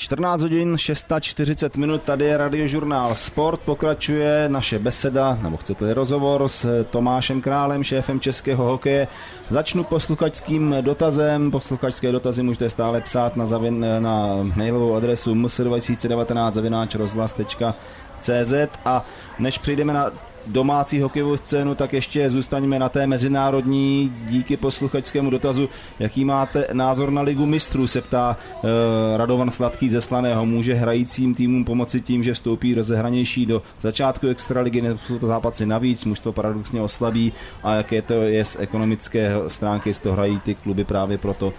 14 0.00 0.42
hodin 0.42 0.78
640 0.78 1.76
minut, 1.76 2.02
tady 2.02 2.24
je 2.24 2.36
radiožurnál 2.36 3.14
Sport, 3.14 3.60
pokračuje 3.60 4.48
naše 4.48 4.78
beseda, 4.78 5.38
nebo 5.42 5.56
chcete 5.56 5.94
rozhovor 5.94 6.48
s 6.48 6.84
Tomášem 6.90 7.40
Králem, 7.40 7.84
šéfem 7.84 8.20
českého 8.20 8.64
hokeje. 8.64 9.08
Začnu 9.48 9.84
posluchačským 9.84 10.76
dotazem, 10.80 11.50
posluchačské 11.50 12.12
dotazy 12.12 12.42
můžete 12.42 12.70
stále 12.70 13.00
psát 13.00 13.36
na, 13.36 13.46
zavin, 13.46 13.86
na 13.98 14.36
mailovou 14.56 14.94
adresu 14.94 15.34
ms2019 15.34 16.98
rozhlas.cz 16.98 18.52
a 18.84 19.04
než 19.38 19.58
přijdeme 19.58 19.92
na 19.92 20.10
domácí 20.46 21.00
hokejovou 21.00 21.36
scénu, 21.36 21.74
tak 21.74 21.92
ještě 21.92 22.30
zůstaňme 22.30 22.78
na 22.78 22.88
té 22.88 23.06
mezinárodní 23.06 24.12
díky 24.28 24.56
posluchačskému 24.56 25.30
dotazu. 25.30 25.68
Jaký 25.98 26.24
máte 26.24 26.66
názor 26.72 27.10
na 27.10 27.22
ligu 27.22 27.46
mistrů, 27.46 27.86
se 27.86 28.00
ptá 28.00 28.36
uh, 28.62 28.70
Radovan 29.16 29.50
Sladký 29.50 29.90
ze 29.90 30.00
Slaného. 30.00 30.46
Může 30.46 30.74
hrajícím 30.74 31.34
týmům 31.34 31.64
pomoci 31.64 32.00
tím, 32.00 32.22
že 32.22 32.34
vstoupí 32.34 32.74
rozehranější 32.74 33.46
do 33.46 33.62
začátku 33.80 34.26
extraligy, 34.28 34.82
nebo 34.82 34.98
jsou 34.98 35.18
to 35.18 35.26
zápasy 35.26 35.66
navíc, 35.66 36.04
mužstvo 36.04 36.32
paradoxně 36.32 36.82
oslabí 36.82 37.32
a 37.62 37.74
jaké 37.74 38.02
to 38.02 38.14
je 38.14 38.44
z 38.44 38.56
ekonomické 38.60 39.32
stránky, 39.48 39.94
z 39.94 39.98
toho 39.98 40.12
hrají 40.12 40.40
ty 40.40 40.54
kluby 40.54 40.84
právě 40.84 41.18
proto. 41.18 41.52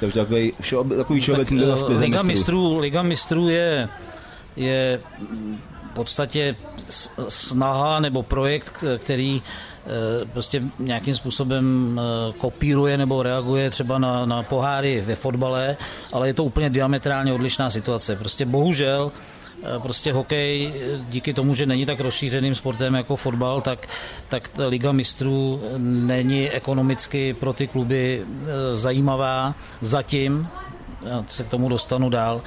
Takže 0.00 0.20
takový, 0.20 0.52
všeob, 0.60 0.88
takový 0.96 1.20
všeobecný 1.20 1.58
tak, 1.58 1.66
dotaz 1.66 2.00
Liga 2.00 2.22
mistrů, 2.22 2.78
Liga 2.78 3.02
mistrů 3.02 3.48
je, 3.48 3.88
je 4.56 5.00
podstatě 5.94 6.54
snaha 7.28 8.00
nebo 8.00 8.22
projekt, 8.22 8.84
který 8.98 9.42
eh, 9.42 10.24
prostě 10.32 10.62
nějakým 10.78 11.14
způsobem 11.14 11.98
eh, 12.00 12.32
kopíruje 12.38 12.98
nebo 12.98 13.22
reaguje 13.22 13.70
třeba 13.70 13.98
na, 13.98 14.26
na 14.26 14.42
poháry 14.42 15.00
ve 15.06 15.14
fotbale, 15.14 15.76
ale 16.12 16.26
je 16.26 16.34
to 16.34 16.44
úplně 16.44 16.70
diametrálně 16.70 17.32
odlišná 17.32 17.70
situace. 17.70 18.16
Prostě 18.16 18.44
bohužel 18.46 19.12
eh, 19.12 19.78
prostě 19.78 20.12
hokej 20.12 20.72
díky 21.08 21.34
tomu, 21.34 21.54
že 21.54 21.66
není 21.66 21.86
tak 21.86 22.00
rozšířeným 22.00 22.54
sportem 22.54 22.94
jako 22.94 23.16
fotbal, 23.16 23.60
tak, 23.60 23.88
tak 24.28 24.48
ta 24.48 24.66
Liga 24.66 24.92
mistrů 24.92 25.62
není 25.78 26.50
ekonomicky 26.50 27.34
pro 27.34 27.52
ty 27.52 27.66
kluby 27.66 28.22
zajímavá 28.74 29.54
zatím, 29.82 30.48
já 31.02 31.24
se 31.28 31.44
k 31.44 31.48
tomu 31.48 31.68
dostanu 31.68 32.10
dál, 32.10 32.42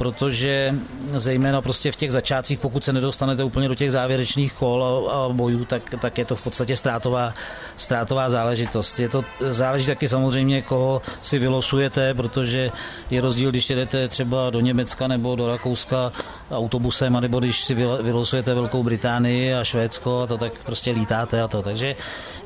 protože 0.00 0.74
zejména 1.12 1.60
prostě 1.60 1.92
v 1.92 1.96
těch 1.96 2.12
začátcích, 2.12 2.58
pokud 2.58 2.84
se 2.84 2.92
nedostanete 2.92 3.44
úplně 3.44 3.68
do 3.68 3.74
těch 3.74 3.92
závěrečných 3.92 4.52
kol 4.52 4.84
a, 4.84 5.12
a 5.12 5.28
bojů, 5.28 5.64
tak, 5.64 5.82
tak 6.00 6.18
je 6.18 6.24
to 6.24 6.36
v 6.36 6.42
podstatě 6.42 6.76
ztrátová, 6.76 7.34
ztrátová 7.76 8.30
záležitost. 8.30 9.00
Je 9.00 9.08
to 9.08 9.24
záleží 9.40 9.86
taky 9.86 10.08
samozřejmě, 10.08 10.62
koho 10.62 11.02
si 11.22 11.38
vylosujete, 11.38 12.14
protože 12.14 12.70
je 13.10 13.20
rozdíl, 13.20 13.50
když 13.50 13.70
jedete 13.70 14.08
třeba 14.08 14.50
do 14.50 14.60
Německa 14.60 15.08
nebo 15.08 15.36
do 15.36 15.46
Rakouska 15.46 16.12
autobusem, 16.50 17.20
nebo 17.20 17.38
když 17.38 17.64
si 17.64 17.74
vylosujete 18.02 18.54
Velkou 18.54 18.82
Británii 18.82 19.54
a 19.54 19.64
Švédsko, 19.64 20.22
a 20.22 20.26
to 20.26 20.38
tak 20.38 20.52
prostě 20.66 20.90
lítáte 20.90 21.42
a 21.42 21.48
to. 21.48 21.62
Takže 21.62 21.96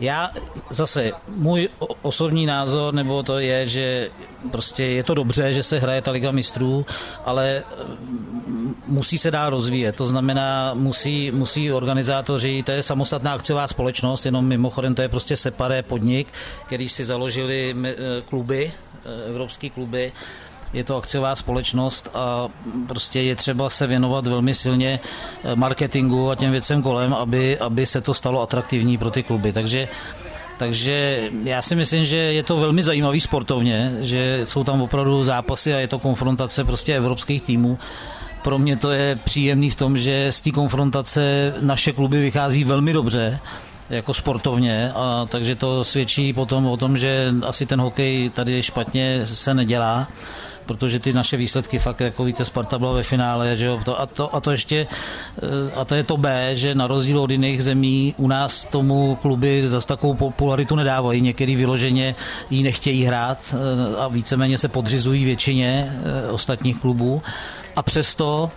já 0.00 0.30
zase, 0.70 1.12
můj 1.28 1.68
osobní 2.02 2.46
názor, 2.46 2.94
nebo 2.94 3.22
to 3.22 3.38
je, 3.38 3.68
že 3.68 4.10
prostě 4.50 4.84
je 4.84 5.02
to 5.02 5.14
dobře, 5.14 5.52
že 5.52 5.62
se 5.62 5.78
hraje 5.78 6.02
ta 6.02 6.10
Liga 6.10 6.30
mistrů, 6.30 6.86
ale 7.24 7.43
mm, 7.46 8.74
musí 8.87 9.18
se 9.18 9.30
dál 9.30 9.50
rozvíjet. 9.50 9.96
To 9.96 10.07
znamená, 10.07 10.74
musí, 10.74 11.30
musí 11.30 11.72
organizátoři, 11.72 12.62
to 12.62 12.72
je 12.72 12.83
samostatná 12.83 13.33
akciová 13.33 13.68
společnost, 13.68 14.26
jenom 14.26 14.46
mimochodem 14.46 14.94
to 14.94 15.02
je 15.02 15.09
prostě 15.09 15.37
separé 15.37 15.83
podnik, 15.83 16.28
který 16.66 16.88
si 16.88 17.04
založili 17.04 17.76
eh, 17.85 17.94
kluby, 18.28 18.72
eh, 19.04 19.28
evropský 19.28 19.70
kluby, 19.70 20.12
je 20.74 20.85
to 20.85 20.96
akciová 20.96 21.37
společnost 21.37 22.09
a 22.14 22.48
prostě 22.87 23.20
je 23.20 23.37
třeba 23.37 23.70
se 23.70 23.87
věnovat 23.87 24.26
velmi 24.26 24.54
silně 24.54 25.00
eh, 25.44 25.57
marketingu 25.57 26.30
a 26.30 26.35
těm 26.35 26.50
věcem 26.50 26.83
kolem, 26.83 27.14
aby, 27.14 27.59
aby 27.59 27.87
se 27.87 28.00
to 28.00 28.14
stalo 28.14 28.42
atraktivní 28.42 28.98
pro 28.98 29.11
ty 29.11 29.22
kluby. 29.22 29.52
Takže 29.52 29.88
takže 30.58 31.28
já 31.44 31.62
si 31.62 31.74
myslím, 31.74 32.04
že 32.04 32.16
je 32.16 32.42
to 32.42 32.56
velmi 32.56 32.82
zajímavý 32.82 33.20
sportovně, 33.20 33.92
že 34.00 34.40
jsou 34.44 34.64
tam 34.64 34.82
opravdu 34.82 35.24
zápasy 35.24 35.74
a 35.74 35.78
je 35.78 35.88
to 35.88 35.98
konfrontace 35.98 36.64
prostě 36.64 36.96
evropských 36.96 37.42
týmů. 37.42 37.78
Pro 38.42 38.58
mě 38.58 38.76
to 38.76 38.90
je 38.90 39.16
příjemný 39.24 39.70
v 39.70 39.74
tom, 39.74 39.98
že 39.98 40.32
z 40.32 40.40
té 40.40 40.50
konfrontace 40.50 41.54
naše 41.60 41.92
kluby 41.92 42.20
vychází 42.20 42.64
velmi 42.64 42.92
dobře 42.92 43.38
jako 43.90 44.14
sportovně, 44.14 44.92
a 44.94 45.26
takže 45.30 45.54
to 45.54 45.84
svědčí 45.84 46.32
potom 46.32 46.66
o 46.66 46.76
tom, 46.76 46.96
že 46.96 47.34
asi 47.46 47.66
ten 47.66 47.80
hokej 47.80 48.30
tady 48.30 48.62
špatně 48.62 49.20
se 49.24 49.54
nedělá 49.54 50.08
protože 50.66 50.98
ty 50.98 51.12
naše 51.12 51.37
výsledky 51.37 51.79
fakt, 51.79 52.00
jako 52.00 52.24
víte, 52.24 52.44
Sparta 52.44 52.79
byla 52.79 52.92
ve 52.92 53.03
finále, 53.03 53.57
že 53.57 53.66
jo, 53.66 53.81
to, 53.85 54.00
a, 54.00 54.07
to, 54.07 54.35
a 54.35 54.40
to 54.40 54.50
ještě, 54.50 54.87
eh, 55.42 55.72
a 55.77 55.85
to 55.85 55.94
je 55.94 56.03
to 56.03 56.16
B, 56.16 56.57
že 56.57 56.74
na 56.74 56.87
rozdíl 56.87 57.18
od 57.20 57.31
jiných 57.31 57.64
zemí 57.64 58.14
u 58.16 58.29
nás 58.29 58.64
tomu 58.64 59.18
kluby 59.22 59.68
zase 59.68 59.87
takovou 59.87 60.14
popularitu 60.14 60.77
nedávají, 60.77 61.20
některý 61.20 61.57
vyloženě 61.57 62.14
ji 62.50 62.62
nechtějí 62.62 63.05
hrát 63.05 63.38
eh, 63.55 63.96
a 63.96 64.09
víceméně 64.09 64.59
se 64.59 64.68
podřizují 64.68 65.24
většině 65.24 65.92
eh, 66.27 66.31
ostatních 66.31 66.81
klubů 66.81 67.22
a 67.77 67.83
přesto 67.83 68.50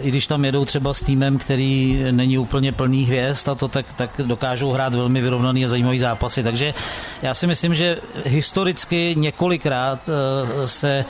i 0.00 0.08
když 0.08 0.26
tam 0.26 0.44
jedou 0.44 0.64
třeba 0.64 0.94
s 0.94 1.02
týmem, 1.02 1.38
který 1.38 2.02
není 2.10 2.38
úplně 2.38 2.72
plný 2.72 3.04
hvězd 3.04 3.48
a 3.48 3.54
to, 3.54 3.68
tak, 3.68 3.92
tak 3.92 4.10
dokážou 4.24 4.70
hrát 4.70 4.94
velmi 4.94 5.20
vyrovnaný 5.20 5.64
a 5.64 5.68
zajímavý 5.68 5.98
zápasy. 5.98 6.42
Takže 6.42 6.74
já 7.22 7.34
si 7.34 7.46
myslím, 7.46 7.74
že 7.74 7.98
historicky 8.24 9.14
několikrát 9.18 10.10
se 10.66 11.04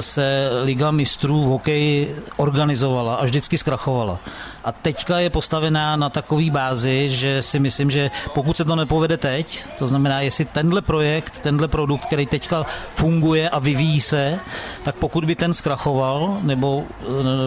se 0.00 0.50
Liga 0.64 0.90
mistrů 0.90 1.44
v 1.44 1.48
hokeji 1.48 2.16
organizovala 2.36 3.14
a 3.14 3.24
vždycky 3.24 3.58
zkrachovala. 3.58 4.20
A 4.68 4.72
teďka 4.72 5.18
je 5.18 5.30
postavená 5.30 5.96
na 5.96 6.10
takový 6.10 6.50
bázi, 6.50 7.08
že 7.08 7.42
si 7.42 7.58
myslím, 7.58 7.90
že 7.90 8.10
pokud 8.34 8.56
se 8.56 8.64
to 8.64 8.76
nepovede 8.76 9.16
teď, 9.16 9.64
to 9.78 9.88
znamená, 9.88 10.20
jestli 10.20 10.44
tenhle 10.44 10.82
projekt, 10.82 11.40
tenhle 11.40 11.68
produkt, 11.68 12.06
který 12.06 12.26
teďka 12.26 12.66
funguje 12.90 13.48
a 13.48 13.58
vyvíjí 13.58 14.00
se, 14.00 14.38
tak 14.84 14.94
pokud 14.94 15.24
by 15.24 15.34
ten 15.34 15.54
zkrachoval 15.54 16.38
nebo 16.42 16.84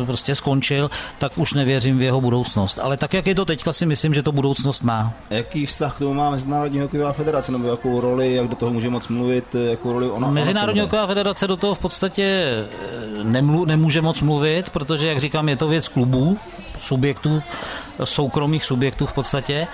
e, 0.04 0.06
prostě 0.06 0.36
skončil, 0.36 0.90
tak 1.18 1.38
už 1.38 1.54
nevěřím 1.54 1.98
v 1.98 2.02
jeho 2.02 2.22
budoucnost. 2.22 2.80
Ale 2.80 2.98
tak, 2.98 3.14
jak 3.14 3.28
je 3.28 3.36
to 3.36 3.46
teďka, 3.46 3.74
si 3.74 3.86
myslím, 3.86 4.14
že 4.14 4.24
to 4.24 4.32
budoucnost 4.32 4.82
má. 4.82 5.14
Jaký 5.30 5.66
vztah 5.66 5.96
k 5.96 6.00
tomu 6.00 6.14
má 6.14 6.30
Mezinárodní 6.30 6.80
hokejová 6.80 7.14
federace, 7.14 7.52
nebo 7.52 7.68
jakou 7.68 8.02
roli, 8.02 8.34
jak 8.34 8.48
do 8.48 8.56
toho 8.56 8.74
může 8.74 8.90
moc 8.90 9.08
mluvit, 9.08 9.56
jakou 9.70 9.94
roli 9.94 10.10
ona? 10.10 10.28
Mezinárodní 10.28 10.82
hokejová 10.82 11.08
federace 11.08 11.48
do 11.48 11.58
toho 11.58 11.76
v 11.76 11.80
podstatě 11.80 12.24
e, 12.24 13.24
nemlu, 13.24 13.66
nemůže 13.66 14.02
moc 14.02 14.22
mluvit, 14.22 14.70
protože, 14.70 15.08
jak 15.08 15.20
říkám, 15.20 15.50
je 15.50 15.56
to 15.56 15.68
věc 15.68 15.88
klubů, 15.88 16.38
subjektů, 16.78 17.11
soukromých 18.04 18.66
subjektů 18.66 19.06
v 19.06 19.14
podstatě. 19.14 19.68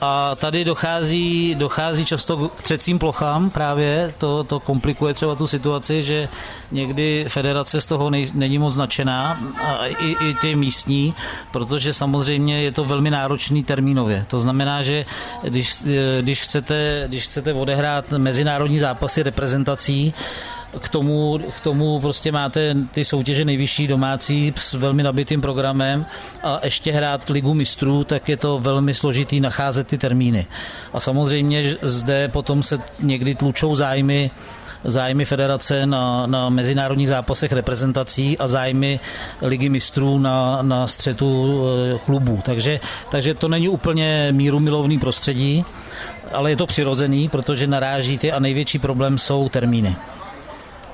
A 0.00 0.34
tady 0.34 0.64
dochází, 0.64 1.54
dochází 1.54 2.04
často 2.04 2.48
k 2.48 2.62
třecím 2.62 2.98
plochám 2.98 3.50
právě, 3.50 4.14
to, 4.18 4.44
to 4.44 4.60
komplikuje 4.60 5.14
třeba 5.14 5.34
tu 5.34 5.46
situaci, 5.46 6.02
že 6.02 6.28
někdy 6.72 7.24
federace 7.28 7.80
z 7.80 7.86
toho 7.86 8.10
nej, 8.10 8.30
není 8.34 8.58
moc 8.58 8.74
značená, 8.74 9.38
a 9.64 9.86
i, 9.86 10.16
i 10.20 10.34
ty 10.40 10.54
místní, 10.56 11.14
protože 11.52 11.94
samozřejmě 11.94 12.62
je 12.62 12.72
to 12.72 12.84
velmi 12.84 13.10
náročný 13.10 13.64
termínově. 13.64 14.26
To 14.28 14.40
znamená, 14.40 14.82
že 14.82 15.06
když, 15.42 15.76
když, 16.20 16.42
chcete, 16.42 17.04
když 17.08 17.24
chcete 17.24 17.52
odehrát 17.52 18.10
mezinárodní 18.10 18.78
zápasy 18.78 19.22
reprezentací, 19.22 20.14
k 20.80 20.88
tomu, 20.88 21.38
k 21.56 21.60
tomu 21.60 22.00
prostě 22.00 22.32
máte 22.32 22.76
ty 22.92 23.04
soutěže 23.04 23.44
nejvyšší 23.44 23.86
domácí 23.86 24.54
s 24.56 24.72
velmi 24.72 25.02
nabitým 25.02 25.40
programem 25.40 26.06
a 26.42 26.60
ještě 26.64 26.92
hrát 26.92 27.28
ligu 27.28 27.54
mistrů, 27.54 28.04
tak 28.04 28.28
je 28.28 28.36
to 28.36 28.58
velmi 28.58 28.94
složitý 28.94 29.40
nacházet 29.40 29.86
ty 29.86 29.98
termíny. 29.98 30.46
A 30.92 31.00
samozřejmě 31.00 31.76
zde 31.82 32.28
potom 32.28 32.62
se 32.62 32.78
někdy 33.00 33.34
tlučou 33.34 33.76
zájmy 33.76 34.30
zájmy 34.84 35.24
federace 35.24 35.86
na, 35.86 36.26
na 36.26 36.48
mezinárodních 36.48 37.08
zápasech 37.08 37.52
reprezentací 37.52 38.38
a 38.38 38.48
zájmy 38.48 39.00
ligy 39.42 39.68
mistrů 39.68 40.18
na, 40.18 40.58
na 40.62 40.86
střetu 40.86 41.62
e, 41.64 41.98
klubů. 41.98 42.40
Takže, 42.44 42.80
takže 43.10 43.34
to 43.34 43.48
není 43.48 43.68
úplně 43.68 44.28
míru 44.30 44.60
milovný 44.60 44.98
prostředí, 44.98 45.64
ale 46.32 46.50
je 46.50 46.56
to 46.56 46.66
přirozený, 46.66 47.28
protože 47.28 47.66
narážíte 47.66 48.32
a 48.32 48.38
největší 48.38 48.78
problém 48.78 49.18
jsou 49.18 49.48
termíny. 49.48 49.96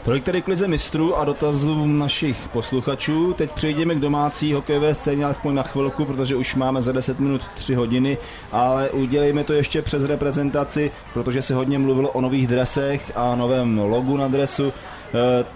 Tolik 0.05 0.25
tedy 0.25 0.43
k 0.43 0.49
lize 0.49 0.69
mistrů 0.69 1.17
a 1.17 1.25
dotazům 1.25 1.99
našich 1.99 2.49
posluchačů. 2.53 3.33
Teď 3.33 3.51
přejdeme 3.51 3.95
k 3.95 4.01
domácí 4.01 4.53
hokejové 4.53 4.95
scéně 4.95 5.25
alespoň 5.25 5.55
na 5.55 5.63
chvilku, 5.63 6.05
protože 6.05 6.37
už 6.37 6.55
máme 6.55 6.83
za 6.83 6.93
10 6.93 7.21
minut 7.21 7.43
3 7.55 7.75
hodiny, 7.75 8.19
ale 8.53 8.91
udělejme 8.91 9.45
to 9.45 9.53
ještě 9.53 9.83
přes 9.83 10.05
reprezentaci, 10.05 10.91
protože 11.15 11.43
se 11.43 11.55
hodně 11.55 11.79
mluvilo 11.79 12.11
o 12.11 12.21
nových 12.21 12.47
dresech 12.47 13.13
a 13.15 13.37
novém 13.37 13.79
logu 13.79 14.17
na 14.17 14.29
dresu. 14.29 14.73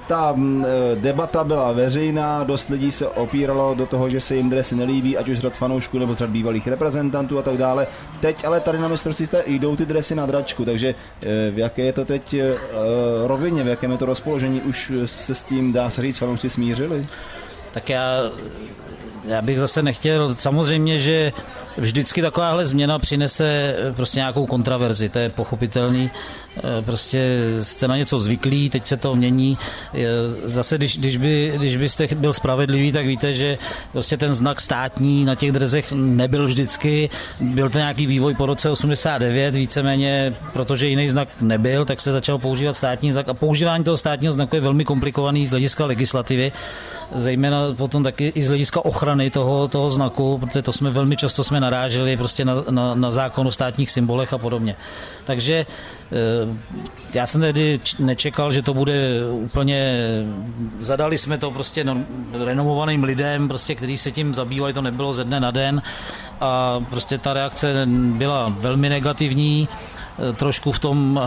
Ta 0.07 0.37
debata 0.95 1.45
byla 1.45 1.73
veřejná, 1.73 2.45
dost 2.45 2.69
lidí 2.69 2.93
se 2.93 3.09
opíralo 3.09 3.75
do 3.75 3.87
toho, 3.87 4.09
že 4.09 4.21
se 4.21 4.37
jim 4.37 4.51
dresy 4.51 4.75
nelíbí, 4.75 5.17
ať 5.17 5.29
už 5.29 5.37
z 5.37 5.41
řad 5.41 5.53
fanoušků 5.53 5.99
nebo 5.99 6.15
z 6.15 6.17
řad 6.17 6.31
bývalých 6.31 6.67
reprezentantů 6.67 7.39
a 7.39 7.43
tak 7.43 7.57
dále. 7.57 7.87
Teď 8.21 8.45
ale 8.45 8.61
tady 8.61 8.79
na 8.79 8.89
mistrovství 8.89 9.27
jdou 9.47 9.77
ty 9.77 9.87
dresy 9.87 10.15
na 10.15 10.27
dračku, 10.27 10.65
takže 10.65 10.95
v 11.51 11.59
jaké 11.59 11.83
je 11.83 11.93
to 11.93 12.05
teď 12.05 12.37
rovině, 13.27 13.65
v 13.65 13.69
jakém 13.69 13.91
je 13.91 13.99
to 13.99 14.07
rozpoložení, 14.07 14.61
už 14.61 14.93
se 15.05 15.35
s 15.35 15.43
tím 15.43 15.73
dá 15.73 15.91
se 15.91 16.03
říct, 16.03 16.19
fanoušci 16.19 16.51
smířili? 16.51 17.03
Tak 17.73 17.91
já 17.91 18.23
já 19.25 19.43
bych 19.43 19.59
zase 19.59 19.83
nechtěl, 19.83 20.35
samozřejmě, 20.35 21.01
že 21.01 21.33
vždycky 21.77 22.23
takováhle 22.23 22.67
změna 22.67 22.99
přinese 22.99 23.77
eh, 23.79 23.93
prostě 23.93 24.19
nějakou 24.19 24.47
kontraverzi, 24.47 25.09
to 25.09 25.19
je 25.19 25.29
pochopitelný. 25.29 26.11
Eh, 26.57 26.83
prostě 26.83 27.41
jste 27.63 27.89
na 27.89 27.97
něco 27.97 28.21
zvyklí, 28.21 28.71
teď 28.71 28.87
se 28.87 28.97
to 28.97 29.15
mění. 29.15 29.59
Zase, 30.45 30.79
když, 30.79 30.99
když, 30.99 31.17
by, 31.17 31.53
když 31.57 31.77
byste 31.77 32.09
byl 32.15 32.33
spravedlivý, 32.33 32.93
tak 32.93 33.07
víte, 33.07 33.35
že 33.35 33.59
prostě 33.93 34.17
ten 34.17 34.35
znak 34.35 34.61
státní 34.61 35.25
na 35.25 35.35
těch 35.35 35.53
drezech 35.53 35.93
nebyl 35.93 36.47
vždycky. 36.47 37.11
Byl 37.41 37.71
to 37.71 37.79
nějaký 37.79 38.07
vývoj 38.07 38.35
po 38.35 38.47
roce 38.47 38.71
89, 38.71 39.55
víceméně, 39.55 40.35
protože 40.53 40.87
jiný 40.87 41.09
znak 41.09 41.29
nebyl, 41.41 41.85
tak 41.85 42.01
se 42.01 42.13
začal 42.13 42.39
používat 42.39 42.77
státní 42.77 43.13
znak. 43.13 43.29
A 43.29 43.35
používání 43.35 43.85
toho 43.85 43.97
státního 43.97 44.33
znaku 44.33 44.57
je 44.57 44.63
velmi 44.63 44.85
komplikovaný 44.85 45.47
z 45.47 45.51
hlediska 45.51 45.87
legislativy 45.87 46.53
zejména 47.15 47.59
potom 47.77 48.03
taky 48.03 48.33
i 48.35 48.43
z 48.43 48.49
hlediska 48.49 48.85
ochrany 48.85 49.31
toho, 49.31 49.69
toho 49.69 49.91
znaku, 49.91 50.39
protože 50.39 50.63
to 50.63 50.73
jsme 50.73 50.91
velmi 50.91 51.17
často 51.17 51.45
jsme 51.45 51.61
naráželi 51.61 52.17
prostě 52.17 52.45
na, 52.45 52.55
na, 52.71 52.95
na 52.95 53.11
zákon 53.11 53.47
o 53.47 53.53
státních 53.53 53.91
symbolech 53.91 54.33
a 54.33 54.39
podobně. 54.39 54.77
Takže 55.25 55.55
eh, 56.13 56.15
já 57.15 57.27
jsem 57.27 57.41
tedy 57.41 57.81
nečekal, 57.99 58.53
že 58.53 58.63
to 58.63 58.75
bude 58.75 59.27
úplně, 59.31 59.93
zadali 60.81 61.19
jsme 61.19 61.39
to 61.39 61.51
prostě 61.51 61.85
renomovaným 62.45 63.05
lidem, 63.05 63.49
prostě, 63.49 63.75
kteří 63.75 63.99
se 63.99 64.11
tím 64.13 64.35
zabývali, 64.35 64.73
to 64.73 64.83
nebylo 64.83 65.13
ze 65.13 65.25
dne 65.25 65.41
na 65.41 65.51
den 65.51 65.83
a 66.41 66.81
prostě 66.91 67.19
ta 67.19 67.33
reakce 67.33 67.87
byla 67.87 68.49
velmi 68.49 68.89
negativní 68.89 69.69
trošku 70.37 70.73
v 70.73 70.79
tom, 70.79 71.21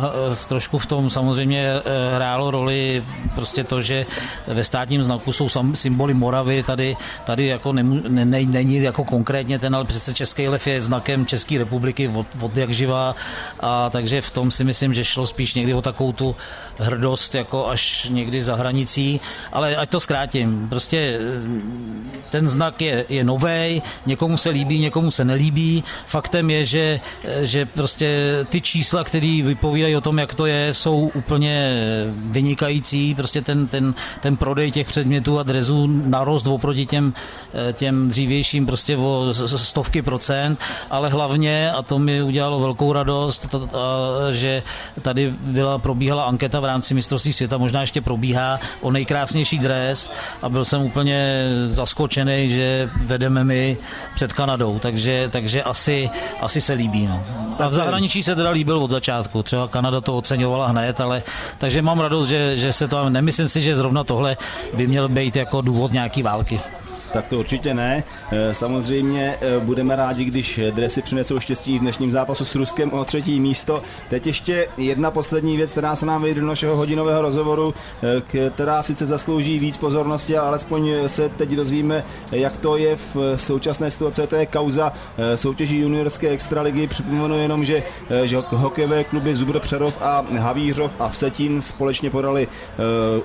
trošku 0.48 0.78
v 0.78 0.86
tom 0.86 1.10
samozřejmě 1.10 1.68
eh, 1.68 2.16
hrálo 2.16 2.52
roli 2.52 3.04
prostě 3.36 3.64
to, 3.64 3.82
že 3.82 4.06
ve 4.48 4.64
státním 4.64 5.04
znaku 5.04 5.32
jsou 5.32 5.50
symboly 5.74 6.14
Moravy, 6.14 6.64
tady, 6.64 6.96
tady 7.26 7.46
jako 7.46 7.74
ne, 7.74 7.84
ne, 8.08 8.46
není 8.46 8.76
jako 8.76 9.04
konkrétně 9.04 9.60
ten, 9.60 9.76
ale 9.76 9.86
přece 9.86 10.14
Český 10.14 10.48
lev 10.48 10.68
je 10.68 10.82
znakem 10.82 11.26
České 11.26 11.58
republiky 11.58 12.08
od, 12.08 12.28
od 12.42 12.58
jak 12.58 12.74
živá 12.74 13.16
a 13.60 13.90
takže 13.90 14.22
v 14.22 14.32
tom 14.32 14.52
si 14.52 14.64
myslím, 14.64 14.94
že 14.94 15.06
šlo 15.06 15.28
spíš 15.28 15.54
někdy 15.54 15.74
o 15.74 15.82
takovou 15.82 16.12
tu 16.14 16.36
hrdost 16.80 17.36
jako 17.36 17.68
až 17.68 18.08
někdy 18.10 18.42
za 18.42 18.56
hranicí, 18.56 19.20
ale 19.52 19.76
ať 19.76 19.90
to 19.90 20.00
zkrátím, 20.00 20.70
prostě 20.70 21.20
eh, 21.20 22.32
ten 22.32 22.48
znak 22.48 22.82
je, 22.82 23.06
je 23.10 23.24
nový, 23.24 23.82
někomu 24.06 24.38
se 24.38 24.50
líbí, 24.50 24.80
někomu 24.80 25.12
se 25.12 25.26
nelíbí. 25.26 25.84
Faktem 26.06 26.50
je, 26.50 26.66
že, 26.66 27.00
eh, 27.24 27.46
že 27.46 27.66
prostě 27.66 28.40
ty 28.50 28.62
či 28.62 28.77
čísla, 28.78 29.04
které 29.04 29.42
vypovídají 29.44 29.96
o 29.96 30.02
tom, 30.02 30.20
jak 30.20 30.34
to 30.34 30.46
je, 30.46 30.74
jsou 30.74 31.12
úplně 31.14 31.74
vynikající. 32.14 33.16
Prostě 33.16 33.42
ten, 33.42 33.68
ten, 33.68 33.94
ten 34.22 34.38
prodej 34.38 34.72
těch 34.72 34.88
předmětů 34.88 35.40
a 35.40 35.44
drezů 35.44 35.88
narost 35.88 36.48
oproti 36.48 36.86
těm, 36.86 37.14
eh, 37.70 37.74
těm 37.74 38.10
dřívějším 38.10 38.66
prostě 38.66 38.98
o 38.98 39.34
stovky 39.34 40.02
procent, 40.02 40.60
ale 40.90 41.10
hlavně, 41.10 41.72
a 41.72 41.82
to 41.82 42.00
mi 42.00 42.22
udělalo 42.22 42.60
velkou 42.60 42.94
radost, 42.94 43.48
to, 43.50 43.70
a, 43.74 44.32
že 44.32 44.64
tady 45.02 45.34
byla, 45.42 45.78
probíhala 45.78 46.24
anketa 46.24 46.60
v 46.60 46.66
rámci 46.66 46.94
mistrovství 46.94 47.34
světa, 47.34 47.58
možná 47.58 47.82
ještě 47.82 48.02
probíhá 48.02 48.60
o 48.82 48.92
nejkrásnější 48.92 49.60
dres 49.60 50.12
a 50.42 50.50
byl 50.50 50.66
jsem 50.66 50.82
úplně 50.82 51.50
zaskočený, 51.68 52.50
že 52.50 52.90
vedeme 53.06 53.44
my 53.44 53.78
před 54.16 54.34
Kanadou, 54.34 54.80
takže, 54.80 55.30
takže 55.32 55.64
asi, 55.64 56.10
asi 56.42 56.62
se 56.62 56.74
líbí. 56.74 57.08
No. 57.08 57.24
A 57.60 57.68
v 57.68 57.74
zahraničí 57.74 58.24
se 58.24 58.36
teda 58.36 58.50
líbí 58.50 58.67
byl 58.68 58.84
od 58.84 58.92
začátku. 58.92 59.44
Třeba 59.44 59.68
Kanada 59.68 60.02
to 60.02 60.18
oceňovala 60.18 60.68
hned, 60.68 61.00
ale 61.00 61.24
takže 61.58 61.82
mám 61.82 62.00
radost, 62.00 62.28
že, 62.28 62.58
že 62.58 62.70
se 62.72 62.88
to, 62.88 63.10
nemyslím 63.10 63.48
si, 63.48 63.62
že 63.62 63.76
zrovna 63.76 64.04
tohle 64.04 64.38
by 64.74 64.88
měl 64.88 65.10
být 65.10 65.36
jako 65.36 65.62
důvod 65.62 65.92
nějaký 65.92 66.24
války. 66.24 66.60
Tak 67.14 67.28
to 67.28 67.40
určitě 67.40 67.74
ne. 67.74 68.04
Eh, 68.32 68.54
samozřejmě 68.54 69.38
eh, 69.42 69.60
budeme 69.60 69.96
rádi, 69.96 70.26
když 70.26 70.60
dresy 70.72 71.02
přinesou 71.02 71.40
štěstí 71.40 71.78
v 71.78 71.82
dnešním 71.82 72.12
zápasu 72.12 72.46
s 72.46 72.56
Ruskem 72.56 72.94
o 72.94 73.06
třetí 73.06 73.40
místo. 73.40 73.82
Teď 74.10 74.28
ještě 74.28 74.68
jedna 74.78 75.12
poslední 75.12 75.58
věc, 75.58 75.72
která 75.72 75.96
se 75.96 76.06
nám 76.06 76.22
vejde 76.22 76.42
do 76.42 76.48
našeho 76.48 76.76
hodinového 76.76 77.22
rozhovoru, 77.22 77.74
eh, 78.04 78.50
která 78.50 78.84
sice 78.84 79.06
zaslouží 79.06 79.60
víc 79.60 79.78
pozornosti, 79.78 80.38
ale 80.38 80.48
alespoň 80.48 80.92
se 81.08 81.30
teď 81.30 81.50
dozvíme, 81.50 82.04
jak 82.32 82.58
to 82.58 82.78
je 82.78 82.96
v 82.96 83.18
současné 83.36 83.92
situaci. 83.92 84.28
To 84.28 84.36
je 84.36 84.46
kauza 84.46 84.94
soutěží 85.36 85.80
juniorské 85.80 86.30
extraligy. 86.30 86.88
Připomenu 86.88 87.40
jenom, 87.40 87.66
že, 87.66 87.84
že 88.24 88.38
hokejové 88.50 89.04
kluby 89.04 89.36
Zubr 89.36 89.60
Přerov 89.60 89.98
a 90.02 90.26
Havířov 90.38 90.96
a 91.00 91.10
Vsetín 91.10 91.62
společně 91.62 92.10
podali 92.10 92.48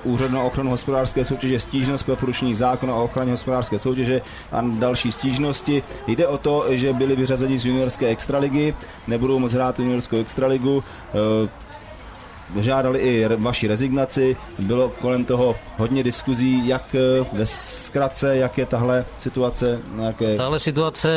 úřad 0.03 0.31
na 0.31 0.43
ochranu 0.43 0.69
hospodářské 0.69 1.25
soutěže 1.25 1.59
stížnost 1.59 2.03
pro 2.03 2.15
porušení 2.15 2.55
zákona 2.55 2.95
o 2.95 3.03
ochraně 3.03 3.31
hospodářské 3.31 3.72
soutěže 3.79 4.21
a 4.51 4.61
další 4.61 5.11
stížnosti. 5.11 5.83
Jde 6.07 6.27
o 6.27 6.37
to, 6.37 6.65
že 6.69 6.93
byli 6.93 7.15
vyřazeni 7.15 7.59
z 7.59 7.65
juniorské 7.65 8.07
extraligy, 8.07 8.75
nebudou 9.07 9.39
moc 9.39 9.53
hrát 9.53 9.79
juniorskou 9.79 10.17
extraligu, 10.17 10.83
eh, 11.13 12.61
žádali 12.61 12.99
i 12.99 13.27
vaši 13.35 13.67
rezignaci, 13.67 14.35
bylo 14.59 14.89
kolem 14.89 15.25
toho 15.25 15.55
hodně 15.77 16.03
diskuzí, 16.03 16.67
jak 16.67 16.95
eh, 16.95 17.25
ve 17.33 17.45
zkratce, 17.45 18.37
jak 18.37 18.57
je 18.57 18.65
tahle 18.65 19.05
situace? 19.17 19.79
Jaké... 20.03 20.37
Tahle 20.37 20.59
situace 20.59 21.09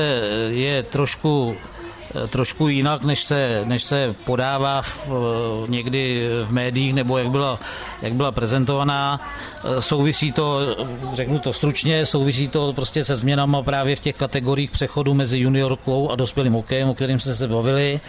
je 0.48 0.82
trošku 0.82 1.56
trošku 2.28 2.68
jinak, 2.68 3.02
než 3.04 3.20
se, 3.20 3.62
než 3.64 3.82
se 3.82 4.14
podává 4.24 4.82
v, 4.82 5.10
někdy 5.68 6.28
v 6.44 6.52
médiích 6.52 6.94
nebo 6.94 7.18
jak 7.18 7.30
byla, 7.30 7.58
jak 8.02 8.12
byla 8.12 8.32
prezentovaná. 8.32 9.20
Souvisí 9.80 10.32
to, 10.32 10.76
řeknu 11.14 11.38
to 11.38 11.52
stručně, 11.52 12.06
souvisí 12.06 12.48
to 12.48 12.72
prostě 12.72 13.04
se 13.04 13.16
změnama 13.16 13.62
právě 13.62 13.96
v 13.96 14.00
těch 14.00 14.16
kategoriích 14.16 14.70
přechodu 14.70 15.14
mezi 15.14 15.38
juniorkou 15.38 16.10
a 16.10 16.16
dospělým 16.16 16.52
hokejem, 16.52 16.88
o 16.88 16.94
kterým 16.94 17.20
jsme 17.20 17.34
se 17.34 17.48
bavili 17.48 18.00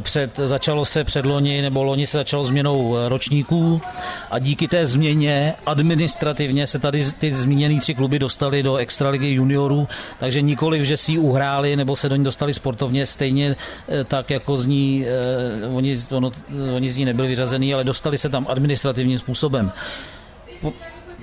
před, 0.00 0.36
začalo 0.36 0.84
se 0.84 1.04
před 1.04 1.26
loni, 1.26 1.62
nebo 1.62 1.82
loni 1.84 2.06
se 2.06 2.18
začalo 2.18 2.44
změnou 2.44 2.96
eh, 2.96 3.08
ročníků. 3.08 3.82
A 4.30 4.38
díky 4.38 4.68
té 4.68 4.86
změně 4.86 5.54
administrativně 5.66 6.66
se 6.66 6.78
tady 6.78 7.04
ty 7.18 7.32
zmíněné 7.32 7.80
tři 7.80 7.94
kluby 7.94 8.18
dostali 8.18 8.62
do 8.62 8.76
extraligy 8.76 9.28
juniorů, 9.28 9.88
takže 10.18 10.40
nikoliv, 10.40 10.82
že 10.82 10.96
si 10.96 11.12
ji 11.12 11.18
uhráli 11.18 11.76
nebo 11.76 11.96
se 11.96 12.08
do 12.08 12.16
ní 12.16 12.24
dostali 12.24 12.54
sportovně 12.54 13.06
stejně 13.06 13.56
eh, 13.88 14.04
tak, 14.04 14.30
jako 14.30 14.56
z 14.56 14.66
ní, 14.66 15.04
eh, 15.06 15.66
oni, 15.66 15.98
ono, 16.10 16.32
oni 16.76 16.90
z 16.90 16.96
ní 16.96 17.04
nebyli 17.04 17.28
vyřazený, 17.28 17.74
ale 17.74 17.84
dostali 17.84 18.18
se 18.18 18.28
tam 18.28 18.46
administrativním 18.48 19.18
způsobem 19.18 19.72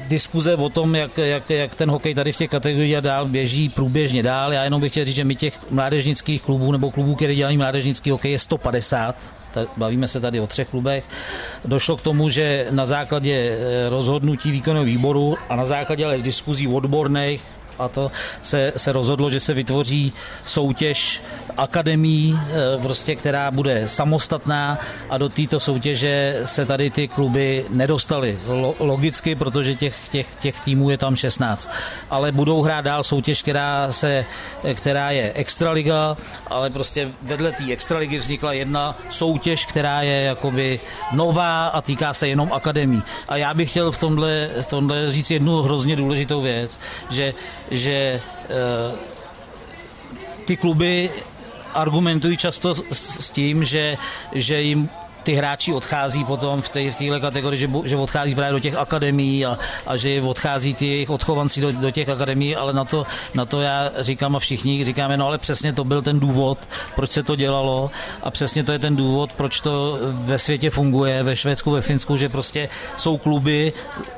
diskuze 0.08 0.56
o 0.56 0.70
tom, 0.70 0.96
jak, 0.96 1.18
jak, 1.18 1.50
jak 1.50 1.76
ten 1.76 1.90
hokej 1.90 2.16
tady 2.16 2.32
v 2.32 2.38
těch 2.38 2.50
kategoriích 2.50 3.02
dál 3.02 3.26
běží 3.26 3.70
průběžně 3.70 4.24
dál. 4.24 4.54
Já 4.54 4.64
jenom 4.64 4.82
bych 4.82 4.92
chtěl 4.92 5.06
říct, 5.06 5.16
že 5.16 5.24
my 5.24 5.36
těch 5.36 5.72
mládežnických 5.72 6.42
klubů 6.42 6.72
nebo 6.72 6.92
klubů, 6.92 7.16
které 7.16 7.36
dělají 7.36 7.58
mládežnický 7.58 8.10
hokej, 8.10 8.32
je 8.32 8.40
150. 8.40 9.16
Bavíme 9.78 10.08
se 10.08 10.20
tady 10.20 10.40
o 10.40 10.48
třech 10.48 10.70
klubech. 10.70 11.04
Došlo 11.66 11.98
k 11.98 12.02
tomu, 12.02 12.30
že 12.30 12.68
na 12.72 12.86
základě 12.86 13.34
eh, 13.34 13.90
rozhodnutí 13.90 14.52
výkonného 14.52 14.86
výboru 14.86 15.36
a 15.50 15.56
na 15.56 15.66
základě 15.66 16.06
ale 16.06 16.18
diskuzí 16.18 16.68
odborných 16.68 17.55
a 17.80 17.88
to 17.88 18.12
se, 18.42 18.74
se 18.78 18.92
rozhodlo, 18.92 19.30
že 19.30 19.40
se 19.40 19.54
vytvoří 19.54 20.14
soutěž 20.46 21.22
akademí, 21.58 22.40
eh, 22.40 22.82
prostě, 22.82 23.16
která 23.16 23.52
bude 23.52 23.88
samostatná 23.88 24.80
a 25.10 25.18
do 25.18 25.30
této 25.30 25.60
soutěže 25.60 26.42
se 26.46 26.66
tady 26.66 26.90
ty 26.90 27.08
kluby 27.08 27.66
nedostaly. 27.70 28.40
Logicky, 28.80 29.36
protože 29.36 29.76
těch, 29.76 30.10
těch, 30.10 30.28
těch 30.36 30.60
týmů 30.60 30.90
je 30.90 30.98
tam 30.98 31.16
16. 31.16 31.70
Ale 32.10 32.32
budou 32.32 32.62
hrát 32.62 32.82
dál 32.82 33.04
soutěž, 33.04 33.42
která, 33.42 33.92
se, 33.92 34.26
která 34.74 35.12
je 35.12 35.32
extraliga, 35.34 36.18
ale 36.48 36.70
prostě 36.70 37.12
vedle 37.22 37.52
té 37.52 37.72
extraligy 37.72 38.18
vznikla 38.18 38.54
jedna 38.54 38.98
soutěž, 39.10 39.66
která 39.66 40.02
je 40.02 40.22
jakoby 40.22 40.80
nová 41.12 41.68
a 41.68 41.82
týká 41.82 42.14
se 42.14 42.28
jenom 42.28 42.54
akademí. 42.54 43.04
A 43.28 43.38
já 43.38 43.54
bych 43.54 43.70
chtěl 43.70 43.92
v 43.92 43.98
tomhle, 43.98 44.50
v 44.62 44.70
tomhle 44.70 45.12
říct 45.14 45.32
jednu 45.32 45.62
hrozně 45.62 45.96
důležitou 45.96 46.42
věc, 46.42 46.78
že, 47.12 47.34
že 47.72 48.22
uh, 48.22 49.00
ty 50.46 50.58
kluby 50.58 51.10
argumentují 51.74 52.38
často 52.38 52.76
s 52.92 53.32
tím, 53.32 53.64
že, 53.64 53.98
že 54.32 54.62
jim 54.62 54.90
ty 55.26 55.34
hráči 55.34 55.74
odchází 55.74 56.24
potom 56.26 56.62
v 56.62 56.70
té 56.70 56.92
v 56.92 56.98
téhle 56.98 57.20
kategorii, 57.20 57.60
že, 57.60 57.70
že 57.84 57.96
odchází 57.98 58.36
právě 58.36 58.52
do 58.52 58.60
těch 58.60 58.76
akademií 58.76 59.46
a, 59.46 59.58
a 59.88 59.98
že 59.98 60.22
odchází 60.22 60.74
ty 60.74 60.86
jejich 60.86 61.10
odchovanci 61.10 61.62
do, 61.62 61.72
do 61.72 61.92
těch 61.92 62.10
akademií, 62.10 62.56
ale 62.56 62.74
na 62.74 62.86
to, 62.86 63.06
na 63.34 63.46
to 63.46 63.62
já 63.62 63.92
říkám 64.00 64.36
a 64.36 64.40
všichni 64.40 64.86
říkáme, 64.86 65.18
no 65.18 65.28
ale 65.28 65.38
přesně 65.38 65.74
to 65.74 65.84
byl 65.84 66.02
ten 66.02 66.20
důvod, 66.20 66.70
proč 66.96 67.12
se 67.12 67.24
to 67.24 67.36
dělalo 67.36 67.92
a 68.24 68.32
přesně 68.32 68.64
to 68.64 68.72
je 68.72 68.80
ten 68.80 68.96
důvod, 68.96 69.34
proč 69.34 69.60
to 69.60 69.98
ve 70.12 70.40
světě 70.40 70.70
funguje, 70.70 71.24
ve 71.24 71.36
Švédsku, 71.36 71.72
ve 71.72 71.82
Finsku, 71.82 72.18
že 72.18 72.30
prostě 72.30 72.70
jsou 72.98 73.18
kluby, 73.18 73.74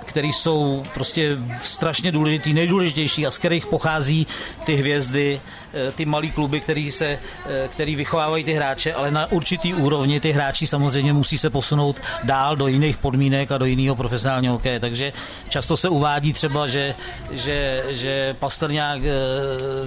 které 0.05 0.27
jsou 0.27 0.83
prostě 0.93 1.37
strašně 1.61 2.11
důležitý, 2.11 2.53
nejdůležitější 2.53 3.27
a 3.27 3.31
z 3.31 3.37
kterých 3.37 3.65
pochází 3.65 4.27
ty 4.65 4.75
hvězdy, 4.75 5.41
eh, 5.73 5.91
ty 5.91 6.05
malý 6.05 6.31
kluby, 6.31 6.59
který, 6.59 6.91
se, 6.91 7.05
eh, 7.45 7.67
který 7.67 7.95
vychovávají 7.95 8.43
ty 8.43 8.53
hráče, 8.53 8.93
ale 8.93 9.11
na 9.11 9.31
určitý 9.31 9.73
úrovni 9.73 10.19
ty 10.19 10.31
hráči 10.31 10.67
samozřejmě 10.67 10.96
musí 11.03 11.37
se 11.37 11.49
posunout 11.49 11.95
dál 12.23 12.55
do 12.55 12.67
jiných 12.67 12.97
podmínek 12.97 13.51
a 13.51 13.57
do 13.57 13.65
jiného 13.65 13.95
profesionálního 13.95 14.53
hokeje. 14.53 14.79
Takže 14.79 15.13
často 15.49 15.77
se 15.77 15.89
uvádí 15.89 16.33
třeba, 16.33 16.67
že, 16.67 16.95
že, 17.31 17.83
že 17.89 18.35
Pastrňák 18.39 19.01
eh, 19.03 19.11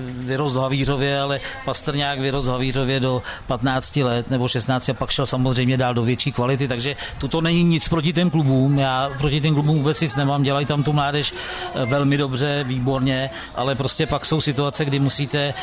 vyrost 0.08 0.56
Havířově, 0.56 1.20
ale 1.20 1.40
Pastrňák 1.64 2.18
vyrost 2.18 2.48
Havířově 2.48 3.00
do 3.00 3.22
15 3.46 3.96
let 3.96 4.30
nebo 4.30 4.48
16 4.48 4.88
a 4.88 4.94
pak 4.94 5.10
šel 5.10 5.26
samozřejmě 5.26 5.76
dál 5.76 5.94
do 5.94 6.02
větší 6.02 6.32
kvality, 6.32 6.68
takže 6.68 6.96
tuto 7.18 7.40
není 7.40 7.64
nic 7.64 7.88
proti 7.88 8.12
těm 8.12 8.30
klubům. 8.30 8.78
Já 8.78 9.10
proti 9.18 9.40
těm 9.40 9.54
klubům 9.54 9.78
vůbec 9.78 10.00
nic 10.00 10.16
nemám, 10.16 10.42
dělají 10.42 10.66
tam 10.66 10.82
tu 10.82 10.92
mládež 10.92 11.34
eh, 11.74 11.84
velmi 11.84 12.16
dobře, 12.16 12.64
výborně, 12.64 13.30
ale 13.54 13.74
prostě 13.74 14.06
pak 14.06 14.24
jsou 14.24 14.40
situace, 14.40 14.84
kdy 14.84 14.98
musíte 14.98 15.54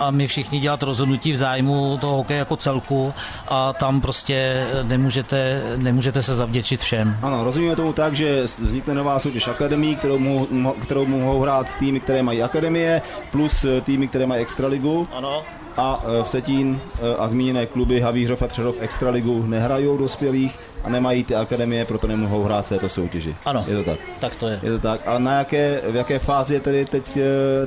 a 0.00 0.10
my 0.10 0.26
všichni 0.26 0.60
dělat 0.60 0.82
rozhodnutí 0.82 1.32
v 1.32 1.36
zájmu 1.36 1.98
toho 2.00 2.16
hokeje 2.16 2.38
jako 2.38 2.56
celku 2.56 3.14
a 3.48 3.72
tam 3.72 4.00
prostě 4.00 4.66
nemůžete, 4.86 5.62
nemůžete 5.76 6.22
se 6.22 6.36
zavděčit 6.36 6.80
všem. 6.80 7.16
Ano, 7.22 7.44
rozumíme 7.44 7.76
tomu 7.76 7.92
tak, 7.92 8.14
že 8.14 8.42
vznikne 8.42 8.94
nová 8.94 9.18
soutěž 9.18 9.48
akademii, 9.48 9.96
kterou, 9.96 10.18
mohou, 10.18 10.72
kterou 10.82 11.06
mohou 11.06 11.40
hrát 11.40 11.66
týmy, 11.78 12.00
které 12.00 12.22
mají 12.22 12.42
akademie, 12.42 13.02
plus 13.30 13.64
eh, 13.64 13.80
týmy, 13.80 14.08
které 14.08 14.26
mají 14.26 14.42
extraligu. 14.42 15.08
Ano 15.12 15.42
a 15.76 16.04
e, 16.04 16.22
v 16.22 16.28
Setín 16.28 16.80
e, 17.02 17.16
a 17.16 17.28
zmíněné 17.28 17.66
kluby 17.66 18.00
Havířov 18.00 18.42
a 18.42 18.48
Přerov 18.48 18.76
Extraligu 18.80 19.42
nehrajou 19.46 19.96
dospělých 19.96 20.58
a 20.84 20.90
nemají 20.90 21.24
ty 21.24 21.34
akademie, 21.34 21.84
proto 21.84 22.06
nemohou 22.06 22.42
hrát 22.42 22.66
v 22.66 22.68
této 22.68 22.88
soutěži. 22.88 23.36
Ano, 23.44 23.64
je 23.68 23.76
to 23.76 23.84
tak. 23.84 23.98
Tak 24.20 24.36
to 24.36 24.48
je. 24.48 24.60
Je 24.62 24.70
to 24.70 24.78
tak. 24.78 25.00
A 25.06 25.18
na 25.18 25.38
jaké, 25.38 25.80
v 25.90 25.96
jaké 25.96 26.18
fázi 26.18 26.54
je 26.54 26.60
tedy 26.60 26.84
teď 26.84 27.18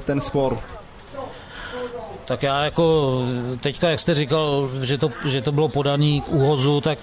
ten 0.06 0.22
spor? 0.22 0.60
Tak 2.30 2.44
já 2.44 2.64
jako 2.64 3.22
teďka, 3.60 3.90
jak 3.90 4.00
jste 4.00 4.14
říkal, 4.14 4.70
že 4.84 4.98
to, 4.98 5.10
že 5.26 5.42
to 5.42 5.52
bylo 5.52 5.70
podaný 5.70 6.22
k 6.22 6.30
úhozu, 6.30 6.82
tak 6.82 7.00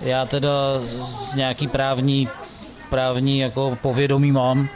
já 0.00 0.26
teda 0.26 0.50
nějaký 1.34 1.68
právní, 1.68 2.28
právní 2.90 3.38
jako 3.38 3.78
povědomí 3.82 4.32
mám 4.32 4.68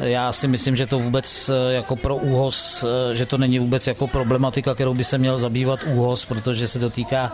já 0.00 0.32
si 0.32 0.48
myslím, 0.48 0.76
že 0.76 0.86
to 0.86 0.98
vůbec 0.98 1.48
eh, 1.48 1.72
jako 1.72 1.96
pro 1.96 2.16
úhoz, 2.16 2.84
eh, 2.84 3.14
že 3.14 3.26
to 3.26 3.38
není 3.38 3.58
vůbec 3.58 3.86
jako 3.86 4.06
problematika, 4.06 4.74
kterou 4.74 4.94
by 4.94 5.04
se 5.04 5.18
měl 5.18 5.38
zabývat 5.38 5.80
úhoz, 5.92 6.24
protože 6.24 6.68
se 6.68 6.78
dotýká 6.78 7.32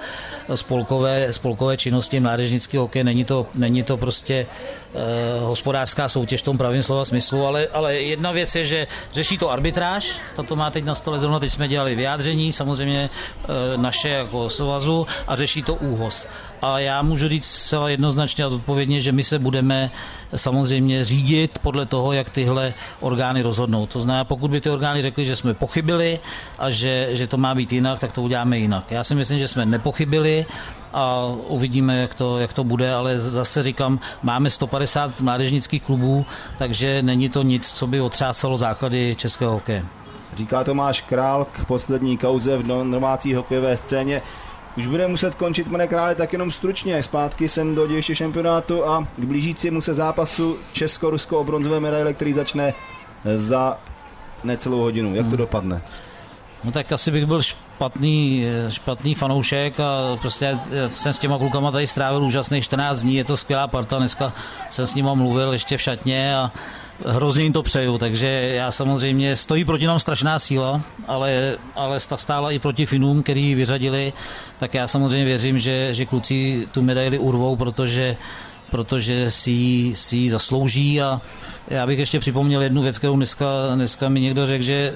spolkové, 0.54 1.32
spolkové 1.32 1.76
činnosti 1.76 2.20
mládežnického 2.20 2.84
hokej. 2.84 3.04
Není 3.04 3.24
to, 3.24 3.46
není 3.54 3.82
to 3.82 3.96
prostě 3.96 4.46
eh, 4.94 5.40
hospodářská 5.40 6.08
soutěž 6.08 6.42
v 6.42 6.44
tom 6.44 6.58
pravém 6.58 6.82
slova 6.82 7.04
smyslu, 7.04 7.46
ale, 7.46 7.68
ale 7.72 7.94
jedna 7.94 8.32
věc 8.32 8.54
je, 8.54 8.64
že 8.64 8.86
řeší 9.12 9.38
to 9.38 9.50
arbitráž, 9.50 10.18
tato 10.36 10.56
má 10.56 10.70
teď 10.70 10.84
na 10.84 10.94
stole 10.94 11.18
zrovna, 11.18 11.38
teď 11.38 11.52
jsme 11.52 11.68
dělali 11.68 11.94
vyjádření, 11.94 12.52
samozřejmě 12.52 13.10
eh, 13.10 13.46
naše 13.76 14.08
jako 14.08 14.50
svazu 14.50 15.06
a 15.26 15.36
řeší 15.36 15.62
to 15.62 15.74
úhoz. 15.74 16.26
A 16.66 16.78
já 16.78 17.02
můžu 17.02 17.28
říct 17.28 17.46
zcela 17.46 17.88
jednoznačně 17.88 18.44
a 18.44 18.48
odpovědně, 18.48 19.00
že 19.00 19.12
my 19.12 19.24
se 19.24 19.38
budeme 19.38 19.90
samozřejmě 20.36 21.04
řídit 21.04 21.58
podle 21.58 21.86
toho, 21.86 22.12
jak 22.12 22.30
tyhle 22.30 22.74
orgány 23.00 23.42
rozhodnou. 23.42 23.86
To 23.86 24.00
znamená, 24.00 24.24
pokud 24.24 24.50
by 24.50 24.60
ty 24.60 24.70
orgány 24.70 25.02
řekly, 25.02 25.26
že 25.26 25.36
jsme 25.36 25.54
pochybili 25.54 26.20
a 26.58 26.70
že, 26.70 27.08
že 27.12 27.26
to 27.26 27.36
má 27.36 27.54
být 27.54 27.72
jinak, 27.72 27.98
tak 27.98 28.12
to 28.12 28.22
uděláme 28.22 28.58
jinak. 28.58 28.90
Já 28.90 29.04
si 29.04 29.14
myslím, 29.14 29.38
že 29.38 29.48
jsme 29.48 29.66
nepochybili 29.66 30.46
a 30.92 31.26
uvidíme, 31.48 31.96
jak 31.96 32.14
to, 32.14 32.38
jak 32.38 32.52
to 32.52 32.64
bude, 32.64 32.94
ale 32.94 33.18
zase 33.18 33.62
říkám, 33.62 34.00
máme 34.22 34.50
150 34.50 35.20
mládežnických 35.20 35.82
klubů, 35.82 36.26
takže 36.58 37.02
není 37.02 37.28
to 37.28 37.42
nic, 37.42 37.72
co 37.72 37.86
by 37.86 38.00
otřásalo 38.00 38.58
základy 38.58 39.16
českého 39.18 39.52
hokeje. 39.52 39.84
Říká 40.36 40.64
Tomáš 40.64 41.00
Král 41.00 41.44
k 41.44 41.64
poslední 41.66 42.18
kauze 42.18 42.58
v 42.58 42.66
domácí 42.66 43.34
hokejové 43.34 43.76
scéně. 43.76 44.22
Už 44.77 44.87
bude 44.87 45.09
muset 45.09 45.35
končit, 45.35 45.70
pane 45.70 45.89
králi, 45.89 46.14
tak 46.14 46.33
jenom 46.33 46.51
stručně. 46.51 47.03
Zpátky 47.03 47.49
jsem 47.49 47.74
do 47.74 47.87
ještě 47.87 48.14
šampionátu 48.14 48.87
a 48.87 49.07
k 49.16 49.24
blížícímu 49.24 49.81
se 49.81 49.95
zápasu 49.95 50.59
Česko-Rusko 50.72 51.39
o 51.39 51.45
bronzové 51.45 51.81
medaile, 51.81 52.12
který 52.12 52.33
začne 52.33 52.74
za 53.35 53.79
necelou 54.45 54.79
hodinu. 54.79 55.14
Jak 55.14 55.24
to 55.24 55.29
hmm. 55.29 55.39
dopadne? 55.39 55.83
No 56.64 56.72
tak 56.72 56.93
asi 56.93 57.11
bych 57.11 57.27
byl 57.27 57.43
špatný, 57.43 58.45
špatný 58.68 59.14
fanoušek 59.14 59.81
a 59.81 60.16
prostě 60.20 60.59
jsem 60.89 61.12
s 61.12 61.18
těma 61.18 61.39
klukama 61.39 61.70
tady 61.70 61.87
strávil 61.87 62.22
úžasných 62.22 62.64
14 62.64 63.03
dní, 63.03 63.16
je 63.16 63.24
to 63.24 63.37
skvělá 63.37 63.68
parta, 63.68 63.99
dneska 63.99 64.33
jsem 64.70 64.87
s 64.87 64.95
nima 64.95 65.14
mluvil 65.14 65.53
ještě 65.53 65.77
v 65.77 65.83
šatně 65.83 66.37
a 66.37 66.53
hrozně 67.05 67.42
jim 67.42 67.53
to 67.53 67.62
přeju, 67.62 67.99
takže 67.99 68.28
já 68.55 68.70
samozřejmě 68.70 69.36
stojí 69.36 69.64
proti 69.64 69.86
nám 69.86 70.01
strašná 70.01 70.38
síla, 70.38 70.82
ale, 71.07 71.57
ale 71.74 72.01
stála 72.01 72.51
i 72.51 72.59
proti 72.59 72.86
Finům, 72.86 73.22
který 73.22 73.55
vyřadili, 73.55 74.12
tak 74.59 74.74
já 74.74 74.88
samozřejmě 74.88 75.24
věřím, 75.24 75.59
že, 75.59 75.94
že 75.94 76.07
kluci 76.07 76.68
tu 76.72 76.82
medaili 76.82 77.18
urvou, 77.18 77.57
protože 77.57 78.16
protože 78.70 79.30
si, 79.30 79.90
si 79.94 80.16
ji 80.16 80.30
zaslouží. 80.30 81.03
A 81.03 81.20
já 81.68 81.86
bych 81.86 81.99
ještě 81.99 82.20
připomněl 82.20 82.62
jednu 82.62 82.82
věc, 82.82 82.99
kterou 82.99 83.16
dneska, 83.16 83.47
dneska 83.74 84.09
mi 84.09 84.20
někdo 84.20 84.47
řekl, 84.47 84.64
že 84.64 84.92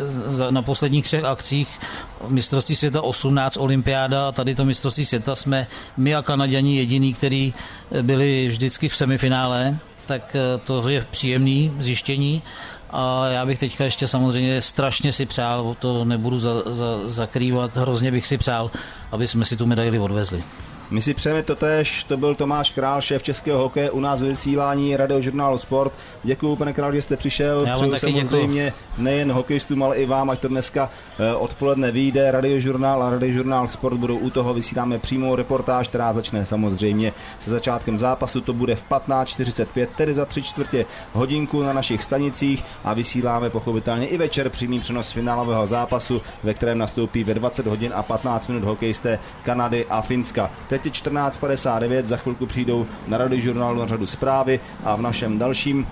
na 0.50 0.62
posledních 0.62 1.04
třech 1.04 1.24
akcích 1.24 1.80
mistrovství 2.28 2.76
světa 2.76 3.02
18, 3.02 3.56
olympiáda 3.56 4.28
a 4.28 4.32
tady 4.32 4.54
to 4.54 4.64
mistrovství 4.64 5.06
světa 5.06 5.34
jsme 5.34 5.66
my 5.96 6.14
a 6.14 6.22
Kanaděni 6.22 6.76
jediný, 6.76 7.14
který 7.14 7.54
byli 8.02 8.48
vždycky 8.48 8.88
v 8.88 8.96
semifinále, 8.96 9.78
tak 10.10 10.34
eh, 10.36 10.58
to 10.58 10.88
je 10.88 11.06
příjemný 11.10 11.72
zjištění. 11.78 12.42
A 12.90 13.26
já 13.26 13.46
bych 13.46 13.58
teďka 13.58 13.84
ještě 13.84 14.08
samozřejmě 14.08 14.62
strašně 14.62 15.12
si 15.12 15.26
přál, 15.26 15.76
to 15.78 16.04
nebudu 16.04 16.38
za, 16.38 16.50
za, 16.66 16.98
zakrývat, 17.04 17.76
hrozně 17.76 18.10
bych 18.10 18.26
si 18.26 18.38
přál, 18.38 18.70
aby 19.12 19.28
jsme 19.28 19.44
si 19.44 19.56
tu 19.56 19.66
medaili 19.66 19.98
odvezli. 19.98 20.42
My 20.90 21.02
si 21.02 21.14
přejeme 21.14 21.42
to 21.42 21.56
tež, 21.56 22.04
to 22.04 22.16
byl 22.16 22.34
Tomáš 22.34 22.72
Král, 22.72 23.00
šéf 23.00 23.22
českého 23.22 23.58
hokeje 23.58 23.90
u 23.90 24.00
nás 24.00 24.22
v 24.22 24.24
vysílání 24.24 24.96
radiožurnálu 24.96 25.58
Sport. 25.58 25.92
Děkuji, 26.22 26.56
pane 26.56 26.72
Král, 26.72 26.92
že 26.92 27.02
jste 27.02 27.16
přišel. 27.16 27.64
Já 27.66 27.74
Přeju 27.74 27.96
samozřejmě 27.96 28.64
děkuju. 28.64 29.04
nejen 29.04 29.32
hokejistům, 29.32 29.82
ale 29.82 29.96
i 29.96 30.06
vám, 30.06 30.30
ať 30.30 30.40
to 30.40 30.48
dneska 30.48 30.90
eh, 31.18 31.34
odpoledne 31.34 31.90
vyjde. 31.90 32.30
Radiožurnál 32.30 33.02
a 33.02 33.10
radiožurnál 33.10 33.68
Sport 33.68 33.96
budou 33.96 34.16
u 34.16 34.30
toho, 34.30 34.54
vysíláme 34.54 34.98
přímou 34.98 35.36
reportáž, 35.36 35.88
která 35.88 36.12
začne 36.12 36.44
samozřejmě 36.44 37.12
se 37.40 37.50
začátkem 37.50 37.98
zápasu. 37.98 38.40
To 38.40 38.52
bude 38.52 38.76
v 38.76 38.84
15.45, 38.90 39.86
tedy 39.96 40.14
za 40.14 40.24
tři 40.24 40.42
čtvrtě 40.42 40.86
hodinku 41.12 41.62
na 41.62 41.72
našich 41.72 42.02
stanicích 42.02 42.64
a 42.84 42.94
vysíláme 42.94 43.50
pochopitelně 43.50 44.06
i 44.06 44.18
večer 44.18 44.50
přímý 44.50 44.80
přenos 44.80 45.12
finálového 45.12 45.66
zápasu, 45.66 46.22
ve 46.42 46.54
kterém 46.54 46.78
nastoupí 46.78 47.24
ve 47.24 47.34
20 47.34 47.66
hodin 47.66 47.92
a 47.94 48.02
15 48.02 48.48
minut 48.48 48.64
hokejisté 48.64 49.18
Kanady 49.44 49.86
a 49.86 50.00
Finska. 50.00 50.50
Teď 50.68 50.79
Teď 50.82 51.06
je 51.06 51.12
14.59, 51.12 52.06
za 52.06 52.16
chvilku 52.16 52.46
přijdou 52.46 52.86
na 53.08 53.18
rady 53.18 53.40
žurnálu 53.40 53.80
na 53.80 53.86
řadu 53.86 54.06
zprávy 54.06 54.60
a 54.84 54.96
v 54.96 55.02
našem 55.02 55.38
dalším 55.38 55.86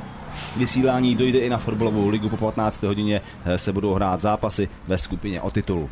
vysílání 0.57 1.15
dojde 1.15 1.39
i 1.39 1.51
na 1.51 1.59
fotbalovou 1.59 2.09
ligu 2.09 2.29
po 2.29 2.37
15. 2.37 2.83
hodině 2.83 3.21
se 3.57 3.73
budou 3.73 3.95
hrát 3.95 4.21
zápasy 4.21 4.69
ve 4.87 4.99
skupině 4.99 5.41
o 5.41 5.51
titul. 5.51 5.89